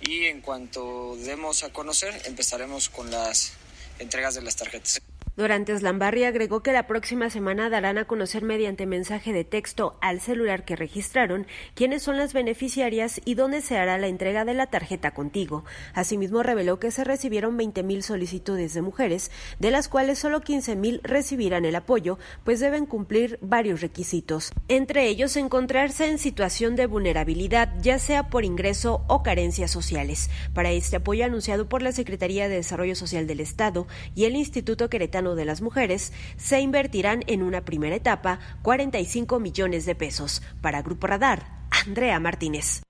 y 0.00 0.24
en 0.24 0.40
cuanto 0.40 1.14
demos 1.14 1.62
a 1.62 1.72
conocer 1.72 2.20
empezaremos 2.24 2.88
con 2.88 3.09
las 3.12 3.53
entregas 4.00 4.35
de 4.35 4.42
las 4.42 4.57
tarjetas. 4.57 5.00
Dorantes 5.37 5.83
Lambarri 5.83 6.25
agregó 6.25 6.61
que 6.61 6.73
la 6.73 6.88
próxima 6.88 7.31
semana 7.31 7.71
darán 7.71 7.99
a 7.99 8.05
conocer 8.05 8.43
mediante 8.43 8.85
mensaje 8.85 9.33
de 9.33 9.45
texto 9.45 9.97
al 10.01 10.21
celular 10.21 10.64
que 10.64 10.75
registraron 10.75 11.47
quiénes 11.75 12.03
son 12.03 12.16
las 12.16 12.33
beneficiarias 12.33 13.21
y 13.25 13.35
dónde 13.35 13.61
se 13.61 13.79
hará 13.79 13.97
la 13.97 14.09
entrega 14.09 14.45
de 14.45 14.55
la 14.55 14.66
tarjeta 14.66 15.12
contigo. 15.12 15.64
Asimismo, 15.95 16.43
reveló 16.43 16.81
que 16.81 16.90
se 16.90 17.05
recibieron 17.05 17.57
20.000 17.57 18.03
solicitudes 18.03 18.75
de 18.75 18.83
mujeres, 18.83 19.31
de 19.61 19.71
las 19.71 19.88
cuales 19.88 20.19
solo 20.19 20.40
15.000 20.40 21.01
recibirán 21.05 21.64
el 21.64 21.77
apoyo, 21.77 22.19
pues 22.45 22.59
deben 22.59 22.87
cumplir 22.87 23.38
varios 23.40 23.81
requisitos. 23.81 24.53
Entre 24.69 25.07
ellos, 25.07 25.37
encontrarse 25.37 26.09
en 26.09 26.19
situación 26.19 26.77
de 26.77 26.87
vulnerabilidad, 26.87 27.73
ya 27.81 27.99
sea 27.99 28.29
por 28.31 28.45
ingreso 28.45 29.05
o 29.07 29.23
carencias 29.23 29.71
sociales. 29.71 30.29
Para 30.55 30.73
este 30.73 30.97
apoyo 30.97 31.25
anunciado 31.25 31.69
por 31.69 31.83
la 31.83 31.93
Secretaría 31.93 32.49
de 32.49 32.57
Desarrollo 32.57 32.97
Social 32.97 33.27
del 33.27 33.40
Estado 33.40 33.87
y 34.14 34.25
el 34.25 34.35
Instituto 34.35 34.90
Queretano 34.90 35.30
de 35.35 35.45
las 35.45 35.61
Mujeres, 35.61 36.12
se 36.37 36.61
invertirán 36.61 37.23
en 37.27 37.43
una 37.43 37.64
primera 37.64 37.97
etapa 37.97 38.40
45 38.62 39.40
millones 39.40 39.87
de 39.87 39.95
pesos. 39.95 40.43
Para 40.61 40.83
Grupo 40.83 41.07
Radar, 41.07 41.47
Andrea 41.71 42.19
Martínez. 42.21 42.83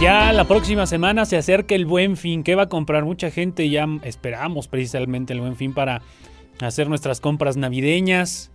Ya 0.00 0.30
la 0.34 0.44
próxima 0.44 0.86
semana 0.86 1.24
se 1.24 1.38
acerca 1.38 1.74
el 1.74 1.86
buen 1.86 2.18
fin. 2.18 2.42
¿Qué 2.42 2.54
va 2.54 2.64
a 2.64 2.68
comprar 2.68 3.04
mucha 3.06 3.30
gente? 3.30 3.70
Ya 3.70 3.86
esperamos 4.02 4.68
precisamente 4.68 5.32
el 5.32 5.40
buen 5.40 5.56
fin 5.56 5.72
para 5.72 6.02
hacer 6.60 6.88
nuestras 6.90 7.20
compras 7.20 7.56
navideñas, 7.56 8.50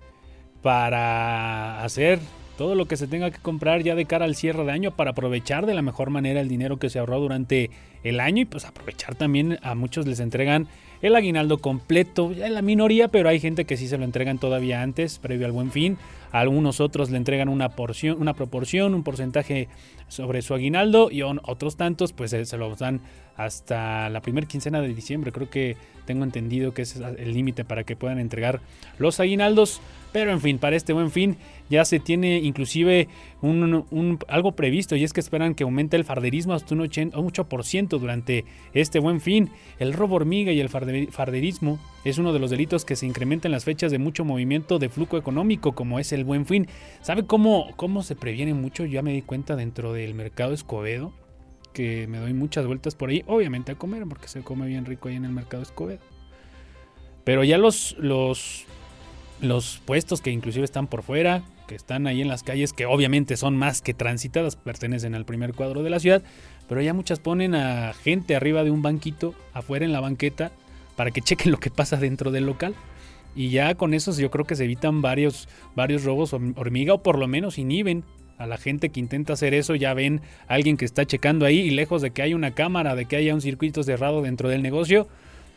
para 0.62 1.84
hacer 1.84 2.20
todo 2.62 2.76
lo 2.76 2.86
que 2.86 2.96
se 2.96 3.08
tenga 3.08 3.32
que 3.32 3.40
comprar 3.40 3.82
ya 3.82 3.96
de 3.96 4.06
cara 4.06 4.26
al 4.26 4.36
cierre 4.36 4.64
de 4.64 4.72
año 4.72 4.92
para 4.92 5.12
aprovechar 5.12 5.66
de 5.66 5.74
la 5.74 5.82
mejor 5.82 6.12
manera 6.12 6.42
el 6.42 6.48
dinero 6.48 6.78
que 6.78 6.92
se 6.92 7.00
ahorró 7.00 7.20
durante 7.20 7.72
el 8.04 8.20
año 8.20 8.44
y 8.44 8.46
pues 8.46 8.66
aprovechar 8.66 9.16
también 9.16 9.58
a 9.64 9.74
muchos 9.74 10.06
les 10.06 10.20
entregan 10.20 10.68
el 11.02 11.16
aguinaldo 11.16 11.58
completo, 11.58 12.32
en 12.32 12.54
la 12.54 12.62
minoría, 12.62 13.08
pero 13.08 13.30
hay 13.30 13.40
gente 13.40 13.66
que 13.66 13.78
sí 13.78 13.88
se 13.88 13.98
lo 13.98 14.04
entregan 14.04 14.38
todavía 14.38 14.84
antes, 14.84 15.18
previo 15.18 15.48
al 15.48 15.54
buen 15.54 15.72
fin. 15.72 15.98
algunos 16.32 16.80
otros 16.82 17.10
le 17.10 17.18
entregan 17.18 17.50
una 17.50 17.70
porción, 17.70 18.22
una 18.22 18.36
proporción, 18.36 18.94
un 18.94 19.02
porcentaje 19.02 19.68
sobre 20.08 20.44
su 20.44 20.54
aguinaldo 20.54 21.10
y 21.10 21.24
otros 21.24 21.78
tantos 21.78 22.14
pues 22.14 22.30
se, 22.30 22.58
lo 22.58 22.76
dan 22.76 23.02
hasta 23.38 24.08
la 24.10 24.22
primera 24.22 24.48
quincena 24.48 24.82
de 24.82 24.94
diciembre. 24.94 25.32
Creo 25.32 25.50
que 25.50 25.78
tengo 26.06 26.24
entendido 26.26 26.76
que 26.76 26.84
ese 26.84 27.00
es 27.00 27.18
el 27.18 27.34
límite 27.34 27.66
para 27.66 27.86
que 27.86 27.96
puedan 27.96 28.20
entregar 28.20 28.62
los 29.00 29.20
aguinaldos. 29.20 29.82
Pero 30.12 30.32
en 30.32 30.42
fin, 30.42 30.58
para 30.58 30.76
este 30.76 30.94
buen 30.94 31.10
fin 31.10 31.38
ya 31.70 31.86
se 31.86 32.00
tiene 32.00 32.40
inclusive 32.40 33.08
un, 33.42 34.20
algo 34.28 34.52
previsto 34.54 34.96
y 34.98 35.04
es 35.06 35.14
que 35.14 35.22
esperan 35.22 35.56
que 35.56 35.64
aumente 35.64 35.96
el 35.96 36.04
farderismo 36.04 36.54
hasta 36.54 36.76
un, 36.76 36.82
80, 36.82 37.18
un 37.18 37.32
8% 37.32 37.98
durante 37.98 38.44
este 38.74 39.00
buen 39.00 39.22
fin. 39.22 39.50
El 39.80 39.94
robo 39.94 40.16
hormiga 40.16 40.52
y 40.52 40.60
el 40.60 40.70
farderismo 40.70 41.80
es 42.04 42.18
uno 42.18 42.34
de 42.34 42.40
los 42.40 42.52
delitos 42.52 42.84
que 42.84 42.98
se 42.98 43.06
incrementa 43.06 43.48
en 43.48 43.54
las 43.54 43.64
fechas 43.64 43.92
de 43.92 44.00
mucho 44.00 44.26
movimiento 44.26 44.80
de 44.80 44.90
flujo 44.90 45.18
económico 45.18 45.74
como 45.74 45.98
es 45.98 46.12
el 46.12 46.26
buen 46.26 46.46
fin. 46.46 46.68
¿Sabe 47.02 47.26
cómo, 47.26 47.72
cómo 47.78 48.04
se 48.04 48.16
previene 48.16 48.54
mucho? 48.54 48.84
Ya 48.84 49.02
me 49.02 49.14
di 49.14 49.22
cuenta 49.22 49.56
dentro 49.56 49.94
del 49.94 50.14
mercado 50.14 50.54
Escobedo 50.54 51.14
que 51.72 52.06
me 52.08 52.18
doy 52.18 52.34
muchas 52.34 52.66
vueltas 52.66 52.96
por 52.96 53.10
ahí, 53.10 53.24
obviamente 53.28 53.72
a 53.72 53.76
comer 53.76 54.04
porque 54.06 54.28
se 54.28 54.42
come 54.42 54.68
bien 54.68 54.86
rico 54.86 55.08
ahí 55.08 55.16
en 55.16 55.24
el 55.24 55.32
mercado 55.32 55.64
Escobedo. 55.64 56.02
Pero 57.24 57.44
ya 57.44 57.58
los, 57.58 57.96
los 57.98 58.66
los 59.42 59.82
puestos 59.86 60.22
que 60.22 60.32
inclusive 60.32 60.66
están 60.66 60.88
por 60.88 61.04
fuera, 61.04 61.44
que 61.68 61.76
están 61.76 62.08
ahí 62.08 62.22
en 62.22 62.28
las 62.28 62.44
calles, 62.44 62.74
que 62.74 62.86
obviamente 62.86 63.38
son 63.38 63.58
más 63.58 63.82
que 63.82 63.94
transitadas, 63.94 64.56
pertenecen 64.56 65.16
al 65.16 65.26
primer 65.26 65.54
cuadro 65.54 65.84
de 65.84 65.90
la 65.90 66.00
ciudad, 66.00 66.22
pero 66.70 66.82
ya 66.82 66.94
muchas 66.94 67.20
ponen 67.20 67.56
a 67.56 67.94
gente 67.94 68.36
arriba 68.36 68.64
de 68.64 68.72
un 68.72 68.82
banquito, 68.82 69.34
afuera 69.54 69.86
en 69.86 69.92
la 69.92 70.00
banqueta, 70.00 70.52
para 70.96 71.12
que 71.12 71.22
chequen 71.24 71.52
lo 71.52 71.60
que 71.60 71.72
pasa 71.72 71.98
dentro 71.98 72.32
del 72.32 72.46
local. 72.46 72.76
Y 73.36 73.50
ya 73.50 73.76
con 73.76 73.94
eso 73.94 74.12
yo 74.18 74.30
creo 74.30 74.46
que 74.46 74.56
se 74.56 74.66
evitan 74.66 75.02
varios, 75.02 75.48
varios 75.76 76.04
robos 76.04 76.34
hormiga 76.34 76.94
o 76.94 77.04
por 77.04 77.18
lo 77.18 77.28
menos 77.28 77.58
inhiben 77.58 78.04
a 78.38 78.46
la 78.46 78.58
gente 78.58 78.90
que 78.90 79.00
intenta 79.00 79.34
hacer 79.34 79.54
eso. 79.54 79.74
Ya 79.76 79.94
ven 79.94 80.22
a 80.48 80.56
alguien 80.56 80.76
que 80.76 80.84
está 80.84 81.06
checando 81.06 81.46
ahí 81.46 81.60
y 81.60 81.70
lejos 81.70 82.02
de 82.02 82.12
que 82.12 82.22
haya 82.22 82.36
una 82.36 82.52
cámara, 82.52 82.96
de 82.96 83.06
que 83.06 83.16
haya 83.16 83.34
un 83.34 83.42
circuito 83.42 83.84
cerrado 83.84 84.22
dentro 84.22 84.50
del 84.50 84.62
negocio, 84.62 85.08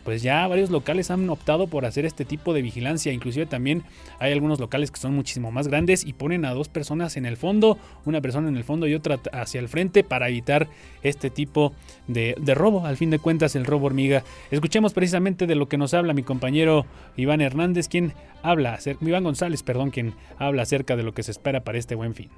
pues 0.05 0.23
ya 0.23 0.47
varios 0.47 0.71
locales 0.71 1.11
han 1.11 1.29
optado 1.31 1.67
por 1.67 1.87
hacer 1.87 2.05
este 2.05 2.25
tipo 2.25 2.53
de 2.55 2.62
vigilancia. 2.62 3.12
Inclusive 3.12 3.47
también 3.47 3.83
hay 4.19 4.33
algunos 4.33 4.61
locales 4.61 4.90
que 4.90 5.01
son 5.01 5.14
muchísimo 5.14 5.51
más 5.51 5.69
grandes 5.69 6.05
y 6.05 6.12
ponen 6.12 6.45
a 6.45 6.53
dos 6.53 6.69
personas 6.69 7.17
en 7.17 7.27
el 7.27 7.37
fondo, 7.37 7.79
una 8.05 8.21
persona 8.21 8.49
en 8.49 8.57
el 8.57 8.64
fondo 8.64 8.87
y 8.87 8.95
otra 8.95 9.19
hacia 9.33 9.61
el 9.61 9.69
frente 9.69 10.05
para 10.05 10.29
evitar 10.29 10.69
este 11.03 11.31
tipo 11.31 11.73
de, 12.07 12.35
robo. 12.55 12.87
Al 12.87 12.97
fin 12.97 13.11
de 13.11 13.19
cuentas, 13.19 13.57
el 13.57 13.64
robo 13.64 13.87
hormiga. 13.87 14.25
Escuchemos 14.51 14.93
precisamente 14.93 15.47
de 15.47 15.55
lo 15.55 15.69
que 15.69 15.79
nos 15.79 15.95
habla 15.95 16.12
mi 16.12 16.23
compañero 16.23 16.87
Iván 17.17 17.40
Hernández, 17.40 17.88
quien 17.88 18.12
habla, 18.43 18.79
Iván 19.01 19.25
González, 19.25 19.62
perdón, 19.62 19.90
quien 19.90 20.14
habla 20.38 20.62
acerca 20.62 20.97
de 20.97 21.03
lo 21.03 21.14
que 21.14 21.23
se 21.23 21.31
espera 21.31 21.64
para 21.64 21.79
este 21.79 21.95
buen 21.95 22.14
fin. 22.14 22.31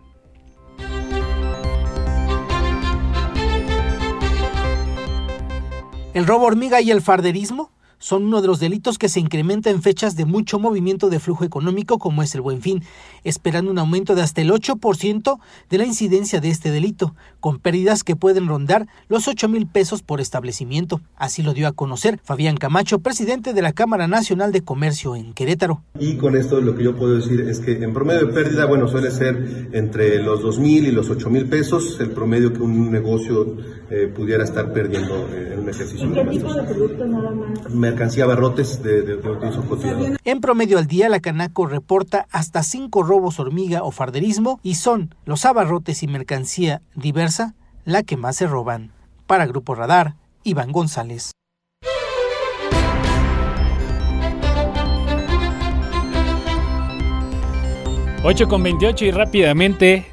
El 6.17 6.27
robo 6.27 6.47
hormiga 6.47 6.81
y 6.81 6.91
el 6.91 7.03
farderismo 7.03 7.71
son 7.99 8.25
uno 8.25 8.41
de 8.41 8.47
los 8.47 8.61
delitos 8.61 8.99
que 8.99 9.09
se 9.09 9.21
incrementa 9.21 9.71
en 9.71 9.83
fechas 9.83 10.17
de 10.17 10.25
mucho 10.25 10.59
movimiento 10.59 11.09
de 11.09 11.21
flujo 11.21 11.45
económico 11.45 11.99
como 11.99 12.23
es 12.23 12.35
el 12.35 12.41
buen 12.41 12.61
fin, 12.61 12.83
esperando 13.25 13.71
un 13.71 13.79
aumento 13.79 14.15
de 14.15 14.23
hasta 14.23 14.41
el 14.41 14.51
8% 14.51 15.39
de 15.71 15.79
la 15.79 15.85
incidencia 15.85 16.41
de 16.41 16.51
este 16.51 16.71
delito, 16.71 17.15
con 17.41 17.59
pérdidas 17.59 18.05
que 18.05 18.17
pueden 18.17 18.49
rondar 18.49 18.87
los 19.09 19.29
8 19.29 19.49
mil 19.49 19.67
pesos 19.67 20.03
por 20.03 20.21
establecimiento. 20.21 21.01
Así 21.17 21.43
lo 21.43 21.55
dio 21.55 21.69
a 21.69 21.73
conocer 21.73 22.21
Fabián 22.23 22.57
Camacho, 22.57 22.99
presidente 23.01 23.53
de 23.55 23.63
la 23.63 23.73
Cámara 23.73 24.09
Nacional 24.09 24.53
de 24.53 24.63
Comercio 24.63 25.17
en 25.17 25.33
Querétaro. 25.33 25.83
Y 25.99 26.17
con 26.17 26.37
esto 26.37 26.61
lo 26.61 26.77
que 26.77 26.85
yo 26.85 26.97
puedo 26.97 27.15
decir 27.15 27.41
es 27.41 27.61
que 27.61 27.83
en 27.83 27.93
promedio 27.93 28.27
de 28.27 28.33
pérdida, 28.33 28.67
bueno, 28.67 28.89
suele 28.89 29.11
ser 29.11 29.69
entre 29.73 30.23
los 30.23 30.43
2 30.43 30.59
mil 30.59 30.87
y 30.87 30.93
los 30.93 31.11
8 31.11 31.31
mil 31.31 31.47
pesos, 31.49 31.99
el 32.01 32.11
promedio 32.11 32.53
que 32.53 32.61
un 32.61 32.91
negocio 32.91 33.57
eh, 33.88 34.09
pudiera 34.09 34.42
estar 34.42 34.72
perdiendo 34.72 35.29
eh, 35.33 35.53
en 35.53 35.61
un 35.61 35.68
ejercicio. 35.68 36.12
¿Qué 36.12 36.25
tipo 36.25 36.53
de 36.53 36.62
producto 36.64 37.07
nada 37.07 37.31
más? 37.31 37.70
mercancía 37.70 38.25
abarrotes 38.25 38.83
de, 38.83 39.03
de, 39.03 39.16
de 39.16 40.16
En 40.25 40.40
promedio 40.40 40.79
al 40.79 40.87
día, 40.87 41.09
la 41.09 41.20
Canaco 41.20 41.66
reporta 41.66 42.27
hasta 42.31 42.62
cinco 42.62 43.03
robos 43.03 43.38
hormiga 43.38 43.85
o 43.85 43.92
farderismo 43.92 44.59
y 44.62 44.75
son 44.75 45.14
los 45.25 45.44
abarrotes 45.44 46.03
y 46.03 46.09
mercancía 46.09 46.83
diversa 46.94 47.55
la 47.85 48.03
que 48.03 48.16
más 48.16 48.37
se 48.37 48.46
roban. 48.46 48.90
Para 49.27 49.46
Grupo 49.46 49.75
Radar, 49.75 50.14
Iván 50.42 50.72
González. 50.72 51.31
Ocho 58.25 58.49
con 58.49 58.61
28 58.64 59.05
y 59.05 59.11
rápidamente, 59.12 60.07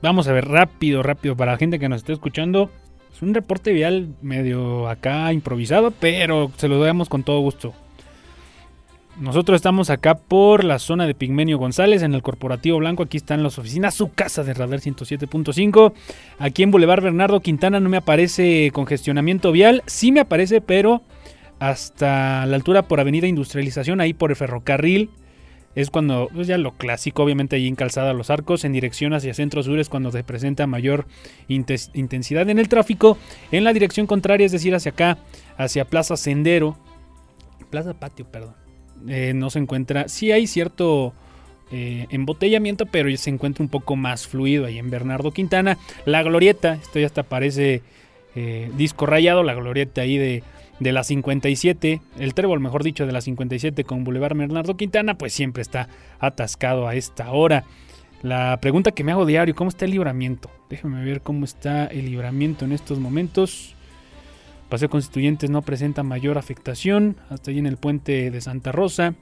vamos 0.00 0.28
a 0.28 0.32
ver 0.32 0.46
rápido, 0.46 1.02
rápido 1.02 1.36
para 1.36 1.50
la 1.50 1.58
gente 1.58 1.80
que 1.80 1.88
nos 1.88 2.02
esté 2.02 2.12
escuchando 2.12 2.70
un 3.22 3.34
reporte 3.34 3.72
vial 3.72 4.08
medio 4.22 4.88
acá 4.88 5.32
improvisado, 5.32 5.90
pero 5.90 6.50
se 6.56 6.68
lo 6.68 6.82
damos 6.82 7.08
con 7.08 7.22
todo 7.22 7.40
gusto. 7.40 7.74
Nosotros 9.18 9.56
estamos 9.56 9.90
acá 9.90 10.14
por 10.14 10.64
la 10.64 10.78
zona 10.78 11.06
de 11.06 11.14
Pigmenio 11.14 11.58
González, 11.58 12.02
en 12.02 12.14
el 12.14 12.22
Corporativo 12.22 12.78
Blanco. 12.78 13.02
Aquí 13.02 13.18
están 13.18 13.42
las 13.42 13.58
oficinas, 13.58 13.94
su 13.94 14.12
casa 14.12 14.44
de 14.44 14.54
Radar 14.54 14.80
107.5. 14.80 15.92
Aquí 16.38 16.62
en 16.62 16.70
Boulevard 16.70 17.02
Bernardo 17.02 17.40
Quintana 17.40 17.80
no 17.80 17.90
me 17.90 17.98
aparece 17.98 18.70
congestionamiento 18.72 19.52
vial. 19.52 19.82
Sí 19.84 20.10
me 20.10 20.20
aparece, 20.20 20.62
pero 20.62 21.02
hasta 21.58 22.46
la 22.46 22.56
altura 22.56 22.82
por 22.82 23.00
Avenida 23.00 23.26
Industrialización, 23.26 24.00
ahí 24.00 24.14
por 24.14 24.30
el 24.30 24.36
ferrocarril. 24.36 25.10
Es 25.74 25.90
cuando, 25.90 26.28
pues 26.34 26.48
ya 26.48 26.58
lo 26.58 26.72
clásico, 26.72 27.22
obviamente 27.22 27.56
allí 27.56 27.68
en 27.68 27.76
Calzada 27.76 28.12
Los 28.12 28.30
Arcos, 28.30 28.64
en 28.64 28.72
dirección 28.72 29.14
hacia 29.14 29.34
Centro 29.34 29.62
Sur 29.62 29.78
es 29.78 29.88
cuando 29.88 30.10
se 30.10 30.24
presenta 30.24 30.66
mayor 30.66 31.06
intensidad 31.46 32.48
en 32.50 32.58
el 32.58 32.68
tráfico. 32.68 33.16
En 33.52 33.62
la 33.62 33.72
dirección 33.72 34.06
contraria, 34.06 34.46
es 34.46 34.52
decir, 34.52 34.74
hacia 34.74 34.92
acá, 34.92 35.18
hacia 35.56 35.84
Plaza 35.84 36.16
Sendero, 36.16 36.76
Plaza 37.70 37.94
Patio, 37.94 38.26
perdón, 38.26 38.54
eh, 39.08 39.32
no 39.34 39.48
se 39.48 39.60
encuentra, 39.60 40.08
sí 40.08 40.32
hay 40.32 40.48
cierto 40.48 41.14
eh, 41.70 42.06
embotellamiento, 42.10 42.86
pero 42.86 43.16
se 43.16 43.30
encuentra 43.30 43.62
un 43.62 43.68
poco 43.70 43.94
más 43.94 44.26
fluido 44.26 44.66
ahí 44.66 44.78
en 44.78 44.90
Bernardo 44.90 45.30
Quintana. 45.30 45.78
La 46.04 46.24
glorieta, 46.24 46.74
esto 46.74 46.98
ya 46.98 47.06
hasta 47.06 47.22
parece 47.22 47.82
eh, 48.34 48.70
disco 48.76 49.06
rayado, 49.06 49.44
la 49.44 49.54
glorieta 49.54 50.00
ahí 50.00 50.18
de, 50.18 50.42
de 50.80 50.92
la 50.92 51.04
57, 51.04 52.00
el 52.18 52.34
trébol, 52.34 52.58
mejor 52.58 52.82
dicho, 52.82 53.06
de 53.06 53.12
la 53.12 53.20
57 53.20 53.84
con 53.84 54.02
Boulevard 54.02 54.36
Bernardo 54.36 54.76
Quintana, 54.76 55.16
pues 55.16 55.32
siempre 55.32 55.62
está 55.62 55.88
atascado 56.18 56.88
a 56.88 56.94
esta 56.94 57.30
hora. 57.30 57.64
La 58.22 58.58
pregunta 58.60 58.90
que 58.90 59.04
me 59.04 59.12
hago 59.12 59.26
diario, 59.26 59.54
¿cómo 59.54 59.70
está 59.70 59.84
el 59.84 59.92
libramiento? 59.92 60.50
Déjame 60.68 61.04
ver 61.04 61.20
cómo 61.20 61.44
está 61.44 61.86
el 61.86 62.06
libramiento 62.06 62.64
en 62.64 62.72
estos 62.72 62.98
momentos. 62.98 63.74
Paseo 64.68 64.88
Constituyentes 64.88 65.50
no 65.50 65.62
presenta 65.62 66.02
mayor 66.02 66.38
afectación, 66.38 67.16
hasta 67.28 67.50
ahí 67.50 67.58
en 67.58 67.66
el 67.66 67.76
puente 67.76 68.30
de 68.30 68.40
Santa 68.40 68.72
Rosa. 68.72 69.14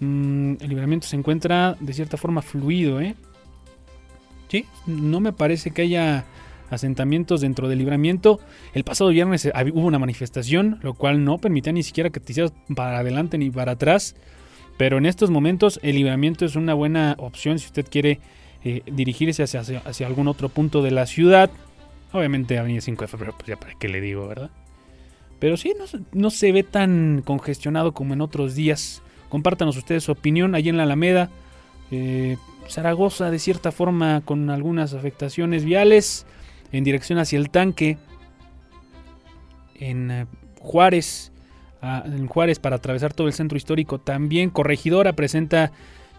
Mm, 0.00 0.54
el 0.60 0.68
libramiento 0.68 1.06
se 1.06 1.16
encuentra 1.16 1.76
de 1.80 1.92
cierta 1.92 2.16
forma 2.16 2.42
fluido, 2.42 3.00
¿eh? 3.00 3.16
Sí, 4.48 4.66
no 4.86 5.20
me 5.20 5.32
parece 5.32 5.70
que 5.70 5.82
haya 5.82 6.24
asentamientos 6.70 7.40
dentro 7.40 7.68
del 7.68 7.78
libramiento. 7.78 8.40
El 8.72 8.84
pasado 8.84 9.10
viernes 9.10 9.44
eh, 9.44 9.52
hubo 9.72 9.86
una 9.86 9.98
manifestación, 9.98 10.78
lo 10.82 10.94
cual 10.94 11.24
no 11.24 11.38
permitía 11.38 11.72
ni 11.72 11.82
siquiera 11.82 12.10
que 12.10 12.20
te 12.20 12.32
hicieras 12.32 12.52
para 12.74 12.98
adelante 12.98 13.36
ni 13.38 13.50
para 13.50 13.72
atrás. 13.72 14.16
Pero 14.78 14.98
en 14.98 15.06
estos 15.06 15.30
momentos 15.30 15.78
el 15.82 15.96
libramiento 15.96 16.44
es 16.44 16.56
una 16.56 16.74
buena 16.74 17.14
opción 17.18 17.58
si 17.58 17.66
usted 17.66 17.86
quiere 17.90 18.20
eh, 18.64 18.82
dirigirse 18.90 19.42
hacia, 19.42 19.60
hacia, 19.60 20.06
algún 20.06 20.28
otro 20.28 20.48
punto 20.48 20.82
de 20.82 20.90
la 20.90 21.06
ciudad. 21.06 21.50
Obviamente 22.12 22.58
Avenida 22.58 22.80
5 22.80 23.02
de 23.02 23.08
Febrero, 23.08 23.34
pues 23.36 23.48
ya 23.48 23.56
para 23.56 23.74
qué 23.74 23.88
le 23.88 24.00
digo, 24.00 24.26
¿verdad? 24.26 24.50
Pero 25.40 25.56
sí, 25.56 25.74
no, 26.12 26.30
se 26.30 26.52
ve 26.52 26.62
tan 26.62 27.22
congestionado 27.24 27.92
como 27.92 28.14
en 28.14 28.20
otros 28.20 28.54
días. 28.54 29.02
Compártanos 29.30 29.76
ustedes 29.76 30.04
su 30.04 30.12
opinión 30.12 30.54
allí 30.54 30.68
en 30.68 30.76
la 30.76 30.82
Alameda. 30.82 31.30
Eh, 31.90 32.36
Zaragoza 32.68 33.30
de 33.30 33.38
cierta 33.38 33.72
forma 33.72 34.20
con 34.24 34.50
algunas 34.50 34.92
afectaciones 34.94 35.64
viales 35.64 36.26
en 36.72 36.84
dirección 36.84 37.18
hacia 37.18 37.38
el 37.38 37.50
tanque. 37.50 37.98
En 39.74 40.10
eh, 40.10 40.26
Juárez, 40.58 41.32
en 41.82 42.26
Juárez 42.26 42.58
para 42.58 42.76
atravesar 42.76 43.14
todo 43.14 43.26
el 43.26 43.32
centro 43.32 43.56
histórico. 43.56 43.98
También 43.98 44.50
Corregidora 44.50 45.14
presenta 45.14 45.72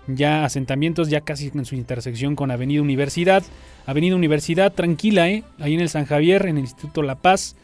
ya 0.07 0.43
asentamientos 0.43 1.09
ya 1.09 1.21
casi 1.21 1.51
en 1.53 1.65
su 1.65 1.75
intersección 1.75 2.35
con 2.35 2.51
Avenida 2.51 2.81
Universidad. 2.81 3.43
Avenida 3.85 4.15
Universidad 4.15 4.73
tranquila, 4.73 5.29
¿eh? 5.29 5.43
ahí 5.59 5.73
en 5.73 5.81
el 5.81 5.89
San 5.89 6.05
Javier, 6.05 6.45
en 6.45 6.57
el 6.57 6.63
Instituto 6.63 7.03
La 7.03 7.15
Paz, 7.15 7.55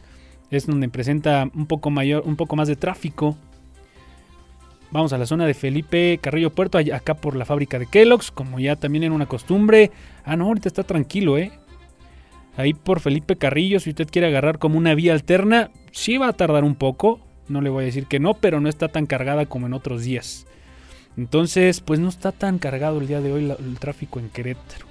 es 0.52 0.68
donde 0.68 0.90
presenta 0.90 1.50
un 1.54 1.66
poco 1.66 1.90
mayor, 1.90 2.24
un 2.26 2.36
poco 2.36 2.56
más 2.56 2.68
de 2.68 2.76
tráfico. 2.76 3.36
Vamos 4.90 5.12
a 5.12 5.18
la 5.18 5.26
zona 5.26 5.46
de 5.46 5.54
Felipe 5.54 6.18
Carrillo 6.22 6.52
Puerto, 6.52 6.78
acá 6.78 7.16
por 7.16 7.36
la 7.36 7.44
fábrica 7.44 7.78
de 7.78 7.88
Kellogg's, 7.88 8.32
como 8.32 8.60
ya 8.60 8.78
también 8.78 9.04
era 9.04 9.14
una 9.14 9.26
costumbre. 9.26 9.92
Ah, 10.24 10.38
no, 10.38 10.46
ahorita 10.46 10.70
está 10.70 10.84
tranquilo, 10.84 11.38
¿eh? 11.38 11.52
Ahí 12.58 12.74
por 12.74 13.00
Felipe 13.00 13.38
Carrillo, 13.38 13.80
si 13.80 13.92
usted 13.92 14.10
quiere 14.12 14.28
agarrar 14.28 14.60
como 14.60 14.78
una 14.78 14.96
vía 14.96 15.14
alterna, 15.14 15.72
sí 15.92 16.18
va 16.18 16.28
a 16.28 16.34
tardar 16.34 16.64
un 16.64 16.76
poco. 16.76 17.22
No 17.48 17.62
le 17.62 17.70
voy 17.70 17.84
a 17.84 17.86
decir 17.86 18.08
que 18.08 18.20
no, 18.20 18.34
pero 18.34 18.60
no 18.60 18.68
está 18.68 18.90
tan 18.90 19.06
cargada 19.06 19.46
como 19.46 19.68
en 19.68 19.74
otros 19.74 20.04
días. 20.04 20.46
Entonces, 21.16 21.80
pues 21.80 22.00
no 22.00 22.10
está 22.10 22.32
tan 22.32 22.60
cargado 22.60 23.00
el 23.00 23.08
día 23.08 23.22
de 23.22 23.32
hoy 23.32 23.50
el 23.50 23.80
tráfico 23.80 24.20
en 24.20 24.30
Querétaro 24.30 24.88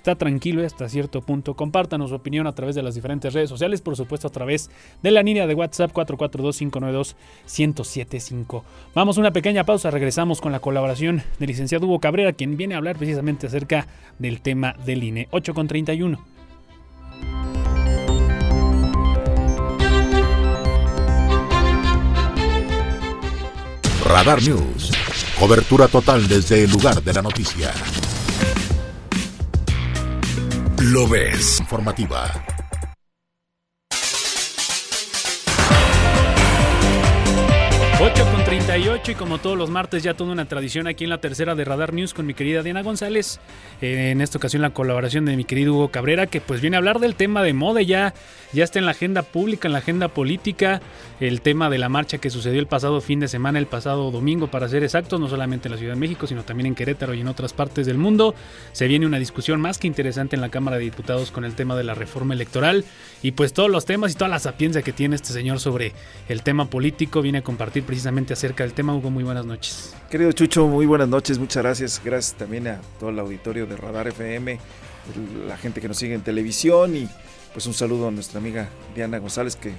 está 0.00 0.14
tranquilo 0.14 0.64
hasta 0.64 0.88
cierto 0.88 1.20
punto. 1.20 1.52
Compártanos 1.54 2.08
su 2.10 2.16
opinión 2.16 2.46
a 2.46 2.54
través 2.54 2.74
de 2.74 2.82
las 2.82 2.94
diferentes 2.94 3.34
redes 3.34 3.50
sociales, 3.50 3.82
por 3.82 3.96
supuesto 3.96 4.28
a 4.28 4.30
través 4.30 4.70
de 5.02 5.10
la 5.10 5.22
línea 5.22 5.46
de 5.46 5.54
WhatsApp 5.54 5.92
442-592-1075. 5.92 8.62
Vamos 8.94 9.18
a 9.18 9.20
una 9.20 9.32
pequeña 9.32 9.64
pausa, 9.64 9.90
regresamos 9.90 10.40
con 10.40 10.52
la 10.52 10.60
colaboración 10.60 11.22
del 11.38 11.48
licenciado 11.48 11.84
Hugo 11.86 12.00
Cabrera, 12.00 12.32
quien 12.32 12.56
viene 12.56 12.72
a 12.74 12.78
hablar 12.78 12.96
precisamente 12.96 13.46
acerca 13.46 13.86
del 14.18 14.40
tema 14.40 14.74
del 14.86 15.04
INE. 15.04 15.28
8 15.32 15.52
Radar 24.12 24.42
News. 24.42 24.90
Cobertura 25.38 25.86
total 25.86 26.26
desde 26.26 26.64
el 26.64 26.70
lugar 26.72 27.00
de 27.00 27.12
la 27.12 27.22
noticia. 27.22 27.72
Lo 30.78 31.06
ves. 31.06 31.60
Informativa. 31.60 32.49
8 38.02 38.24
con 38.32 38.42
38 38.44 39.12
y 39.12 39.14
como 39.14 39.36
todos 39.36 39.58
los 39.58 39.68
martes 39.68 40.02
ya 40.02 40.14
toda 40.14 40.32
una 40.32 40.48
tradición 40.48 40.86
aquí 40.86 41.04
en 41.04 41.10
la 41.10 41.18
tercera 41.18 41.54
de 41.54 41.66
Radar 41.66 41.92
News 41.92 42.14
con 42.14 42.24
mi 42.24 42.32
querida 42.32 42.62
Diana 42.62 42.82
González. 42.82 43.40
Eh, 43.82 44.12
en 44.12 44.22
esta 44.22 44.38
ocasión 44.38 44.62
la 44.62 44.70
colaboración 44.70 45.26
de 45.26 45.36
mi 45.36 45.44
querido 45.44 45.74
Hugo 45.74 45.88
Cabrera 45.88 46.26
que 46.26 46.40
pues 46.40 46.62
viene 46.62 46.76
a 46.76 46.78
hablar 46.78 46.98
del 46.98 47.14
tema 47.14 47.42
de 47.42 47.52
moda 47.52 47.82
ya, 47.82 48.14
ya 48.54 48.64
está 48.64 48.78
en 48.78 48.86
la 48.86 48.92
agenda 48.92 49.20
pública, 49.20 49.68
en 49.68 49.74
la 49.74 49.80
agenda 49.80 50.08
política, 50.08 50.80
el 51.20 51.42
tema 51.42 51.68
de 51.68 51.76
la 51.76 51.90
marcha 51.90 52.16
que 52.16 52.30
sucedió 52.30 52.58
el 52.58 52.66
pasado 52.66 53.02
fin 53.02 53.20
de 53.20 53.28
semana, 53.28 53.58
el 53.58 53.66
pasado 53.66 54.10
domingo 54.10 54.46
para 54.46 54.66
ser 54.70 54.82
exactos, 54.82 55.20
no 55.20 55.28
solamente 55.28 55.68
en 55.68 55.72
la 55.72 55.78
Ciudad 55.78 55.92
de 55.92 56.00
México 56.00 56.26
sino 56.26 56.42
también 56.42 56.68
en 56.68 56.74
Querétaro 56.74 57.12
y 57.12 57.20
en 57.20 57.28
otras 57.28 57.52
partes 57.52 57.84
del 57.84 57.98
mundo. 57.98 58.34
Se 58.72 58.88
viene 58.88 59.04
una 59.04 59.18
discusión 59.18 59.60
más 59.60 59.76
que 59.76 59.88
interesante 59.88 60.36
en 60.36 60.40
la 60.40 60.48
Cámara 60.48 60.78
de 60.78 60.84
Diputados 60.84 61.30
con 61.30 61.44
el 61.44 61.54
tema 61.54 61.76
de 61.76 61.84
la 61.84 61.92
reforma 61.92 62.32
electoral 62.32 62.86
y 63.22 63.32
pues 63.32 63.52
todos 63.52 63.68
los 63.68 63.84
temas 63.84 64.12
y 64.12 64.14
toda 64.14 64.28
la 64.28 64.38
sapiencia 64.38 64.80
que 64.80 64.94
tiene 64.94 65.16
este 65.16 65.34
señor 65.34 65.60
sobre 65.60 65.92
el 66.30 66.42
tema 66.42 66.70
político 66.70 67.20
viene 67.20 67.38
a 67.38 67.42
compartir 67.42 67.89
precisamente 67.90 68.32
acerca 68.34 68.62
del 68.62 68.72
tema. 68.72 68.94
Hugo, 68.94 69.10
muy 69.10 69.24
buenas 69.24 69.44
noches. 69.44 69.96
Querido 70.08 70.30
Chucho, 70.30 70.68
muy 70.68 70.86
buenas 70.86 71.08
noches, 71.08 71.40
muchas 71.40 71.64
gracias. 71.64 72.00
Gracias 72.04 72.38
también 72.38 72.68
a 72.68 72.80
todo 73.00 73.10
el 73.10 73.18
auditorio 73.18 73.66
de 73.66 73.76
Radar 73.76 74.06
FM, 74.06 74.60
la 75.48 75.56
gente 75.56 75.80
que 75.80 75.88
nos 75.88 75.96
sigue 75.96 76.14
en 76.14 76.20
televisión 76.20 76.94
y 76.94 77.08
pues 77.52 77.66
un 77.66 77.74
saludo 77.74 78.06
a 78.06 78.12
nuestra 78.12 78.38
amiga 78.38 78.68
Diana 78.94 79.18
González 79.18 79.56
que 79.56 79.70
eh, 79.70 79.74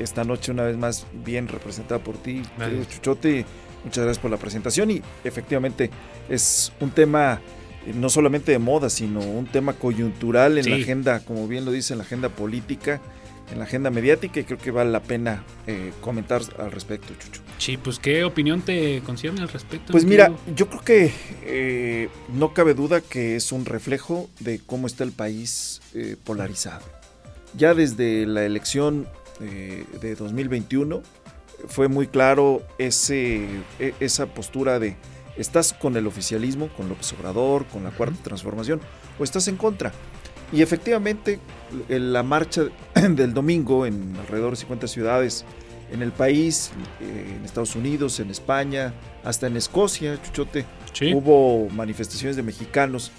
esta 0.00 0.24
noche 0.24 0.52
una 0.52 0.62
vez 0.62 0.78
más 0.78 1.06
bien 1.22 1.46
representada 1.46 2.02
por 2.02 2.16
ti, 2.16 2.40
querido 2.58 2.82
Chuchote. 2.86 3.44
Muchas 3.84 4.04
gracias 4.04 4.22
por 4.22 4.30
la 4.30 4.38
presentación 4.38 4.90
y 4.90 5.02
efectivamente 5.22 5.90
es 6.30 6.72
un 6.80 6.92
tema 6.92 7.42
eh, 7.86 7.92
no 7.94 8.08
solamente 8.08 8.52
de 8.52 8.58
moda, 8.58 8.88
sino 8.88 9.20
un 9.20 9.44
tema 9.44 9.74
coyuntural 9.74 10.56
en 10.56 10.70
la 10.70 10.76
agenda, 10.76 11.20
como 11.20 11.46
bien 11.46 11.66
lo 11.66 11.72
dice, 11.72 11.92
en 11.92 11.98
la 11.98 12.04
agenda 12.04 12.30
política 12.30 13.02
en 13.54 13.60
la 13.60 13.64
agenda 13.66 13.88
mediática 13.90 14.40
y 14.40 14.44
creo 14.44 14.58
que 14.58 14.72
vale 14.72 14.90
la 14.90 15.00
pena 15.00 15.44
eh, 15.68 15.92
comentar 16.00 16.42
al 16.58 16.72
respecto, 16.72 17.14
Chucho. 17.14 17.40
Sí, 17.58 17.76
pues 17.76 18.00
¿qué 18.00 18.24
opinión 18.24 18.62
te 18.62 19.00
concierne 19.06 19.42
al 19.42 19.48
respecto? 19.48 19.92
Pues 19.92 20.04
mira, 20.04 20.32
yo 20.54 20.68
creo 20.68 20.82
que 20.82 21.12
eh, 21.44 22.08
no 22.32 22.52
cabe 22.52 22.74
duda 22.74 23.00
que 23.00 23.36
es 23.36 23.52
un 23.52 23.64
reflejo 23.64 24.28
de 24.40 24.60
cómo 24.66 24.88
está 24.88 25.04
el 25.04 25.12
país 25.12 25.80
eh, 25.94 26.16
polarizado. 26.24 26.84
Ya 27.56 27.74
desde 27.74 28.26
la 28.26 28.44
elección 28.44 29.06
de 29.40 30.14
2021 30.14 31.02
fue 31.66 31.88
muy 31.88 32.06
claro 32.06 32.62
ese, 32.78 33.46
e, 33.80 33.94
esa 33.98 34.26
postura 34.26 34.78
de 34.78 34.96
estás 35.36 35.72
con 35.72 35.96
el 35.96 36.06
oficialismo, 36.06 36.68
con 36.76 36.88
López 36.88 37.12
Obrador, 37.12 37.66
con 37.66 37.84
la 37.84 37.90
cuarta 37.90 38.16
transformación, 38.22 38.80
o 39.18 39.24
estás 39.24 39.48
en 39.48 39.56
contra. 39.56 39.92
Y 40.54 40.62
efectivamente, 40.62 41.40
la 41.88 42.22
marcha 42.22 42.66
del 42.94 43.34
domingo 43.34 43.86
en 43.86 44.14
alrededor 44.20 44.50
de 44.50 44.56
50 44.56 44.86
ciudades 44.86 45.44
en 45.90 46.00
el 46.00 46.12
país, 46.12 46.70
eh, 47.00 47.34
en 47.36 47.44
Estados 47.44 47.74
Unidos, 47.74 48.20
en 48.20 48.30
España, 48.30 48.94
hasta 49.24 49.48
en 49.48 49.56
Escocia, 49.56 50.20
Chuchote, 50.22 50.64
hubo 51.12 51.68
manifestaciones 51.70 52.36
de 52.36 52.44
mexicanos 52.44 53.10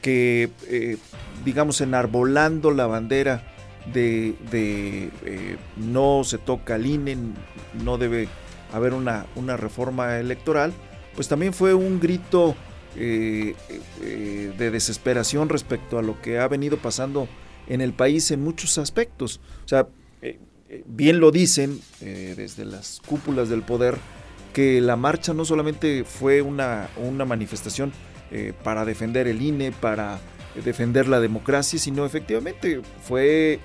que, 0.00 0.50
eh, 0.68 0.96
digamos, 1.44 1.80
enarbolando 1.80 2.70
la 2.70 2.86
bandera 2.86 3.42
de, 3.92 4.36
eh, 4.52 5.56
no 5.76 6.22
se 6.22 6.38
toca 6.38 6.76
al 6.76 6.86
INE, 6.86 7.16
no 7.82 7.98
debe 7.98 8.28
haber 8.72 8.94
una, 8.94 9.26
una 9.34 9.56
reforma 9.56 10.18
electoral, 10.18 10.72
pues 11.16 11.26
también 11.26 11.52
fue 11.52 11.74
un 11.74 11.98
grito 11.98 12.54
eh, 12.98 13.54
eh, 14.00 14.52
de 14.56 14.70
desesperación 14.70 15.48
respecto 15.48 15.98
a 15.98 16.02
lo 16.02 16.20
que 16.22 16.38
ha 16.38 16.48
venido 16.48 16.78
pasando 16.78 17.28
en 17.68 17.80
el 17.80 17.92
país 17.92 18.30
en 18.30 18.42
muchos 18.42 18.78
aspectos. 18.78 19.40
O 19.64 19.68
sea, 19.68 19.88
eh, 20.22 20.38
bien 20.86 21.20
lo 21.20 21.30
dicen 21.30 21.80
desde 22.00 22.64
las 22.64 23.00
cúpulas 23.06 23.48
del 23.48 23.62
poder, 23.62 23.96
que 24.52 24.80
la 24.80 24.96
marcha 24.96 25.34
no 25.34 25.44
solamente 25.44 26.04
fue 26.04 26.40
una, 26.40 26.88
una 26.96 27.24
manifestación 27.24 27.92
para 28.64 28.84
defender 28.84 29.28
el 29.28 29.40
INE, 29.40 29.72
para 29.72 30.18
defender 30.64 31.06
la 31.06 31.20
democracia, 31.20 31.78
sino 31.78 32.04
efectivamente 32.04 32.80
fue 33.02 33.60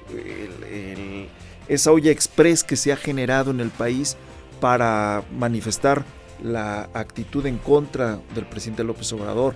esa 1.67 1.91
olla 1.91 2.11
express 2.11 2.63
que 2.63 2.75
se 2.75 2.91
ha 2.91 2.97
generado 2.97 3.49
en 3.49 3.61
el 3.61 3.69
país 3.69 4.17
para 4.59 5.23
manifestar 5.31 6.05
la 6.43 6.89
actitud 6.93 7.45
en 7.45 7.57
contra 7.57 8.19
del 8.35 8.45
presidente 8.45 8.83
López 8.83 9.11
Obrador. 9.13 9.55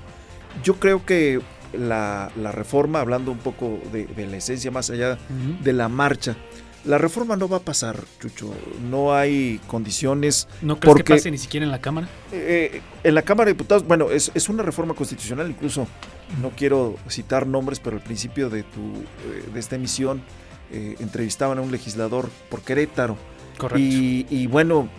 Yo 0.63 0.75
creo 0.75 1.05
que 1.05 1.41
la, 1.73 2.29
reforma, 2.51 3.01
hablando 3.01 3.31
un 3.31 3.39
poco 3.39 3.79
de, 3.91 4.27
la 4.27 4.37
esencia 4.37 4.71
más 4.71 4.89
allá 4.89 5.17
de 5.61 5.73
la 5.73 5.89
marcha, 5.89 6.35
la 6.85 6.99
reforma 6.99 7.35
no 7.35 7.49
va 7.49 7.57
a 7.57 7.61
pasar, 7.61 7.99
Chucho. 8.19 8.53
No 8.89 9.15
hay 9.15 9.59
condiciones. 9.65 10.47
¿No 10.61 10.79
crees 10.79 10.97
que 10.97 11.03
pase 11.03 11.31
ni 11.31 11.39
siquiera 11.39 11.65
en 11.65 11.71
la 11.71 11.81
Cámara? 11.81 12.07
Eh, 12.31 12.81
en 13.03 13.15
la 13.15 13.23
Cámara 13.23 13.47
de 13.47 13.53
Diputados, 13.53 13.85
bueno, 13.87 14.11
es, 14.11 14.49
una 14.49 14.61
reforma 14.61 14.93
constitucional. 14.93 15.49
Incluso 15.49 15.87
no 16.41 16.51
quiero 16.51 16.95
citar 17.09 17.47
nombres, 17.47 17.79
pero 17.79 17.97
al 17.97 18.03
principio 18.03 18.51
de, 18.51 18.61
tu, 18.63 18.81
eh, 18.81 19.49
de 19.51 19.59
esta 19.59 19.75
emisión 19.75 20.21
eh, 20.71 20.95
entrevistaban 20.99 21.57
a 21.57 21.61
un 21.61 21.71
legislador 21.71 22.29
por 22.49 22.61
Querétaro. 22.61 23.17
Correcto. 23.57 23.79
Y, 23.79 24.47
bueno, 24.47 24.89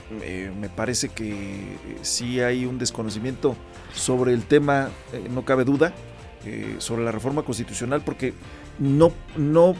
me 0.59 0.69
parece 0.69 1.09
que 1.09 1.79
sí 2.03 2.41
hay 2.41 2.67
un 2.67 2.79
desconocimiento 2.79 3.57
sobre 3.95 4.33
el 4.33 4.45
tema, 4.45 4.91
no 5.31 5.45
cabe 5.45 5.65
duda, 5.65 5.95
sobre 6.79 7.05
la 7.05 7.13
reforma 7.13 7.43
constitucional, 7.43 8.03
porque 8.05 8.33
no, 8.79 9.13
no, 9.37 9.75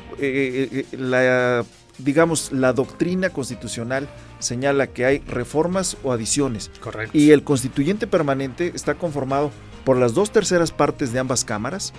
la 0.93 1.65
digamos, 1.99 2.53
la 2.53 2.73
doctrina 2.73 3.31
constitucional 3.31 4.09
señala 4.39 4.89
que 4.89 5.05
hay 5.05 5.19
reformas 5.21 5.97
o 6.03 6.13
adiciones. 6.13 6.71
Correcto. 6.81 7.17
Y 7.17 7.31
el 7.31 7.43
constituyente 7.43 8.07
permanente 8.07 8.73
está 8.75 8.95
conformado 8.95 9.51
por 9.85 9.97
las 9.97 10.15
dos 10.15 10.31
terceras 10.31 10.73
partes 10.73 11.13
de 11.13 11.19
ambas 11.19 11.45
cámaras. 11.45 11.93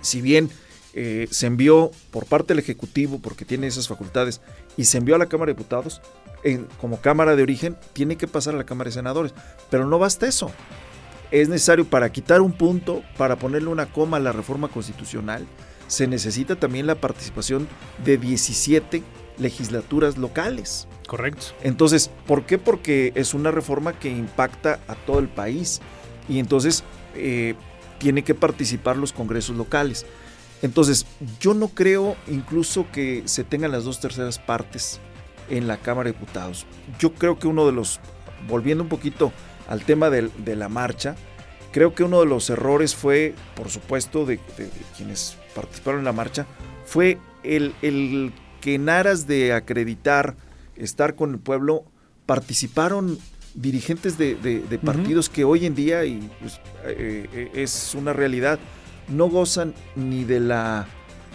Si 0.00 0.20
bien 0.20 0.50
eh, 0.94 1.28
se 1.30 1.46
envió 1.46 1.90
por 2.10 2.26
parte 2.26 2.54
del 2.54 2.58
Ejecutivo, 2.58 3.18
porque 3.20 3.44
tiene 3.44 3.66
esas 3.66 3.88
facultades, 3.88 4.40
y 4.76 4.84
se 4.84 4.98
envió 4.98 5.14
a 5.14 5.18
la 5.18 5.26
Cámara 5.26 5.50
de 5.50 5.54
Diputados, 5.54 6.00
en, 6.42 6.66
como 6.80 7.00
Cámara 7.00 7.36
de 7.36 7.42
origen, 7.42 7.76
tiene 7.92 8.16
que 8.16 8.26
pasar 8.26 8.54
a 8.54 8.58
la 8.58 8.64
Cámara 8.64 8.88
de 8.88 8.94
Senadores. 8.94 9.34
Pero 9.70 9.86
no 9.86 9.98
basta 9.98 10.26
eso. 10.26 10.50
Es 11.30 11.48
necesario 11.48 11.84
para 11.84 12.10
quitar 12.12 12.40
un 12.40 12.52
punto, 12.52 13.02
para 13.16 13.36
ponerle 13.36 13.68
una 13.68 13.86
coma 13.86 14.18
a 14.18 14.20
la 14.20 14.32
reforma 14.32 14.68
constitucional, 14.68 15.46
se 15.88 16.06
necesita 16.06 16.56
también 16.56 16.86
la 16.86 16.96
participación 16.96 17.68
de 18.04 18.18
17 18.18 19.02
legislaturas 19.38 20.16
locales. 20.16 20.88
Correcto. 21.06 21.46
Entonces, 21.62 22.10
¿por 22.26 22.44
qué? 22.46 22.58
Porque 22.58 23.12
es 23.14 23.34
una 23.34 23.50
reforma 23.50 23.98
que 23.98 24.08
impacta 24.08 24.80
a 24.88 24.94
todo 24.94 25.18
el 25.18 25.28
país 25.28 25.80
y 26.28 26.38
entonces 26.38 26.84
eh, 27.14 27.54
tiene 27.98 28.24
que 28.24 28.34
participar 28.34 28.96
los 28.96 29.12
congresos 29.12 29.56
locales. 29.56 30.06
Entonces, 30.62 31.06
yo 31.40 31.54
no 31.54 31.68
creo 31.68 32.16
incluso 32.28 32.86
que 32.92 33.22
se 33.26 33.44
tengan 33.44 33.72
las 33.72 33.84
dos 33.84 34.00
terceras 34.00 34.38
partes 34.38 35.00
en 35.48 35.68
la 35.68 35.76
Cámara 35.78 36.08
de 36.08 36.14
Diputados. 36.14 36.66
Yo 36.98 37.14
creo 37.14 37.38
que 37.38 37.46
uno 37.46 37.66
de 37.66 37.72
los, 37.72 38.00
volviendo 38.48 38.82
un 38.82 38.88
poquito 38.88 39.32
al 39.68 39.84
tema 39.84 40.10
de, 40.10 40.56
la 40.56 40.68
marcha, 40.68 41.16
creo 41.72 41.94
que 41.94 42.04
uno 42.04 42.20
de 42.20 42.26
los 42.26 42.48
errores 42.50 42.94
fue, 42.94 43.34
por 43.54 43.68
supuesto, 43.68 44.24
de 44.24 44.40
quienes 44.96 45.36
participaron 45.54 46.00
en 46.00 46.04
la 46.04 46.12
marcha 46.12 46.46
fue 46.84 47.18
el, 47.42 47.74
el 47.82 48.32
que 48.60 48.74
en 48.74 48.88
aras 48.88 49.26
de 49.26 49.52
acreditar, 49.52 50.36
estar 50.76 51.14
con 51.14 51.32
el 51.32 51.38
pueblo, 51.38 51.84
participaron 52.24 53.18
dirigentes 53.54 54.18
de, 54.18 54.80
partidos 54.84 55.28
que 55.28 55.44
hoy 55.44 55.66
en 55.66 55.74
día, 55.74 56.04
y 56.04 56.30
pues, 56.40 56.60
eh, 56.84 57.26
eh, 57.32 57.50
es 57.54 57.94
una 57.94 58.12
realidad, 58.12 58.58
no 59.08 59.28
gozan 59.28 59.74
ni 59.94 60.24
de 60.24 60.40
la 60.40 60.86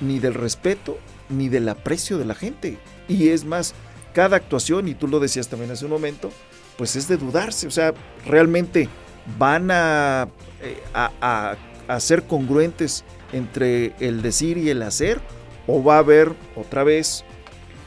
ni 0.02 0.20
del 0.20 0.34
respeto 0.34 0.98
ni 1.30 1.50
del 1.50 1.70
aprecio 1.70 2.18
de 2.18 2.26
la 2.26 2.36
gente. 2.36 2.78
Y 3.08 3.30
es 3.30 3.46
más, 3.46 3.74
cada 4.14 4.38
actuación, 4.38 4.88
y 4.88 4.96
tú 4.96 5.08
lo 5.08 5.20
decías 5.20 5.48
también 5.48 5.72
hace 5.72 5.86
un 5.86 5.92
momento, 5.92 6.32
pues 6.78 6.96
es 6.96 7.08
de 7.08 7.18
dudarse. 7.18 7.68
O 7.68 7.72
sea, 7.72 7.94
realmente 8.26 8.90
van 9.38 9.70
a, 9.72 10.28
eh, 10.62 10.82
a, 10.94 11.56
a 11.88 12.00
ser 12.00 12.24
congruentes 12.24 13.04
entre 13.32 13.94
el 14.00 14.22
decir 14.22 14.58
y 14.58 14.70
el 14.70 14.82
hacer, 14.82 15.22
o 15.68 15.84
va 15.84 15.96
a 15.96 16.00
haber 16.00 16.34
otra 16.56 16.84
vez, 16.84 17.24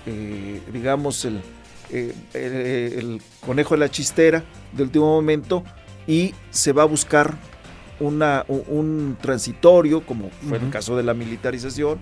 eh, 0.07 0.61
digamos, 0.73 1.25
el, 1.25 1.41
eh, 1.91 2.15
el, 2.33 3.21
conejo 3.45 3.75
de 3.75 3.81
la 3.81 3.91
chistera 3.91 4.43
del 4.73 4.87
último 4.87 5.07
momento 5.07 5.65
y 6.07 6.35
se 6.51 6.73
va 6.73 6.83
a 6.83 6.87
buscar 6.87 7.35
una, 8.01 8.45
un, 8.49 9.17
transitorio, 9.21 10.05
como 10.05 10.31
fue 10.49 10.59
el 10.59 10.71
caso 10.71 10.97
de 10.97 11.03
la 11.03 11.15
militarización, 11.15 11.99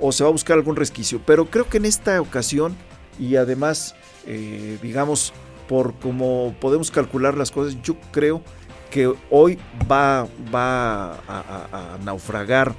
o 0.00 0.12
se 0.12 0.24
va 0.24 0.28
a 0.28 0.32
buscar 0.32 0.56
algún 0.56 0.76
resquicio. 0.76 1.20
Pero 1.24 1.46
creo 1.46 1.68
que 1.68 1.78
en 1.78 1.84
esta 1.84 2.20
ocasión, 2.20 2.76
y 3.18 3.36
además, 3.36 3.94
eh, 4.26 4.78
digamos, 4.82 5.32
por 5.68 5.94
cómo 5.94 6.54
podemos 6.60 6.90
calcular 6.90 7.36
las 7.36 7.50
cosas, 7.50 7.80
yo 7.82 7.96
creo 8.10 8.42
que 8.90 9.12
hoy 9.30 9.58
va, 9.90 10.28
va 10.54 11.14
a, 11.26 11.98
naufragar 12.04 12.74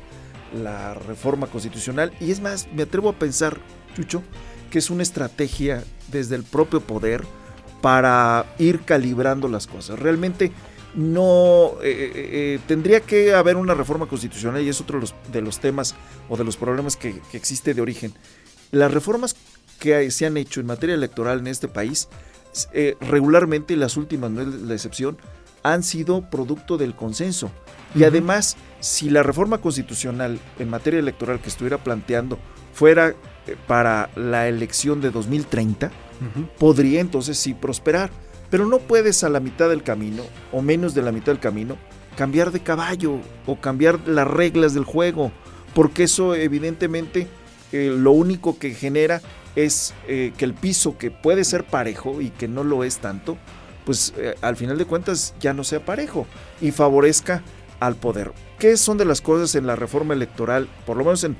la 0.53 0.93
reforma 0.93 1.47
constitucional. 1.47 2.13
Y 2.19 2.31
es 2.31 2.39
más, 2.39 2.67
me 2.71 2.83
atrevo 2.83 3.09
a 3.09 3.13
pensar, 3.13 3.57
Chucho, 3.95 4.21
que 4.69 4.77
es 4.77 4.91
una 4.91 5.01
estrategia 5.01 5.83
desde 6.11 6.35
el 6.35 6.43
propio 6.43 6.81
poder 6.81 7.23
para 7.81 8.45
ir 8.59 8.81
calibrando 8.81 9.47
las 9.47 9.65
cosas. 9.65 9.97
Realmente 9.97 10.51
no 10.95 11.73
eh, 11.81 11.91
eh, 11.91 12.11
eh, 12.15 12.59
tendría 12.67 13.01
que 13.01 13.33
haber 13.33 13.55
una 13.55 13.73
reforma 13.73 14.05
constitucional 14.05 14.61
y 14.61 14.69
es 14.69 14.79
otro 14.81 14.99
de 15.31 15.41
los, 15.41 15.59
temas 15.59 15.95
o 16.29 16.37
de 16.37 16.43
los 16.43 16.57
problemas 16.57 16.95
que, 16.95 17.19
que, 17.31 17.37
existe 17.37 17.73
de 17.73 17.81
origen. 17.81 18.13
Las 18.71 18.93
reformas 18.93 19.35
que 19.79 20.09
se 20.11 20.25
han 20.25 20.37
hecho 20.37 20.59
en 20.59 20.67
materia 20.67 20.95
electoral 20.95 21.39
en 21.39 21.47
este 21.47 21.67
país, 21.67 22.07
regularmente 23.01 23.75
las 23.75 23.97
últimas, 23.97 24.31
no 24.31 24.41
es 24.41 24.47
la 24.47 24.73
excepción, 24.73 25.17
han 25.63 25.83
sido 25.83 26.29
producto 26.29 26.77
del 26.77 26.95
consenso. 26.95 27.51
Y 27.95 28.03
además, 28.03 28.55
si 28.79 29.09
la 29.09 29.23
reforma 29.23 29.59
constitucional 29.59 30.39
en 30.57 30.69
materia 30.69 30.99
electoral 30.99 31.41
que 31.41 31.49
estuviera 31.49 31.83
planteando 31.83 32.39
fuera 32.73 33.15
para 33.67 34.09
la 34.15 34.47
elección 34.47 35.01
de 35.01 35.11
2030, 35.11 35.91
podría 36.57 37.01
entonces 37.01 37.37
sí 37.37 37.53
prosperar. 37.53 38.09
Pero 38.53 38.67
no 38.67 38.77
puedes 38.77 39.23
a 39.23 39.29
la 39.29 39.39
mitad 39.39 39.67
del 39.67 39.81
camino, 39.81 40.21
o 40.51 40.61
menos 40.61 40.93
de 40.93 41.01
la 41.01 41.11
mitad 41.11 41.31
del 41.31 41.39
camino, 41.39 41.75
cambiar 42.15 42.51
de 42.51 42.59
caballo 42.59 43.19
o 43.47 43.59
cambiar 43.59 44.07
las 44.07 44.27
reglas 44.27 44.75
del 44.75 44.83
juego, 44.83 45.31
porque 45.73 46.03
eso 46.03 46.35
evidentemente 46.35 47.25
eh, 47.71 47.91
lo 47.97 48.11
único 48.11 48.59
que 48.59 48.75
genera 48.75 49.23
es 49.55 49.95
eh, 50.07 50.33
que 50.37 50.45
el 50.45 50.53
piso 50.53 50.99
que 50.99 51.09
puede 51.09 51.45
ser 51.45 51.63
parejo 51.63 52.21
y 52.21 52.29
que 52.29 52.47
no 52.47 52.63
lo 52.63 52.83
es 52.83 52.99
tanto, 52.99 53.39
pues 53.87 54.13
eh, 54.17 54.35
al 54.41 54.55
final 54.55 54.77
de 54.77 54.85
cuentas 54.85 55.33
ya 55.39 55.55
no 55.55 55.63
sea 55.63 55.83
parejo 55.83 56.27
y 56.61 56.69
favorezca 56.69 57.41
al 57.79 57.95
poder. 57.95 58.33
¿Qué 58.59 58.77
son 58.77 58.99
de 58.99 59.05
las 59.05 59.21
cosas 59.21 59.55
en 59.55 59.65
la 59.65 59.75
reforma 59.75 60.13
electoral, 60.13 60.69
por 60.85 60.95
lo 60.95 61.05
menos 61.05 61.23
en, 61.23 61.35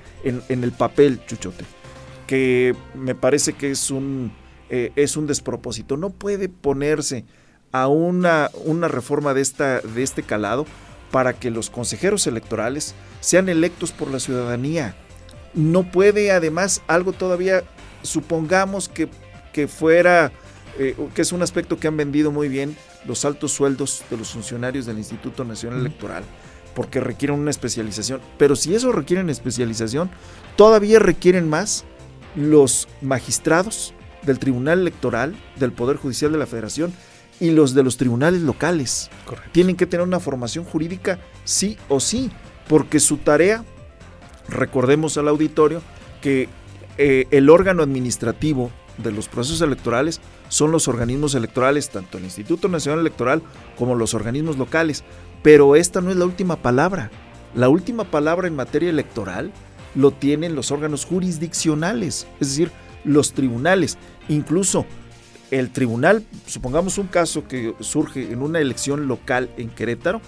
el 0.50 0.72
papel, 0.72 1.24
Chuchote? 1.28 1.64
Que 2.26 2.76
me 2.96 3.14
parece 3.14 3.54
que 3.54 3.70
es 3.70 3.92
un, 3.92 4.32
eh, 4.76 4.92
es 4.96 5.18
un 5.18 5.28
despropósito. 5.28 5.98
No 5.98 6.10
puede 6.10 6.50
ponerse 6.50 7.26
a 7.72 7.88
una, 7.88 8.50
una 8.66 8.88
reforma 8.88 9.36
de, 9.36 9.42
esta, 9.42 9.82
de 9.82 10.02
este 10.02 10.24
calado 10.24 10.66
para 11.12 11.34
que 11.34 11.52
los 11.52 11.70
consejeros 11.70 12.26
electorales 12.26 12.96
sean 13.20 13.50
electos 13.50 13.92
por 13.92 14.10
la 14.10 14.20
ciudadanía. 14.20 14.96
No 15.54 15.84
puede 15.92 16.32
además 16.32 16.82
algo 16.88 17.14
todavía, 17.14 17.62
supongamos 18.02 18.90
que, 18.90 19.10
que 19.54 19.68
fuera 19.68 20.32
eh, 20.80 20.96
que 21.14 21.22
es 21.22 21.32
un 21.32 21.44
aspecto 21.44 21.78
que 21.78 21.88
han 21.88 21.96
vendido 21.96 22.32
muy 22.32 22.48
bien 22.48 22.76
los 23.06 23.26
altos 23.26 23.52
sueldos 23.52 24.04
de 24.10 24.18
los 24.18 24.32
funcionarios 24.32 24.88
del 24.88 24.98
Instituto 24.98 25.44
Nacional 25.46 25.82
Electoral, 25.82 26.24
porque 26.74 27.00
requieren 27.00 27.40
una 27.40 27.52
especialización. 27.52 28.22
Pero 28.40 28.56
si 28.56 28.74
eso 28.74 28.92
requieren 28.92 29.30
especialización, 29.30 30.10
todavía 30.56 30.98
requieren 30.98 31.48
más 31.48 31.86
los 32.36 32.88
magistrados 33.02 33.94
del 34.26 34.40
Tribunal 34.40 34.80
Electoral, 34.80 35.36
del 35.58 35.72
Poder 35.72 35.98
Judicial 35.98 36.32
de 36.32 36.38
la 36.38 36.46
Federación 36.46 36.94
y 37.40 37.52
los 37.52 37.74
de 37.74 37.84
los 37.84 37.98
tribunales 37.98 38.42
locales. 38.42 39.10
Tienen 39.52 39.76
que 39.76 39.86
tener 39.86 40.06
una 40.06 40.20
formación 40.20 40.66
jurídica 40.66 41.20
sí 41.44 41.78
o 41.90 42.00
sí, 42.00 42.32
porque 42.68 43.00
su 43.00 43.18
tarea, 43.18 43.66
recordemos 44.48 45.18
al 45.18 45.28
auditorio, 45.28 45.82
que 46.22 46.48
eh, 46.98 47.26
el 47.32 47.50
órgano 47.50 47.84
administrativo 47.84 48.72
de 48.98 49.12
los 49.12 49.28
procesos 49.28 49.62
electorales 49.62 50.22
son 50.50 50.72
los 50.72 50.88
organismos 50.88 51.36
electorales, 51.36 51.90
tanto 51.90 52.18
el 52.18 52.26
Instituto 52.26 52.68
Nacional 52.68 53.00
Electoral 53.00 53.42
como 53.78 53.96
los 53.96 54.14
organismos 54.14 54.58
locales. 54.58 55.04
Pero 55.42 55.76
esta 55.76 56.00
no 56.00 56.12
es 56.12 56.16
la 56.16 56.26
última 56.26 56.58
palabra. 56.58 57.10
La 57.56 57.70
última 57.70 58.04
palabra 58.06 58.48
en 58.48 58.56
materia 58.56 58.90
electoral 58.90 59.52
lo 59.96 60.12
tienen 60.12 60.56
los 60.56 60.72
órganos 60.72 61.06
jurisdiccionales, 61.06 62.28
es 62.40 62.50
decir, 62.50 62.72
los 63.04 63.34
tribunales. 63.34 63.98
Incluso 64.30 64.86
el 65.52 65.70
tribunal, 65.70 66.24
supongamos 66.48 66.98
un 66.98 67.08
caso 67.08 67.48
que 67.48 67.76
surge 67.80 68.32
en 68.32 68.42
una 68.42 68.60
elección 68.60 69.08
local 69.08 69.50
en 69.58 69.70
Querétaro, 69.70 70.22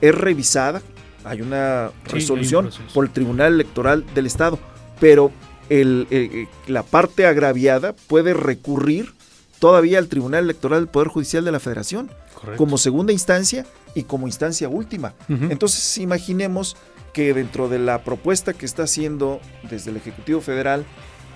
es 0.00 0.14
revisada, 0.14 0.82
hay 1.24 1.42
una 1.42 1.90
resolución 2.04 2.70
por 2.94 3.04
el 3.04 3.10
Tribunal 3.10 3.54
Electoral 3.54 4.04
del 4.14 4.26
Estado, 4.26 4.58
pero 4.98 5.30
el, 5.68 6.06
eh, 6.10 6.30
eh, 6.32 6.48
la 6.66 6.82
parte 6.82 7.26
agraviada 7.26 7.94
puede 7.94 8.34
recurrir 8.34 9.12
todavía 9.58 9.98
al 9.98 10.08
Tribunal 10.08 10.44
Electoral 10.44 10.80
del 10.80 10.88
Poder 10.88 11.08
Judicial 11.08 11.44
de 11.44 11.52
la 11.52 11.60
Federación 11.60 12.10
como 12.56 12.78
segunda 12.78 13.12
instancia 13.12 13.64
y 13.94 14.02
como 14.04 14.26
instancia 14.26 14.68
última. 14.68 15.14
Entonces 15.28 15.98
imaginemos 15.98 16.76
que 17.12 17.34
dentro 17.34 17.68
de 17.68 17.78
la 17.78 18.02
propuesta 18.02 18.54
que 18.54 18.66
está 18.66 18.84
haciendo 18.84 19.40
desde 19.70 19.90
el 19.90 19.98
Ejecutivo 19.98 20.40
Federal 20.40 20.84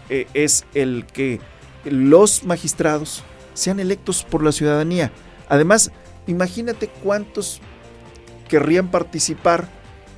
eh, 0.09 0.27
es 0.35 0.65
el 0.75 1.05
que 1.07 1.41
los 1.91 2.45
magistrados 2.45 3.23
sean 3.55 3.81
electos 3.81 4.25
por 4.25 4.43
la 4.43 4.53
ciudadanía. 4.53 5.13
Además, 5.49 5.91
imagínate 6.27 6.89
cuántos 7.03 7.61
querrían 8.49 8.91
participar. 8.91 9.69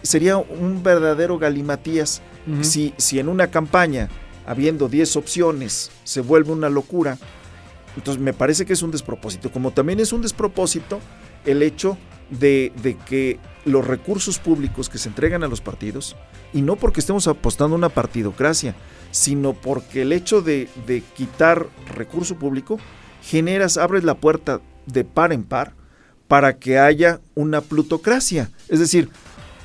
Sería 0.03 0.37
un 0.37 0.83
verdadero 0.83 1.39
galimatías 1.39 2.23
si, 2.63 2.95
si 2.97 3.19
en 3.19 3.29
una 3.29 3.49
campaña, 3.49 4.09
habiendo 4.47 4.89
10 4.89 5.17
opciones, 5.17 5.91
se 6.05 6.21
vuelve 6.21 6.53
una 6.53 6.71
locura. 6.71 7.19
Entonces 7.97 8.23
me 8.23 8.33
parece 8.33 8.65
que 8.65 8.73
es 8.73 8.83
un 8.83 8.91
despropósito. 8.91 9.51
Como 9.51 9.73
también 9.73 10.01
es 10.01 10.13
un 10.13 10.23
despropósito 10.23 11.01
el 11.45 11.63
hecho 11.63 11.99
de, 12.31 12.73
de, 12.83 12.97
que 12.97 13.39
los 13.65 13.87
recursos 13.87 14.39
públicos 14.39 14.89
que 14.89 14.99
se 14.99 15.09
entregan 15.09 15.43
a 15.45 15.49
los 15.49 15.61
partidos, 15.61 16.17
y 16.53 16.63
no 16.63 16.77
porque 16.77 17.01
estemos 17.01 17.27
apostando 17.27 17.75
a 17.75 17.79
una 17.79 17.89
partidocracia, 17.89 18.75
sino 19.11 19.55
porque 19.55 20.03
el 20.03 20.13
hecho 20.13 20.43
de, 20.43 20.69
de 20.87 21.03
quitar 21.15 21.67
recurso 21.95 22.37
público 22.37 22.79
generas, 23.23 23.77
abres 23.77 24.05
la 24.05 24.15
puerta 24.15 24.61
de 24.87 25.05
par 25.05 25.33
en 25.33 25.45
par 25.45 25.75
para 26.29 26.59
que 26.59 26.79
haya 26.79 27.21
una 27.35 27.61
plutocracia. 27.61 28.51
Es 28.69 28.79
decir, 28.79 29.09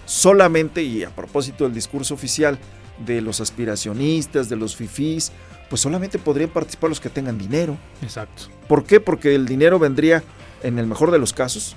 solamente, 0.06 0.84
y 0.84 1.04
a 1.04 1.10
propósito 1.10 1.66
del 1.66 1.74
discurso 1.74 2.14
oficial 2.14 2.58
de 3.06 3.22
los 3.22 3.42
aspiracionistas, 3.42 4.50
de 4.50 4.56
los 4.56 4.76
fifís, 4.76 5.32
pues 5.70 5.82
solamente 5.82 6.20
podrían 6.20 6.50
participar 6.50 6.90
los 6.90 7.00
que 7.00 7.10
tengan 7.10 7.38
dinero. 7.38 7.78
Exacto. 8.02 8.44
¿Por 8.68 8.86
qué? 8.86 9.00
Porque 9.00 9.36
el 9.36 9.46
dinero 9.46 9.80
vendría, 9.80 10.24
en 10.62 10.80
el 10.80 10.88
mejor 10.88 11.12
de 11.12 11.20
los 11.20 11.34
casos, 11.34 11.76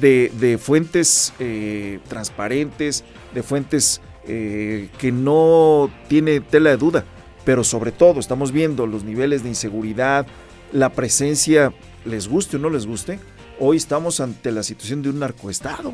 de, 0.00 0.58
fuentes 0.60 1.32
eh, 1.38 2.00
transparentes, 2.08 3.04
de 3.34 3.42
fuentes 3.42 4.00
eh, 4.28 4.88
que 4.98 5.12
no 5.12 5.90
tiene 6.08 6.40
tela 6.40 6.70
de 6.70 6.76
duda. 6.76 7.04
Pero 7.44 7.62
sobre 7.62 7.92
todo 7.92 8.18
estamos 8.18 8.50
viendo 8.50 8.86
los 8.86 9.04
niveles 9.04 9.42
de 9.42 9.50
inseguridad, 9.50 10.26
la 10.72 10.90
presencia, 10.90 11.72
les 12.04 12.28
guste 12.28 12.56
o 12.56 12.58
no 12.58 12.70
les 12.70 12.86
guste, 12.86 13.20
hoy 13.60 13.76
estamos 13.76 14.20
ante 14.20 14.50
la 14.50 14.62
situación 14.62 15.02
de 15.02 15.10
un 15.10 15.20
narcoestado. 15.20 15.92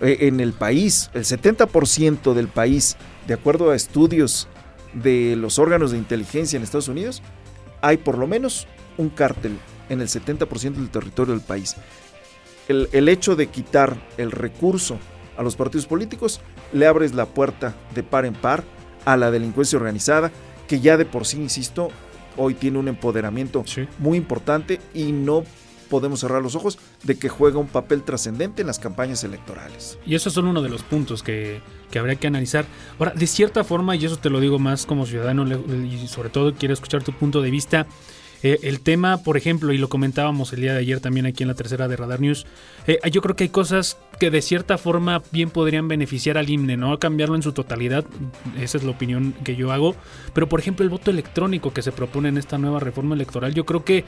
E, 0.00 0.26
en 0.26 0.40
el 0.40 0.52
país, 0.52 1.10
el 1.14 1.24
70% 1.24 2.32
del 2.32 2.48
país, 2.48 2.96
de 3.26 3.34
acuerdo 3.34 3.70
a 3.70 3.76
estudios 3.76 4.48
de 4.94 5.36
los 5.36 5.58
órganos 5.58 5.90
de 5.90 5.98
inteligencia 5.98 6.56
en 6.56 6.62
Estados 6.62 6.88
Unidos, 6.88 7.22
hay 7.82 7.98
por 7.98 8.16
lo 8.16 8.26
menos 8.26 8.66
un 8.96 9.10
cártel 9.10 9.58
en 9.88 10.00
el 10.00 10.08
70% 10.08 10.74
del 10.74 10.90
territorio 10.90 11.34
del 11.34 11.42
país. 11.42 11.76
El, 12.68 12.88
el, 12.92 13.10
hecho 13.10 13.36
de 13.36 13.48
quitar 13.48 13.96
el 14.16 14.30
recurso 14.30 14.98
a 15.36 15.42
los 15.42 15.56
partidos 15.56 15.86
políticos 15.86 16.40
le 16.74 16.86
abres 16.86 17.14
la 17.14 17.24
puerta 17.24 17.74
de 17.94 18.02
par 18.02 18.26
en 18.26 18.34
par 18.34 18.64
a 19.06 19.16
la 19.16 19.30
delincuencia 19.30 19.78
organizada, 19.78 20.30
que 20.68 20.80
ya 20.80 20.96
de 20.96 21.06
por 21.06 21.24
sí, 21.24 21.38
insisto, 21.40 21.88
hoy 22.36 22.54
tiene 22.54 22.78
un 22.78 22.88
empoderamiento 22.88 23.64
muy 23.98 24.18
importante 24.18 24.80
y 24.92 25.12
no 25.12 25.44
podemos 25.88 26.20
cerrar 26.20 26.42
los 26.42 26.56
ojos 26.56 26.78
de 27.04 27.16
que 27.16 27.28
juega 27.28 27.58
un 27.58 27.68
papel 27.68 28.02
trascendente 28.02 28.62
en 28.62 28.66
las 28.66 28.78
campañas 28.78 29.22
electorales. 29.22 29.98
Y 30.04 30.14
esos 30.14 30.32
son 30.32 30.46
uno 30.46 30.62
de 30.62 30.68
los 30.68 30.82
puntos 30.82 31.22
que, 31.22 31.60
que, 31.90 31.98
habría 31.98 32.16
que 32.16 32.26
analizar. 32.26 32.64
Ahora, 32.98 33.12
de 33.14 33.26
cierta 33.26 33.62
forma, 33.62 33.94
y 33.94 34.04
eso 34.04 34.16
te 34.16 34.30
lo 34.30 34.40
digo 34.40 34.58
más 34.58 34.86
como 34.86 35.06
ciudadano 35.06 35.46
y 35.46 36.08
sobre 36.08 36.30
todo 36.30 36.54
quiero 36.54 36.74
escuchar 36.74 37.04
tu 37.04 37.12
punto 37.12 37.42
de 37.42 37.50
vista, 37.50 37.86
eh, 38.44 38.60
el 38.62 38.80
tema, 38.80 39.22
por 39.22 39.38
ejemplo, 39.38 39.72
y 39.72 39.78
lo 39.78 39.88
comentábamos 39.88 40.52
el 40.52 40.60
día 40.60 40.74
de 40.74 40.80
ayer 40.80 41.00
también 41.00 41.24
aquí 41.24 41.42
en 41.42 41.48
la 41.48 41.54
tercera 41.54 41.88
de 41.88 41.96
Radar 41.96 42.20
News, 42.20 42.44
eh, 42.86 42.98
yo 43.10 43.22
creo 43.22 43.34
que 43.36 43.44
hay 43.44 43.48
cosas 43.48 43.96
que 44.20 44.30
de 44.30 44.42
cierta 44.42 44.76
forma 44.76 45.22
bien 45.32 45.48
podrían 45.48 45.88
beneficiar 45.88 46.36
al 46.36 46.50
IMNE, 46.50 46.76
no 46.76 46.98
cambiarlo 46.98 47.36
en 47.36 47.42
su 47.42 47.52
totalidad, 47.52 48.04
esa 48.60 48.76
es 48.76 48.84
la 48.84 48.90
opinión 48.90 49.32
que 49.44 49.56
yo 49.56 49.72
hago, 49.72 49.96
pero 50.34 50.46
por 50.46 50.60
ejemplo 50.60 50.84
el 50.84 50.90
voto 50.90 51.10
electrónico 51.10 51.72
que 51.72 51.80
se 51.80 51.90
propone 51.90 52.28
en 52.28 52.36
esta 52.36 52.58
nueva 52.58 52.80
reforma 52.80 53.14
electoral, 53.14 53.54
yo 53.54 53.64
creo 53.64 53.82
que 53.82 54.04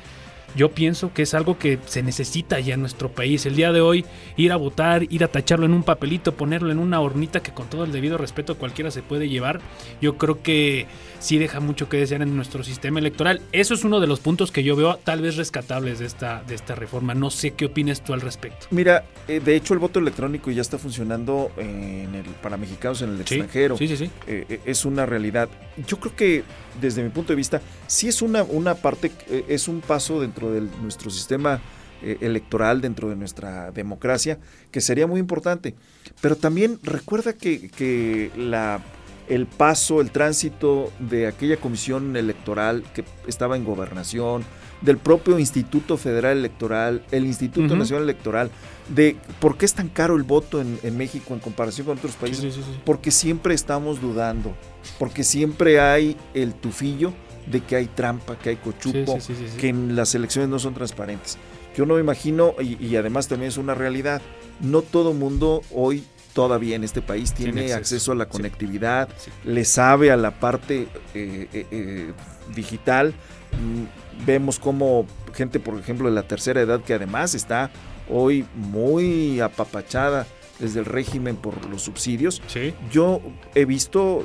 yo 0.57 0.71
pienso 0.71 1.13
que 1.13 1.23
es 1.23 1.35
algo 1.35 1.59
que 1.59 1.79
se 1.87 2.03
necesita 2.03 2.59
ya 2.61 2.75
en 2.75 2.81
nuestro 2.81 3.11
país. 3.11 3.47
El 3.47 3.57
día 3.57 3.73
de 3.73 3.81
hoy, 3.81 4.05
ir 4.37 4.53
a 4.53 4.57
votar, 4.57 5.05
ir 5.11 5.23
a 5.23 5.29
tacharlo 5.29 5.67
en 5.67 5.75
un 5.75 5.83
papelito, 5.83 6.35
ponerlo 6.35 6.73
en 6.73 6.79
una 6.79 7.01
hornita 7.01 7.41
que 7.41 7.53
con 7.53 7.69
todo 7.69 7.85
el 7.85 7.93
debido 7.93 8.19
respeto 8.19 8.57
cualquiera 8.57 8.91
se 8.91 9.03
puede 9.03 9.29
llevar, 9.29 9.61
yo 10.01 10.17
creo 10.17 10.43
que 10.43 10.87
sí 11.19 11.39
deja 11.39 11.61
mucho 11.61 11.89
que 11.89 11.99
desear 11.99 12.23
en 12.23 12.35
nuestro 12.37 12.65
sistema 12.65 12.99
electoral. 12.99 13.43
Eso 13.53 13.75
es 13.75 13.85
uno 13.85 14.01
de 14.01 14.07
los 14.07 14.21
puntos 14.21 14.51
que 14.51 14.63
yo 14.63 14.77
veo 14.77 14.97
tal 14.97 15.21
vez 15.21 15.37
rescatables 15.37 15.99
de 15.99 16.07
esta, 16.07 16.43
de 16.47 16.55
esta 16.55 16.75
reforma. 16.75 17.15
No 17.15 17.31
sé 17.31 17.53
qué 17.53 17.67
opinas 17.67 18.03
tú 18.03 18.15
al 18.15 18.21
respecto. 18.21 18.67
Mira, 18.71 19.05
eh, 19.29 19.41
de 19.41 19.57
hecho 19.57 19.75
el 19.75 19.81
voto 19.81 19.99
electrónico 19.99 20.51
ya 20.51 20.63
está 20.63 20.79
funcionando 20.79 21.51
en 21.57 22.15
el, 22.15 22.25
para 22.43 22.57
mexicanos 22.57 23.03
en 23.03 23.11
el 23.11 23.21
extranjero. 23.21 23.77
Sí, 23.77 23.89
sí, 23.89 23.97
sí. 23.97 24.11
Eh, 24.27 24.47
eh, 24.49 24.61
es 24.65 24.85
una 24.85 25.05
realidad. 25.05 25.49
Yo 25.87 25.99
creo 25.99 26.17
que 26.17 26.45
desde 26.81 27.03
mi 27.03 27.11
punto 27.11 27.33
de 27.33 27.37
vista, 27.37 27.61
sí 27.87 28.09
es 28.09 28.23
una, 28.23 28.43
una 28.43 28.75
parte, 28.75 29.11
es 29.49 29.69
un 29.69 29.81
paso 29.81 30.21
dentro 30.21 30.53
de 30.53 30.63
nuestro 30.83 31.11
sistema 31.11 31.61
electoral, 32.03 32.81
dentro 32.81 33.09
de 33.09 33.17
nuestra 33.17 33.71
democracia, 33.73 34.39
que 34.71 34.81
sería 34.81 35.07
muy 35.07 35.19
importante. 35.19 35.75
Pero 36.21 36.37
también 36.37 36.79
recuerda 36.83 37.33
que, 37.33 37.69
que 37.71 38.31
la 38.37 38.81
el 39.29 39.47
paso, 39.47 40.01
el 40.01 40.11
tránsito 40.11 40.93
de 40.99 41.27
aquella 41.27 41.57
comisión 41.57 42.17
electoral 42.17 42.85
que 42.95 43.05
estaba 43.27 43.57
en 43.57 43.65
gobernación, 43.65 44.45
del 44.83 44.99
propio 44.99 45.39
Instituto 45.39 45.97
Federal 45.97 46.37
Electoral, 46.39 47.03
el 47.11 47.25
Instituto 47.25 47.77
Nacional 47.77 48.05
Electoral, 48.05 48.51
de 48.89 49.17
por 49.41 49.57
qué 49.57 49.67
es 49.67 49.75
tan 49.75 49.89
caro 49.89 50.17
el 50.17 50.23
voto 50.23 50.61
en, 50.61 50.97
México 50.97 51.35
en 51.35 51.41
comparación 51.41 51.87
con 51.87 51.99
otros 51.99 52.15
países. 52.15 52.57
porque 52.85 53.11
siempre 53.11 53.55
estamos 53.55 54.01
dudando, 54.01 54.55
porque 54.99 55.25
siempre 55.25 55.81
hay 55.81 56.17
el 56.35 56.55
tufillo 56.55 57.13
de 57.47 57.61
que 57.61 57.77
hay 57.77 57.87
trampa, 57.87 58.39
que 58.39 58.51
hay 58.51 58.57
cochupo, 58.57 59.19
que 59.59 59.69
en 59.69 59.97
las 59.97 60.15
elecciones 60.15 60.51
no 60.51 60.59
son 60.59 60.75
transparentes. 60.75 61.39
Yo 61.77 61.85
no 61.85 61.95
me 61.95 62.01
imagino, 62.01 62.55
y, 62.61 62.83
y 62.85 62.97
además 62.97 63.29
también 63.29 63.49
es 63.49 63.59
una 63.59 63.75
realidad, 63.75 64.23
no 64.61 64.83
todo 64.83 65.13
mundo 65.13 65.63
hoy 65.73 66.05
todavía 66.37 66.77
en 66.77 66.85
este 66.85 67.01
país 67.01 67.33
tiene 67.33 67.73
acceso 67.73 68.13
a 68.13 68.15
la 68.15 68.29
conectividad, 68.29 69.09
le 69.45 69.65
sabe 69.65 70.11
a 70.11 70.19
la 70.19 70.39
parte 70.39 70.87
eh, 71.15 71.49
eh, 71.51 71.67
eh, 71.71 72.13
digital. 72.55 73.15
Mm, 73.53 74.27
vemos 74.27 74.59
como 74.59 75.07
gente, 75.33 75.61
por 75.61 75.81
ejemplo, 75.81 76.11
de 76.11 76.15
la 76.15 76.29
tercera 76.29 76.61
edad, 76.61 76.83
que 76.83 76.93
además 76.93 77.35
está 77.35 77.71
hoy 78.09 78.45
muy 78.55 79.41
apapachada 79.41 80.27
desde 80.59 80.81
el 80.81 80.87
régimen 80.87 81.37
por 81.37 81.69
los 81.69 81.83
subsidios. 81.83 82.43
Yo 82.91 83.21
he 83.55 83.65
visto 83.65 84.25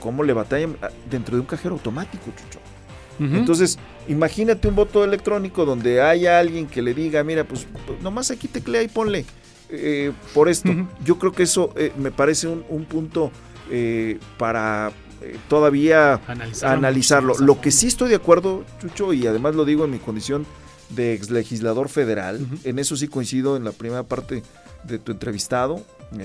cómo 0.00 0.24
le 0.24 0.32
batallan 0.32 0.76
ah, 0.82 0.88
dentro 1.10 1.36
de 1.36 1.40
un 1.40 1.46
cajero 1.46 1.74
automático, 1.74 2.24
Chucho. 2.36 2.60
Entonces, 3.20 3.78
imagínate 4.08 4.66
un 4.66 4.74
voto 4.74 5.04
electrónico 5.04 5.66
donde 5.66 6.00
haya 6.00 6.38
alguien 6.38 6.66
que 6.66 6.80
le 6.80 6.94
diga, 6.94 7.22
mira, 7.22 7.44
pues, 7.44 7.66
nomás 8.00 8.30
aquí 8.30 8.48
teclea 8.48 8.82
y 8.82 8.88
ponle 8.88 9.26
eh, 9.68 10.12
por 10.32 10.48
esto. 10.48 10.70
Yo 11.04 11.18
creo 11.18 11.32
que 11.32 11.42
eso 11.42 11.72
eh, 11.76 11.92
me 11.98 12.10
parece 12.10 12.48
un, 12.48 12.84
punto 12.86 13.30
eh, 13.70 14.18
para 14.38 14.90
todavía 15.48 16.18
analizarlo. 16.62 17.34
Lo 17.40 17.60
que 17.60 17.70
sí 17.70 17.88
estoy 17.88 18.08
de 18.08 18.16
acuerdo, 18.16 18.64
Chucho, 18.80 19.12
y 19.12 19.26
además 19.26 19.54
lo 19.54 19.66
digo 19.66 19.84
en 19.84 19.90
mi 19.90 19.98
condición 19.98 20.46
de 20.90 21.14
ex 21.14 21.30
legislador 21.30 21.88
federal, 21.88 22.46
en 22.64 22.78
eso 22.78 22.96
sí 22.96 23.08
coincido 23.08 23.56
en 23.56 23.64
la 23.64 23.72
primera 23.72 24.02
parte 24.02 24.42
de 24.84 24.98
tu 24.98 25.12
entrevistado, 25.12 25.84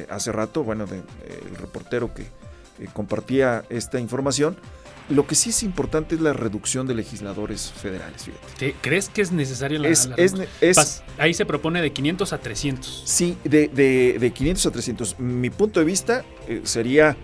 hace 0.09 0.31
rato, 0.31 0.63
bueno, 0.63 0.85
de, 0.85 0.97
el 0.97 1.55
reportero 1.55 2.13
que 2.13 2.25
compartía 2.93 3.63
esta 3.69 3.99
información, 3.99 4.57
lo 5.09 5.27
que 5.27 5.35
sí 5.35 5.51
es 5.51 5.61
importante 5.63 6.15
es 6.15 6.21
la 6.21 6.33
reducción 6.33 6.87
de 6.87 6.95
legisladores 6.95 7.71
federales. 7.71 8.25
¿Crees 8.81 9.09
que 9.09 9.21
es 9.21 9.31
necesario 9.31 9.79
la, 9.79 9.89
es, 9.89 11.03
Ahí 11.17 11.33
se 11.33 11.45
propone 11.45 11.81
de 11.81 11.91
500 11.91 12.33
a 12.33 12.37
300. 12.39 13.03
Sí, 13.05 13.37
de, 13.43 13.67
de, 13.67 14.31
500 14.31 14.65
a 14.65 14.71
300. 14.71 15.19
Mi 15.19 15.49
punto 15.49 15.79
de 15.79 15.85
vista 15.85 16.25
eh, 16.47 16.61
sería, 16.63 17.15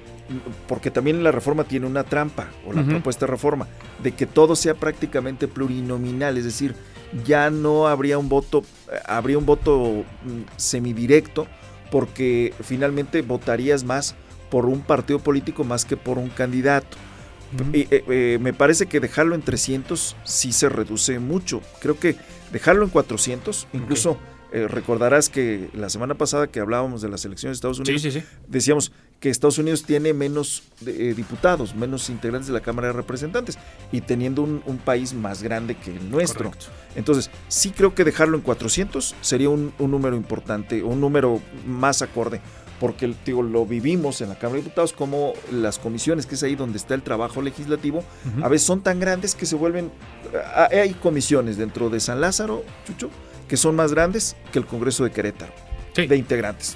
porque 0.67 0.91
también 0.91 1.23
la 1.23 1.31
reforma 1.31 1.63
tiene 1.63 1.87
una 1.87 2.03
trampa, 2.03 2.49
o 2.67 2.73
la 2.73 2.83
propuesta 2.83 3.25
de 3.25 3.31
reforma, 3.31 3.67
de 4.03 4.11
que 4.11 4.27
todo 4.27 4.55
sea 4.55 4.75
prácticamente 4.75 5.47
plurinominal, 5.47 6.37
es 6.37 6.45
decir, 6.45 6.75
ya 7.26 7.49
no 7.49 7.88
habría 7.88 8.18
un 8.18 8.30
voto, 8.30 8.64
habría 9.05 9.38
un 9.38 9.45
voto 9.45 10.03
mm, 10.24 10.41
semidirecto, 10.57 11.47
porque 11.91 12.53
finalmente 12.64 13.22
votarías 13.22 13.84
más 13.84 14.16
por 14.49 14.66
un 14.66 14.82
partido 14.82 15.20
político 15.20 15.64
más 15.64 15.86
que 15.86 15.97
por 15.97 16.18
un 16.18 16.30
candidato. 16.30 16.97
Eh, 17.74 18.03
eh, 18.07 18.38
me 18.39 18.53
parece 18.53 18.86
que 18.86 19.01
dejarlo 19.01 19.36
en 19.36 19.41
300 19.41 20.16
sí 20.24 20.51
se 20.53 20.70
reduce 20.70 21.20
mucho. 21.20 21.62
Creo 21.82 21.99
que 21.99 22.16
dejarlo 22.51 22.84
en 22.84 22.89
400, 22.89 23.68
incluso 23.74 24.18
eh, 24.53 24.68
recordarás 24.68 25.30
que 25.30 25.70
la 25.74 25.89
semana 25.89 26.16
pasada 26.16 26.47
que 26.47 26.59
hablábamos 26.59 27.01
de 27.01 27.09
las 27.09 27.26
elecciones 27.26 27.55
de 27.55 27.57
Estados 27.57 27.80
Unidos, 27.80 28.24
decíamos 28.47 28.91
que 29.22 29.30
Estados 29.30 29.59
Unidos 29.59 29.84
tiene 29.84 30.13
menos 30.13 30.63
eh, 30.84 31.13
diputados, 31.15 31.76
menos 31.76 32.09
integrantes 32.09 32.47
de 32.47 32.53
la 32.53 32.61
Cámara 32.61 32.88
de 32.88 32.93
Representantes 32.93 33.59
y 33.91 34.01
teniendo 34.01 34.41
un, 34.41 34.82
país 34.84 35.13
más 35.13 35.43
grande 35.43 35.76
que 35.76 35.95
el 35.95 36.09
nuestro. 36.09 36.51
Entonces, 36.95 37.30
sí 37.47 37.69
creo 37.69 37.93
que 37.93 38.03
dejarlo 38.03 38.36
en 38.36 38.41
400 38.41 39.15
sería 39.22 39.49
un, 39.49 39.74
número 39.78 40.15
importante, 40.15 40.82
un 40.82 40.99
número 40.99 41.39
más 41.67 42.01
acorde, 42.01 42.41
porque 42.80 43.13
digo, 43.24 43.43
lo 43.43 43.63
vivimos 43.63 44.22
en 44.22 44.30
la 44.30 44.39
Cámara 44.39 44.57
de 44.57 44.63
Diputados 44.63 44.91
como 44.91 45.34
las 45.51 45.78
comisiones, 45.78 46.26
que 46.26 46.34
es 46.34 46.41
ahí 46.41 46.55
donde 46.55 46.80
está 46.80 46.95
el 46.95 47.03
trabajo 47.03 47.43
legislativo, 47.43 48.03
a 48.41 48.47
veces 48.47 48.65
son 48.65 48.82
tan 48.82 48.99
grandes 48.99 49.36
que 49.36 49.45
se 49.45 49.55
vuelven... 49.55 49.91
Hay 50.72 50.95
comisiones 50.95 51.57
dentro 51.57 51.91
de 51.91 51.99
San 51.99 52.22
Lázaro, 52.22 52.63
Chucho, 52.88 53.11
que 53.47 53.55
son 53.55 53.76
más 53.76 53.93
grandes 53.93 54.36
que 54.51 54.57
el 54.57 54.65
Congreso 54.65 55.03
de 55.03 55.11
Querétaro, 55.11 55.53
de 55.95 56.17
integrantes. 56.17 56.76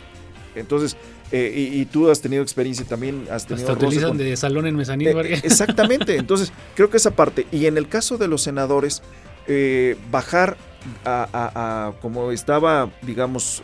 Entonces, 0.53 0.95
eh, 1.31 1.71
y, 1.73 1.85
tú 1.85 2.09
has 2.09 2.21
tenido 2.21 2.43
experiencia 2.43 2.85
también, 2.85 3.27
has 3.31 3.47
tenido... 3.47 3.71
Hasta 3.71 3.85
utilizan 3.85 4.17
de 4.17 4.37
salón 4.37 4.67
en 4.67 4.75
mezanín. 4.75 5.07
Eh, 5.07 5.41
exactamente, 5.43 6.17
entonces 6.17 6.53
creo 6.75 6.89
que 6.89 6.97
esa 6.97 7.11
parte, 7.11 7.47
y 7.51 7.65
en 7.65 7.77
el 7.77 7.87
caso 7.87 8.17
de 8.17 8.27
los 8.27 8.43
senadores, 8.43 9.01
eh, 9.47 9.97
bajar 10.11 10.55
a, 11.03 11.93
como 11.99 12.31
estaba, 12.31 12.91
digamos... 13.01 13.63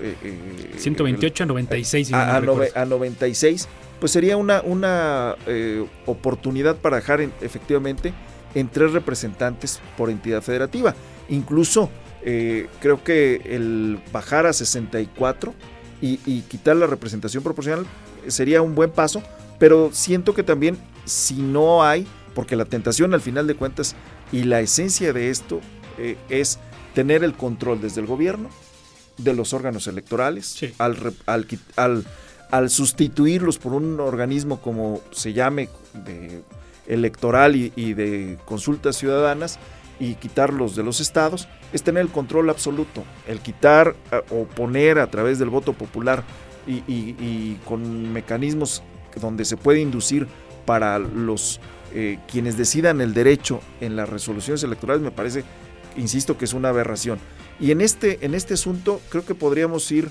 128 0.77 1.43
a 1.43 1.45
96. 1.45 2.13
a, 2.13 2.37
a, 2.37 2.85
96, 2.85 3.67
pues 3.99 4.11
sería 4.11 4.37
una, 4.37 4.61
una 4.61 5.35
oportunidad 6.07 6.77
para 6.77 6.97
dejar 6.97 7.21
efectivamente 7.41 8.11
en 8.55 8.69
tres 8.69 8.91
representantes 8.91 9.79
por 9.97 10.09
entidad 10.09 10.41
federativa. 10.41 10.95
Incluso 11.29 11.91
creo 12.23 13.03
que 13.03 13.41
el 13.45 13.99
bajar 14.11 14.47
a 14.47 14.53
64 14.53 15.53
y, 16.01 16.41
quitar 16.41 16.75
la 16.75 16.87
representación 16.87 17.43
proporcional 17.43 17.85
sería 18.27 18.61
un 18.61 18.75
buen 18.75 18.91
paso, 18.91 19.21
pero 19.59 19.89
siento 19.93 20.33
que 20.33 20.43
también 20.43 20.77
si 21.05 21.35
no 21.35 21.83
hay, 21.83 22.07
porque 22.33 22.55
la 22.55 22.65
tentación 22.65 23.13
al 23.13 23.21
final 23.21 23.47
de 23.47 23.55
cuentas 23.55 23.95
y 24.31 24.43
la 24.43 24.61
esencia 24.61 25.13
de 25.13 25.29
esto 25.29 25.61
eh, 25.97 26.17
es 26.29 26.59
tener 26.95 27.23
el 27.23 27.33
control 27.33 27.81
desde 27.81 28.01
el 28.01 28.07
gobierno 28.07 28.49
de 29.17 29.33
los 29.33 29.53
órganos 29.53 29.87
electorales, 29.87 30.59
al, 30.79 31.13
al, 31.75 32.05
al, 32.49 32.69
sustituirlos 32.69 33.59
por 33.59 33.73
un 33.73 33.99
organismo 33.99 34.61
como 34.61 35.01
se 35.11 35.33
llame 35.33 35.69
de 35.93 36.41
electoral 36.87 37.55
y, 37.55 37.71
y 37.75 37.93
de 37.93 38.37
consultas 38.45 38.97
ciudadanas, 38.97 39.59
y 40.01 40.15
quitarlos 40.15 40.75
de 40.75 40.81
los 40.81 40.99
estados 40.99 41.47
es 41.71 41.83
tener 41.83 42.01
el 42.01 42.09
control 42.09 42.49
absoluto. 42.49 43.03
El 43.27 43.39
quitar 43.39 43.95
o 44.31 44.45
poner 44.45 44.97
a 44.97 45.11
través 45.11 45.37
del 45.37 45.49
voto 45.49 45.73
popular 45.73 46.23
y, 46.65 47.55
con 47.65 48.11
mecanismos 48.11 48.81
donde 49.15 49.45
se 49.45 49.57
puede 49.57 49.79
inducir 49.79 50.27
para 50.65 50.97
los 50.97 51.59
eh, 51.93 52.17
quienes 52.29 52.57
decidan 52.57 52.99
el 52.99 53.13
derecho 53.13 53.61
en 53.79 53.95
las 53.95 54.09
resoluciones 54.09 54.63
electorales 54.63 55.03
me 55.03 55.11
parece, 55.11 55.43
insisto, 55.95 56.35
que 56.35 56.45
es 56.45 56.53
una 56.53 56.69
aberración. 56.69 57.19
Y 57.59 57.69
en 57.69 57.81
este, 57.81 58.25
en 58.25 58.33
este 58.33 58.55
asunto 58.55 59.01
creo 59.09 59.23
que 59.23 59.35
podríamos 59.35 59.91
ir 59.91 60.09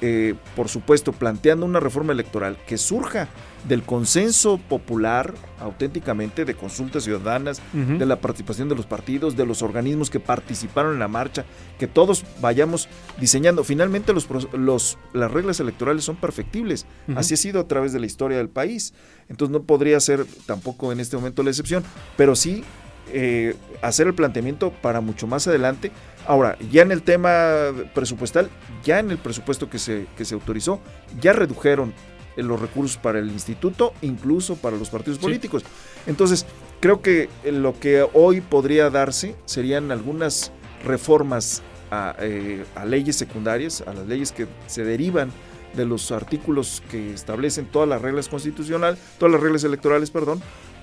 eh, 0.00 0.34
por 0.56 0.68
supuesto, 0.68 1.12
planteando 1.12 1.66
una 1.66 1.80
reforma 1.80 2.12
electoral 2.12 2.56
que 2.66 2.78
surja 2.78 3.28
del 3.68 3.82
consenso 3.82 4.58
popular, 4.58 5.34
auténticamente, 5.58 6.44
de 6.44 6.54
consultas 6.54 7.04
ciudadanas, 7.04 7.60
de 7.72 8.06
la 8.06 8.20
participación 8.20 8.68
de 8.68 8.74
los 8.74 8.86
partidos, 8.86 9.36
de 9.36 9.44
los 9.44 9.62
organismos 9.62 10.08
que 10.08 10.20
participaron 10.20 10.94
en 10.94 10.98
la 10.98 11.08
marcha, 11.08 11.44
que 11.78 11.86
todos 11.86 12.24
vayamos 12.40 12.88
diseñando. 13.18 13.64
Finalmente, 13.64 14.12
los, 14.12 14.26
los 14.52 14.98
las 15.12 15.30
reglas 15.30 15.60
electorales 15.60 16.04
son 16.04 16.16
perfectibles. 16.16 16.86
Así 17.14 17.34
ha 17.34 17.36
sido 17.36 17.60
a 17.60 17.68
través 17.68 17.92
de 17.92 18.00
la 18.00 18.06
historia 18.06 18.38
del 18.38 18.48
país. 18.48 18.94
Entonces, 19.28 19.52
no 19.52 19.62
podría 19.62 20.00
ser 20.00 20.24
tampoco 20.46 20.92
en 20.92 21.00
este 21.00 21.16
momento 21.16 21.42
la 21.42 21.50
excepción, 21.50 21.84
pero 22.16 22.34
sí 22.34 22.64
eh, 23.12 23.56
hacer 23.82 24.06
el 24.06 24.14
planteamiento 24.14 24.70
para 24.70 25.00
mucho 25.00 25.26
más 25.26 25.46
adelante. 25.46 25.90
Ahora, 26.26 26.56
ya 26.70 26.82
en 26.82 26.92
el 26.92 27.02
tema 27.02 27.72
presupuestal, 27.94 28.50
ya 28.84 28.98
en 28.98 29.10
el 29.10 29.18
presupuesto 29.18 29.70
que 29.70 29.78
se, 29.78 30.06
que 30.16 30.24
se 30.24 30.34
autorizó, 30.34 30.80
ya 31.20 31.32
redujeron 31.32 31.92
los 32.36 32.60
recursos 32.60 32.96
para 32.96 33.18
el 33.18 33.30
instituto, 33.30 33.92
incluso 34.02 34.56
para 34.56 34.76
los 34.76 34.90
partidos 34.90 35.18
políticos. 35.18 35.64
Entonces, 36.06 36.46
creo 36.80 37.02
que 37.02 37.28
lo 37.44 37.78
que 37.78 38.06
hoy 38.12 38.40
podría 38.40 38.90
darse 38.90 39.34
serían 39.44 39.90
algunas 39.90 40.52
reformas 40.84 41.62
a, 41.90 42.14
eh, 42.20 42.64
a 42.74 42.84
leyes 42.84 43.16
secundarias, 43.16 43.82
a 43.86 43.92
las 43.92 44.06
leyes 44.06 44.32
que 44.32 44.46
se 44.66 44.84
derivan 44.84 45.30
de 45.74 45.84
los 45.84 46.10
artículos 46.10 46.82
que 46.90 47.12
establecen 47.12 47.66
todas 47.66 47.88
las 47.88 48.02
reglas 48.02 48.28
constitucionales, 48.28 48.98
todas 49.18 49.32
las 49.32 49.40
reglas 49.40 49.64
electorales, 49.64 50.10
perdón, 50.10 50.40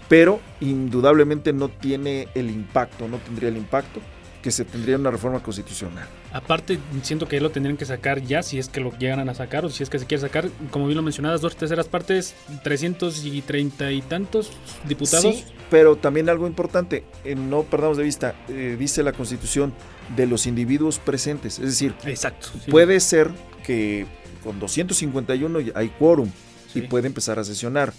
pero 0.08 0.39
indudablemente 0.60 1.53
no 1.53 1.70
tiene 1.70 2.28
el 2.36 2.49
impacto, 2.49 3.08
no 3.08 3.18
tendría 3.18 3.49
el 3.49 3.58
impacto 3.58 4.01
que 4.41 4.51
se 4.51 4.64
tendría 4.64 4.95
una 4.95 5.12
reforma 5.12 5.41
constitucional. 5.41 6.08
Aparte, 6.32 6.80
siento 7.01 7.28
que 7.28 7.41
lo 7.41 7.49
tendrían 7.49 7.76
que 7.76 7.86
sacar 7.86 8.22
ya, 8.22 8.43
si 8.43 8.60
es 8.60 8.70
que 8.70 8.80
lo 8.80 8.97
llegan 8.97 9.28
a 9.28 9.34
sacar, 9.34 9.66
o 9.66 9.70
si 9.70 9.84
es 9.84 9.89
que 9.89 9.99
se 9.99 10.05
quiere 10.05 10.22
sacar, 10.22 10.49
como 10.72 10.86
bien 10.86 10.95
lo 10.95 11.03
mencionabas, 11.03 11.41
dos 11.41 11.55
terceras 11.55 11.88
partes, 11.88 12.36
330 12.64 13.91
y 13.91 14.01
tantos 14.01 14.51
diputados. 14.88 15.36
Sí, 15.36 15.43
pero 15.70 15.95
también 15.95 16.30
algo 16.30 16.47
importante, 16.47 17.03
eh, 17.26 17.36
no 17.36 17.64
perdamos 17.64 17.97
de 17.97 18.03
vista, 18.03 18.36
eh, 18.47 18.78
dice 18.80 19.03
la 19.03 19.12
Constitución, 19.12 19.74
de 20.16 20.28
los 20.28 20.45
individuos 20.47 20.99
presentes. 20.99 21.60
Es 21.60 21.66
decir, 21.66 21.93
Exacto, 22.05 22.49
puede 22.70 22.99
ser 22.99 23.32
que 23.66 24.05
con 24.43 24.60
251 24.60 25.60
hay 25.76 25.89
quórum 25.89 26.30
y 26.74 26.82
puede 26.82 27.08
empezar 27.08 27.39
a 27.39 27.43
sesionar 27.43 27.91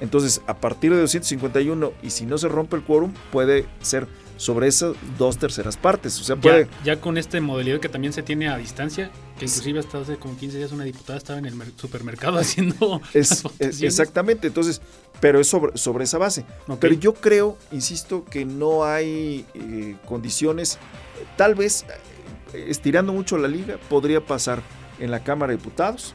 entonces, 0.00 0.42
a 0.46 0.54
partir 0.54 0.92
de 0.92 1.00
251, 1.00 1.92
y 2.02 2.10
si 2.10 2.26
no 2.26 2.38
se 2.38 2.48
rompe 2.48 2.76
el 2.76 2.82
quórum, 2.82 3.12
puede 3.30 3.66
ser 3.80 4.06
sobre 4.36 4.66
esas 4.66 4.96
dos 5.18 5.38
terceras 5.38 5.76
partes. 5.76 6.20
O 6.20 6.24
sea, 6.24 6.36
puede... 6.36 6.68
Ya, 6.84 7.00
con 7.00 7.18
este 7.18 7.40
modalidad 7.40 7.78
que 7.78 7.88
también 7.88 8.12
se 8.12 8.22
tiene 8.22 8.48
a 8.48 8.56
distancia, 8.56 9.10
que 9.38 9.44
inclusive 9.46 9.78
hasta 9.78 9.98
hace 9.98 10.16
como 10.16 10.36
15 10.36 10.58
días 10.58 10.72
una 10.72 10.84
diputada 10.84 11.16
estaba 11.16 11.38
en 11.38 11.46
el 11.46 11.54
supermercado 11.76 12.38
haciendo... 12.40 13.00
Es, 13.12 13.44
exactamente, 13.60 14.48
entonces, 14.48 14.82
pero 15.20 15.40
es 15.40 15.46
sobre, 15.46 15.76
sobre 15.78 16.04
esa 16.04 16.18
base. 16.18 16.44
Pero 16.80 16.94
yo 16.94 17.14
creo, 17.14 17.56
insisto, 17.70 18.24
que 18.24 18.44
no 18.44 18.84
hay 18.84 19.46
eh, 19.54 19.96
condiciones, 20.06 20.78
tal 21.36 21.54
vez 21.54 21.84
eh, 22.52 22.66
estirando 22.68 23.12
mucho 23.12 23.38
la 23.38 23.48
liga, 23.48 23.78
podría 23.88 24.20
pasar 24.20 24.62
en 24.98 25.10
la 25.10 25.22
Cámara 25.22 25.52
de 25.52 25.58
Diputados 25.58 26.14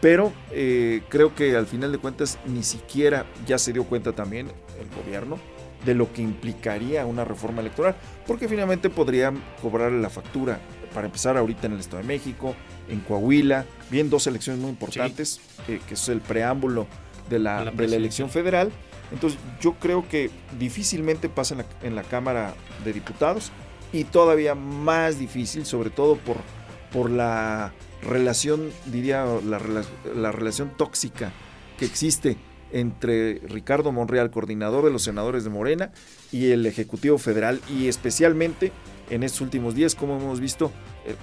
pero 0.00 0.32
eh, 0.50 1.02
creo 1.08 1.34
que 1.34 1.56
al 1.56 1.66
final 1.66 1.92
de 1.92 1.98
cuentas 1.98 2.38
ni 2.46 2.62
siquiera 2.62 3.26
ya 3.46 3.58
se 3.58 3.72
dio 3.72 3.84
cuenta 3.84 4.12
también 4.12 4.48
el 4.80 4.88
gobierno 5.02 5.38
de 5.84 5.94
lo 5.94 6.12
que 6.12 6.22
implicaría 6.22 7.06
una 7.06 7.24
reforma 7.24 7.60
electoral, 7.60 7.94
porque 8.26 8.48
finalmente 8.48 8.90
podrían 8.90 9.42
cobrar 9.62 9.92
la 9.92 10.10
factura 10.10 10.58
para 10.92 11.06
empezar 11.06 11.36
ahorita 11.36 11.66
en 11.66 11.74
el 11.74 11.80
Estado 11.80 12.02
de 12.02 12.08
México, 12.08 12.54
en 12.88 13.00
Coahuila, 13.00 13.64
bien 13.90 14.10
dos 14.10 14.26
elecciones 14.26 14.60
muy 14.60 14.70
importantes, 14.70 15.40
eh, 15.68 15.80
que 15.86 15.94
es 15.94 16.08
el 16.08 16.20
preámbulo 16.20 16.86
de 17.28 17.38
la, 17.38 17.70
de 17.70 17.88
la, 17.88 17.96
elección 17.96 18.30
federal. 18.30 18.72
Entonces 19.12 19.38
yo 19.60 19.74
creo 19.74 20.08
que 20.08 20.30
difícilmente 20.58 21.28
pasa 21.28 21.54
en 21.54 21.58
la, 21.58 21.66
en 21.82 21.94
la 21.94 22.02
Cámara 22.02 22.54
de 22.84 22.92
Diputados 22.92 23.52
y 23.92 24.04
todavía 24.04 24.54
más 24.54 25.18
difícil, 25.18 25.66
sobre 25.66 25.90
todo 25.90 26.16
por, 26.16 26.38
por 26.92 27.10
la 27.10 27.72
relación, 28.02 28.70
diría, 28.86 29.24
la, 29.44 29.60
la 30.14 30.32
relación 30.32 30.70
tóxica 30.76 31.32
que 31.78 31.84
existe 31.84 32.36
entre 32.72 33.40
Ricardo 33.48 33.92
Monreal, 33.92 34.30
coordinador 34.30 34.84
de 34.84 34.90
los 34.90 35.02
senadores 35.02 35.44
de 35.44 35.50
Morena, 35.50 35.92
y 36.32 36.50
el 36.50 36.66
Ejecutivo 36.66 37.18
Federal, 37.18 37.60
y 37.70 37.88
especialmente 37.88 38.72
en 39.10 39.22
estos 39.22 39.40
últimos 39.40 39.74
días, 39.74 39.94
como 39.94 40.16
hemos 40.16 40.40
visto, 40.40 40.72
eh, 41.06 41.14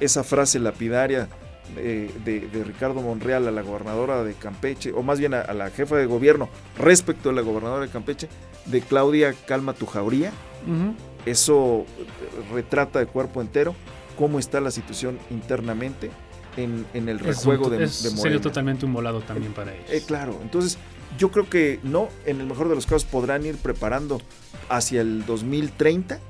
esa 0.00 0.24
frase 0.24 0.58
lapidaria 0.58 1.28
de, 1.76 2.48
Ricardo 2.66 3.00
Monreal 3.00 3.46
a 3.46 3.50
la 3.50 3.62
gobernadora 3.62 4.24
de 4.24 4.34
Campeche, 4.34 4.92
o 4.92 5.02
más 5.02 5.18
bien 5.18 5.34
a, 5.34 5.52
la 5.52 5.70
jefa 5.70 5.96
de 5.96 6.06
gobierno 6.06 6.48
respecto 6.78 7.30
a 7.30 7.32
la 7.32 7.42
gobernadora 7.42 7.86
de 7.86 7.90
Campeche, 7.90 8.28
de 8.66 8.80
Claudia 8.80 9.34
Calma 9.46 9.72
tu 9.72 9.86
jauría. 9.86 10.32
Eso 11.26 11.84
retrata 12.52 12.98
de 12.98 13.06
cuerpo 13.06 13.40
entero 13.40 13.74
cómo 14.20 14.38
está 14.38 14.60
la 14.60 14.70
situación 14.70 15.18
internamente 15.30 16.10
en, 16.58 16.84
el 16.92 17.18
rejuego 17.18 17.70
de, 17.70 17.84
es, 17.84 17.92
Sería 17.94 18.38
totalmente 18.38 18.84
un 18.84 18.92
volado 18.92 19.22
también 19.22 19.54
para 19.54 19.74
ellos. 19.74 19.90
Eh, 19.90 20.02
claro, 20.06 20.38
entonces 20.42 20.76
yo 21.16 21.30
creo 21.30 21.48
que 21.48 21.80
no, 21.84 22.10
en 22.26 22.38
el 22.38 22.46
mejor 22.46 22.68
de 22.68 22.74
los 22.74 22.84
casos 22.84 23.06
podrán 23.06 23.46
ir 23.46 23.56
preparando 23.56 24.20
hacia 24.68 25.00
el 25.00 25.24
2030, 25.24 26.20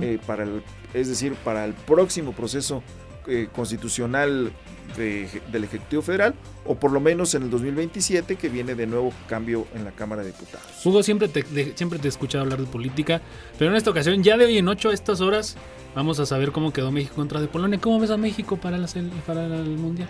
eh, 0.00 0.18
para 0.26 0.44
el, 0.44 0.62
es 0.94 1.08
decir, 1.08 1.34
para 1.34 1.66
el 1.66 1.74
próximo 1.74 2.32
proceso 2.32 2.82
eh, 3.26 3.48
constitucional 3.54 4.52
del 4.96 5.64
Ejecutivo 5.64 6.02
Federal, 6.02 6.34
o 6.64 6.76
por 6.76 6.92
lo 6.92 7.00
menos 7.00 7.34
en 7.34 7.44
el 7.44 7.50
2027, 7.50 8.36
que 8.36 8.48
viene 8.48 8.74
de 8.74 8.86
nuevo 8.86 9.12
cambio 9.28 9.66
en 9.74 9.84
la 9.84 9.90
Cámara 9.90 10.22
de 10.22 10.28
Diputados. 10.28 10.66
Hugo, 10.84 11.02
siempre 11.02 11.28
te, 11.28 11.42
siempre 11.74 11.98
te 11.98 12.06
he 12.06 12.08
escuchado 12.08 12.44
hablar 12.44 12.60
de 12.60 12.66
política, 12.66 13.20
pero 13.58 13.70
en 13.70 13.76
esta 13.76 13.90
ocasión, 13.90 14.22
ya 14.22 14.36
de 14.36 14.44
hoy 14.44 14.58
en 14.58 14.68
ocho, 14.68 14.90
a 14.90 14.94
estas 14.94 15.20
horas, 15.20 15.56
vamos 15.94 16.20
a 16.20 16.26
saber 16.26 16.52
cómo 16.52 16.72
quedó 16.72 16.92
México 16.92 17.16
contra 17.16 17.40
de 17.40 17.48
Polonia. 17.48 17.80
¿Cómo 17.80 17.98
ves 17.98 18.10
a 18.10 18.16
México 18.16 18.56
para, 18.56 18.78
para 19.26 19.46
el 19.46 19.76
Mundial? 19.76 20.08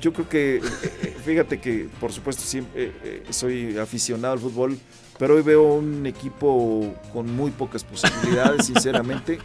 Yo 0.00 0.12
creo 0.12 0.28
que 0.28 0.56
eh, 0.56 1.16
fíjate 1.24 1.60
que 1.60 1.88
por 1.98 2.12
supuesto 2.12 2.42
siempre 2.42 2.84
eh, 2.84 2.92
eh, 3.04 3.22
soy 3.30 3.76
aficionado 3.78 4.34
al 4.34 4.38
fútbol, 4.38 4.78
pero 5.18 5.34
hoy 5.36 5.42
veo 5.42 5.74
un 5.74 6.06
equipo 6.06 6.94
con 7.12 7.34
muy 7.34 7.50
pocas 7.50 7.84
posibilidades, 7.84 8.66
sinceramente. 8.66 9.38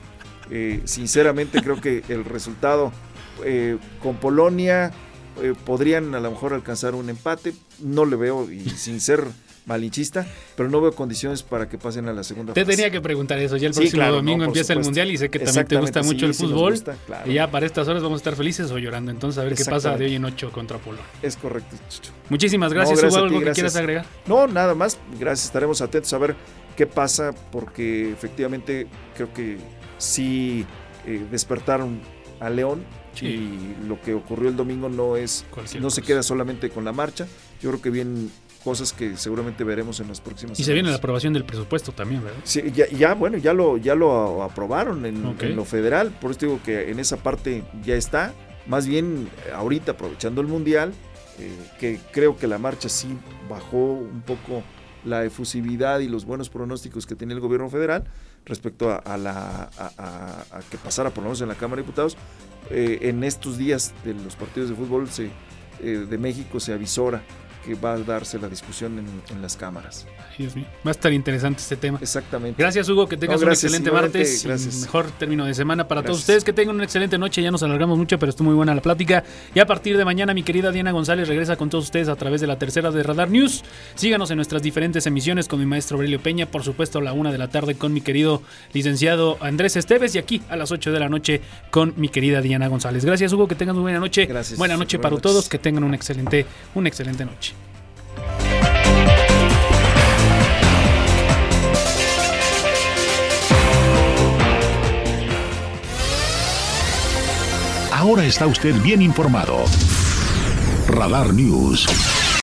Eh, 0.52 0.82
sinceramente 0.86 1.62
creo 1.62 1.82
que 1.82 2.04
el 2.10 2.26
resultado 2.26 2.92
con 4.02 4.16
Polonia 4.16 4.92
podrían 5.66 6.16
a 6.16 6.20
lo 6.20 6.32
mejor 6.32 6.54
alcanzar 6.54 6.96
un 6.96 7.10
empate. 7.10 7.54
No 7.80 8.06
le 8.06 8.16
veo, 8.16 8.50
y 8.50 8.70
sin 8.70 9.02
ser 9.02 9.28
malinchista, 9.66 10.26
pero 10.56 10.70
no 10.70 10.80
veo 10.80 10.94
condiciones 10.94 11.44
para 11.44 11.68
que 11.68 11.78
pasen 11.78 12.08
a 12.08 12.14
la 12.14 12.24
segunda 12.24 12.54
te 12.54 12.66
tenía 12.66 12.92
que 12.92 13.02
preguntar 13.02 13.40
eso, 13.40 13.58
ya 13.58 13.68
el 13.68 13.74
próximo 13.74 14.06
domingo 14.06 14.44
empieza 14.44 14.74
el 14.74 14.80
Mundial 14.80 15.12
y 15.12 15.18
sé 15.18 15.30
que 15.30 15.40
también 15.40 15.68
te 15.68 15.78
gusta 15.78 16.04
mucho 16.04 16.26
el 16.26 16.34
fútbol. 16.34 16.76
Y 17.26 17.34
ya 17.34 17.50
para 17.50 17.66
estas 17.66 17.88
horas 17.88 18.04
vamos 18.04 18.18
a 18.18 18.22
estar 18.22 18.36
felices 18.36 18.72
o 18.72 18.78
llorando, 18.78 19.12
entonces 19.12 19.40
a 19.40 19.44
ver 19.44 19.56
qué 19.56 19.66
pasa 19.66 19.98
de 19.98 20.06
hoy 20.06 20.16
en 20.16 20.26
8 20.26 20.52
contra 20.52 20.78
Polo. 20.78 21.00
Es 21.22 21.36
correcto, 21.38 21.76
Muchísimas 22.30 22.74
gracias, 22.74 23.02
no, 23.02 23.16
¿algo 23.18 23.40
que 23.40 23.52
quieras 23.52 23.76
agregar? 23.76 24.06
No, 24.28 24.48
nada 24.48 24.76
más, 24.76 24.98
gracias, 25.20 25.48
estaremos 25.48 25.82
atentos 25.82 26.14
a 26.14 26.18
ver 26.18 26.36
qué 26.76 26.86
pasa, 26.86 27.34
porque 27.52 28.12
efectivamente 28.12 28.88
creo 29.16 29.34
que 29.34 29.58
sí 29.98 30.66
eh, 31.06 31.26
despertaron 31.32 32.00
a 32.40 32.50
León 32.50 32.84
y 33.22 33.76
lo 33.88 34.02
que 34.02 34.14
ocurrió 34.14 34.50
el 34.50 34.58
domingo 34.58 34.90
no 34.90 35.16
es 35.16 35.46
no 35.80 35.90
se 35.90 36.02
queda 36.02 36.22
solamente 36.22 36.70
con 36.70 36.84
la 36.84 36.92
marcha. 36.92 37.28
Yo 37.62 37.70
creo 37.70 37.82
que 37.82 37.90
bien 37.90 38.30
cosas 38.64 38.94
que 38.94 39.16
seguramente 39.16 39.64
veremos 39.64 40.00
en 40.00 40.08
las 40.08 40.20
próximas 40.20 40.60
Y 40.60 40.64
se 40.64 40.74
viene 40.74 40.90
la 40.90 40.96
aprobación 40.96 41.34
del 41.34 41.46
presupuesto 41.46 41.92
también, 41.92 42.24
¿verdad? 42.24 42.40
Sí, 42.44 42.64
ya, 42.72 43.14
bueno, 43.14 43.38
ya 43.38 43.54
lo, 43.54 43.78
ya 43.78 43.94
lo 43.94 44.42
aprobaron 44.44 45.06
en, 45.06 45.22
lo 45.56 45.66
federal, 45.66 46.10
por 46.20 46.32
eso 46.32 46.40
digo 46.42 46.60
que 46.66 46.90
en 46.90 47.00
esa 47.00 47.18
parte 47.18 47.64
ya 47.84 47.96
está. 47.96 48.34
Más 48.66 48.88
bien, 48.88 49.30
ahorita 49.54 49.92
aprovechando 49.92 50.42
el 50.42 50.48
Mundial, 50.48 50.92
eh, 51.40 51.52
que 51.80 52.00
creo 52.12 52.36
que 52.36 52.48
la 52.48 52.58
marcha 52.58 52.90
sí 52.90 53.08
bajó 53.48 53.78
un 53.78 54.24
poco 54.24 54.64
la 55.06 55.24
efusividad 55.24 56.00
y 56.00 56.08
los 56.08 56.26
buenos 56.26 56.50
pronósticos 56.50 57.06
que 57.06 57.16
tenía 57.16 57.36
el 57.36 57.42
gobierno 57.42 57.70
federal 57.70 58.06
respecto 58.46 58.92
a, 58.92 59.18
la, 59.18 59.70
a, 59.78 60.60
que 60.70 60.78
pasara 60.78 61.10
por 61.10 61.24
lo 61.24 61.30
menos 61.30 61.42
en 61.42 61.48
la 61.50 61.56
Cámara 61.56 61.82
de 61.82 61.84
Diputados. 61.84 62.18
Eh, 62.70 63.00
en 63.02 63.24
estos 63.24 63.58
días 63.58 63.94
de 64.04 64.14
los 64.14 64.36
partidos 64.36 64.70
de 64.70 64.76
fútbol 64.76 65.10
se, 65.10 65.30
eh, 65.82 66.06
de 66.10 66.18
México 66.18 66.60
se 66.60 66.74
avisora 66.74 67.24
que 67.66 67.76
va 67.76 67.94
a 67.94 67.98
darse 67.98 68.38
la 68.38 68.48
discusión 68.48 69.00
en, 69.00 69.42
las 69.42 69.58
cámaras. 69.58 70.06
Dios 70.38 70.56
mío. 70.56 70.66
Va 70.86 70.92
a 70.92 70.94
estar 70.94 71.12
interesante 71.12 71.60
este 71.60 71.76
tema. 71.76 71.98
Exactamente. 72.02 72.62
Gracias, 72.62 72.88
Hugo. 72.88 73.08
Que 73.08 73.18
tengas 73.18 73.42
un 73.42 73.50
excelente 73.50 73.92
martes. 73.92 74.44
Gracias. 74.46 74.82
Mejor 74.82 75.10
término 75.12 75.46
de 75.46 75.54
semana 75.54 75.88
para 75.88 76.04
todos 76.04 76.20
ustedes. 76.20 76.44
Que 76.44 76.54
tengan 76.54 76.76
una 76.76 76.84
excelente 76.84 77.18
noche. 77.18 77.42
Ya 77.42 77.52
nos 77.52 77.64
alargamos 77.64 77.98
mucho, 77.98 78.20
pero 78.20 78.30
estuvo 78.30 78.46
muy 78.46 78.56
buena 78.56 78.76
la 78.76 78.82
plática. 78.82 79.24
Y 79.54 79.60
a 79.60 79.66
partir 79.66 79.98
de 79.98 80.06
mañana, 80.06 80.34
mi 80.34 80.44
querida 80.44 80.72
Diana 80.72 80.92
González 80.92 81.28
regresa 81.28 81.56
con 81.56 81.70
todos 81.70 81.86
ustedes 81.86 82.08
a 82.08 82.16
través 82.16 82.42
de 82.42 82.48
la 82.48 82.58
tercera 82.58 82.92
de 82.92 83.02
Radar 83.02 83.30
News. 83.30 83.64
Síganos 83.96 84.30
en 84.30 84.36
nuestras 84.38 84.62
diferentes 84.62 85.06
emisiones 85.08 85.48
con 85.48 85.60
mi 85.60 85.66
maestro 85.66 85.98
Aurelio 85.98 86.22
Peña. 86.22 86.46
Por 86.46 86.64
supuesto, 86.64 87.00
a 87.00 87.02
la 87.02 87.14
una 87.14 87.32
de 87.32 87.38
la 87.38 87.50
tarde 87.50 87.76
con 87.76 87.94
mi 87.94 88.02
querido 88.02 88.44
licenciado 88.74 89.38
Andrés 89.42 89.76
Esteves. 89.76 90.14
Y 90.16 90.20
aquí 90.20 90.42
a 90.50 90.56
las 90.56 90.72
8 90.72 90.92
de 90.92 91.00
la 91.00 91.10
noche 91.10 91.42
con 91.72 91.94
mi 91.98 92.10
querida 92.10 92.42
Diana 92.42 92.68
González. 92.68 93.04
Gracias, 93.04 93.34
Hugo. 93.34 93.48
Que 93.48 93.56
tengan 93.56 93.76
una 93.76 93.84
buena 93.84 94.00
noche. 94.00 94.26
Gracias. 94.28 94.60
Buena 94.60 94.78
noche 94.78 95.00
para 95.00 95.18
todos. 95.18 95.50
Que 95.50 95.58
tengan 95.58 95.84
una 95.84 95.96
excelente, 95.96 96.46
una 96.76 96.90
excelente 96.90 97.26
noche. 97.26 97.55
Ahora 108.06 108.24
está 108.24 108.46
usted 108.46 108.76
bien 108.84 109.02
informado. 109.02 109.66
Radar 110.88 111.34
News 111.34 111.88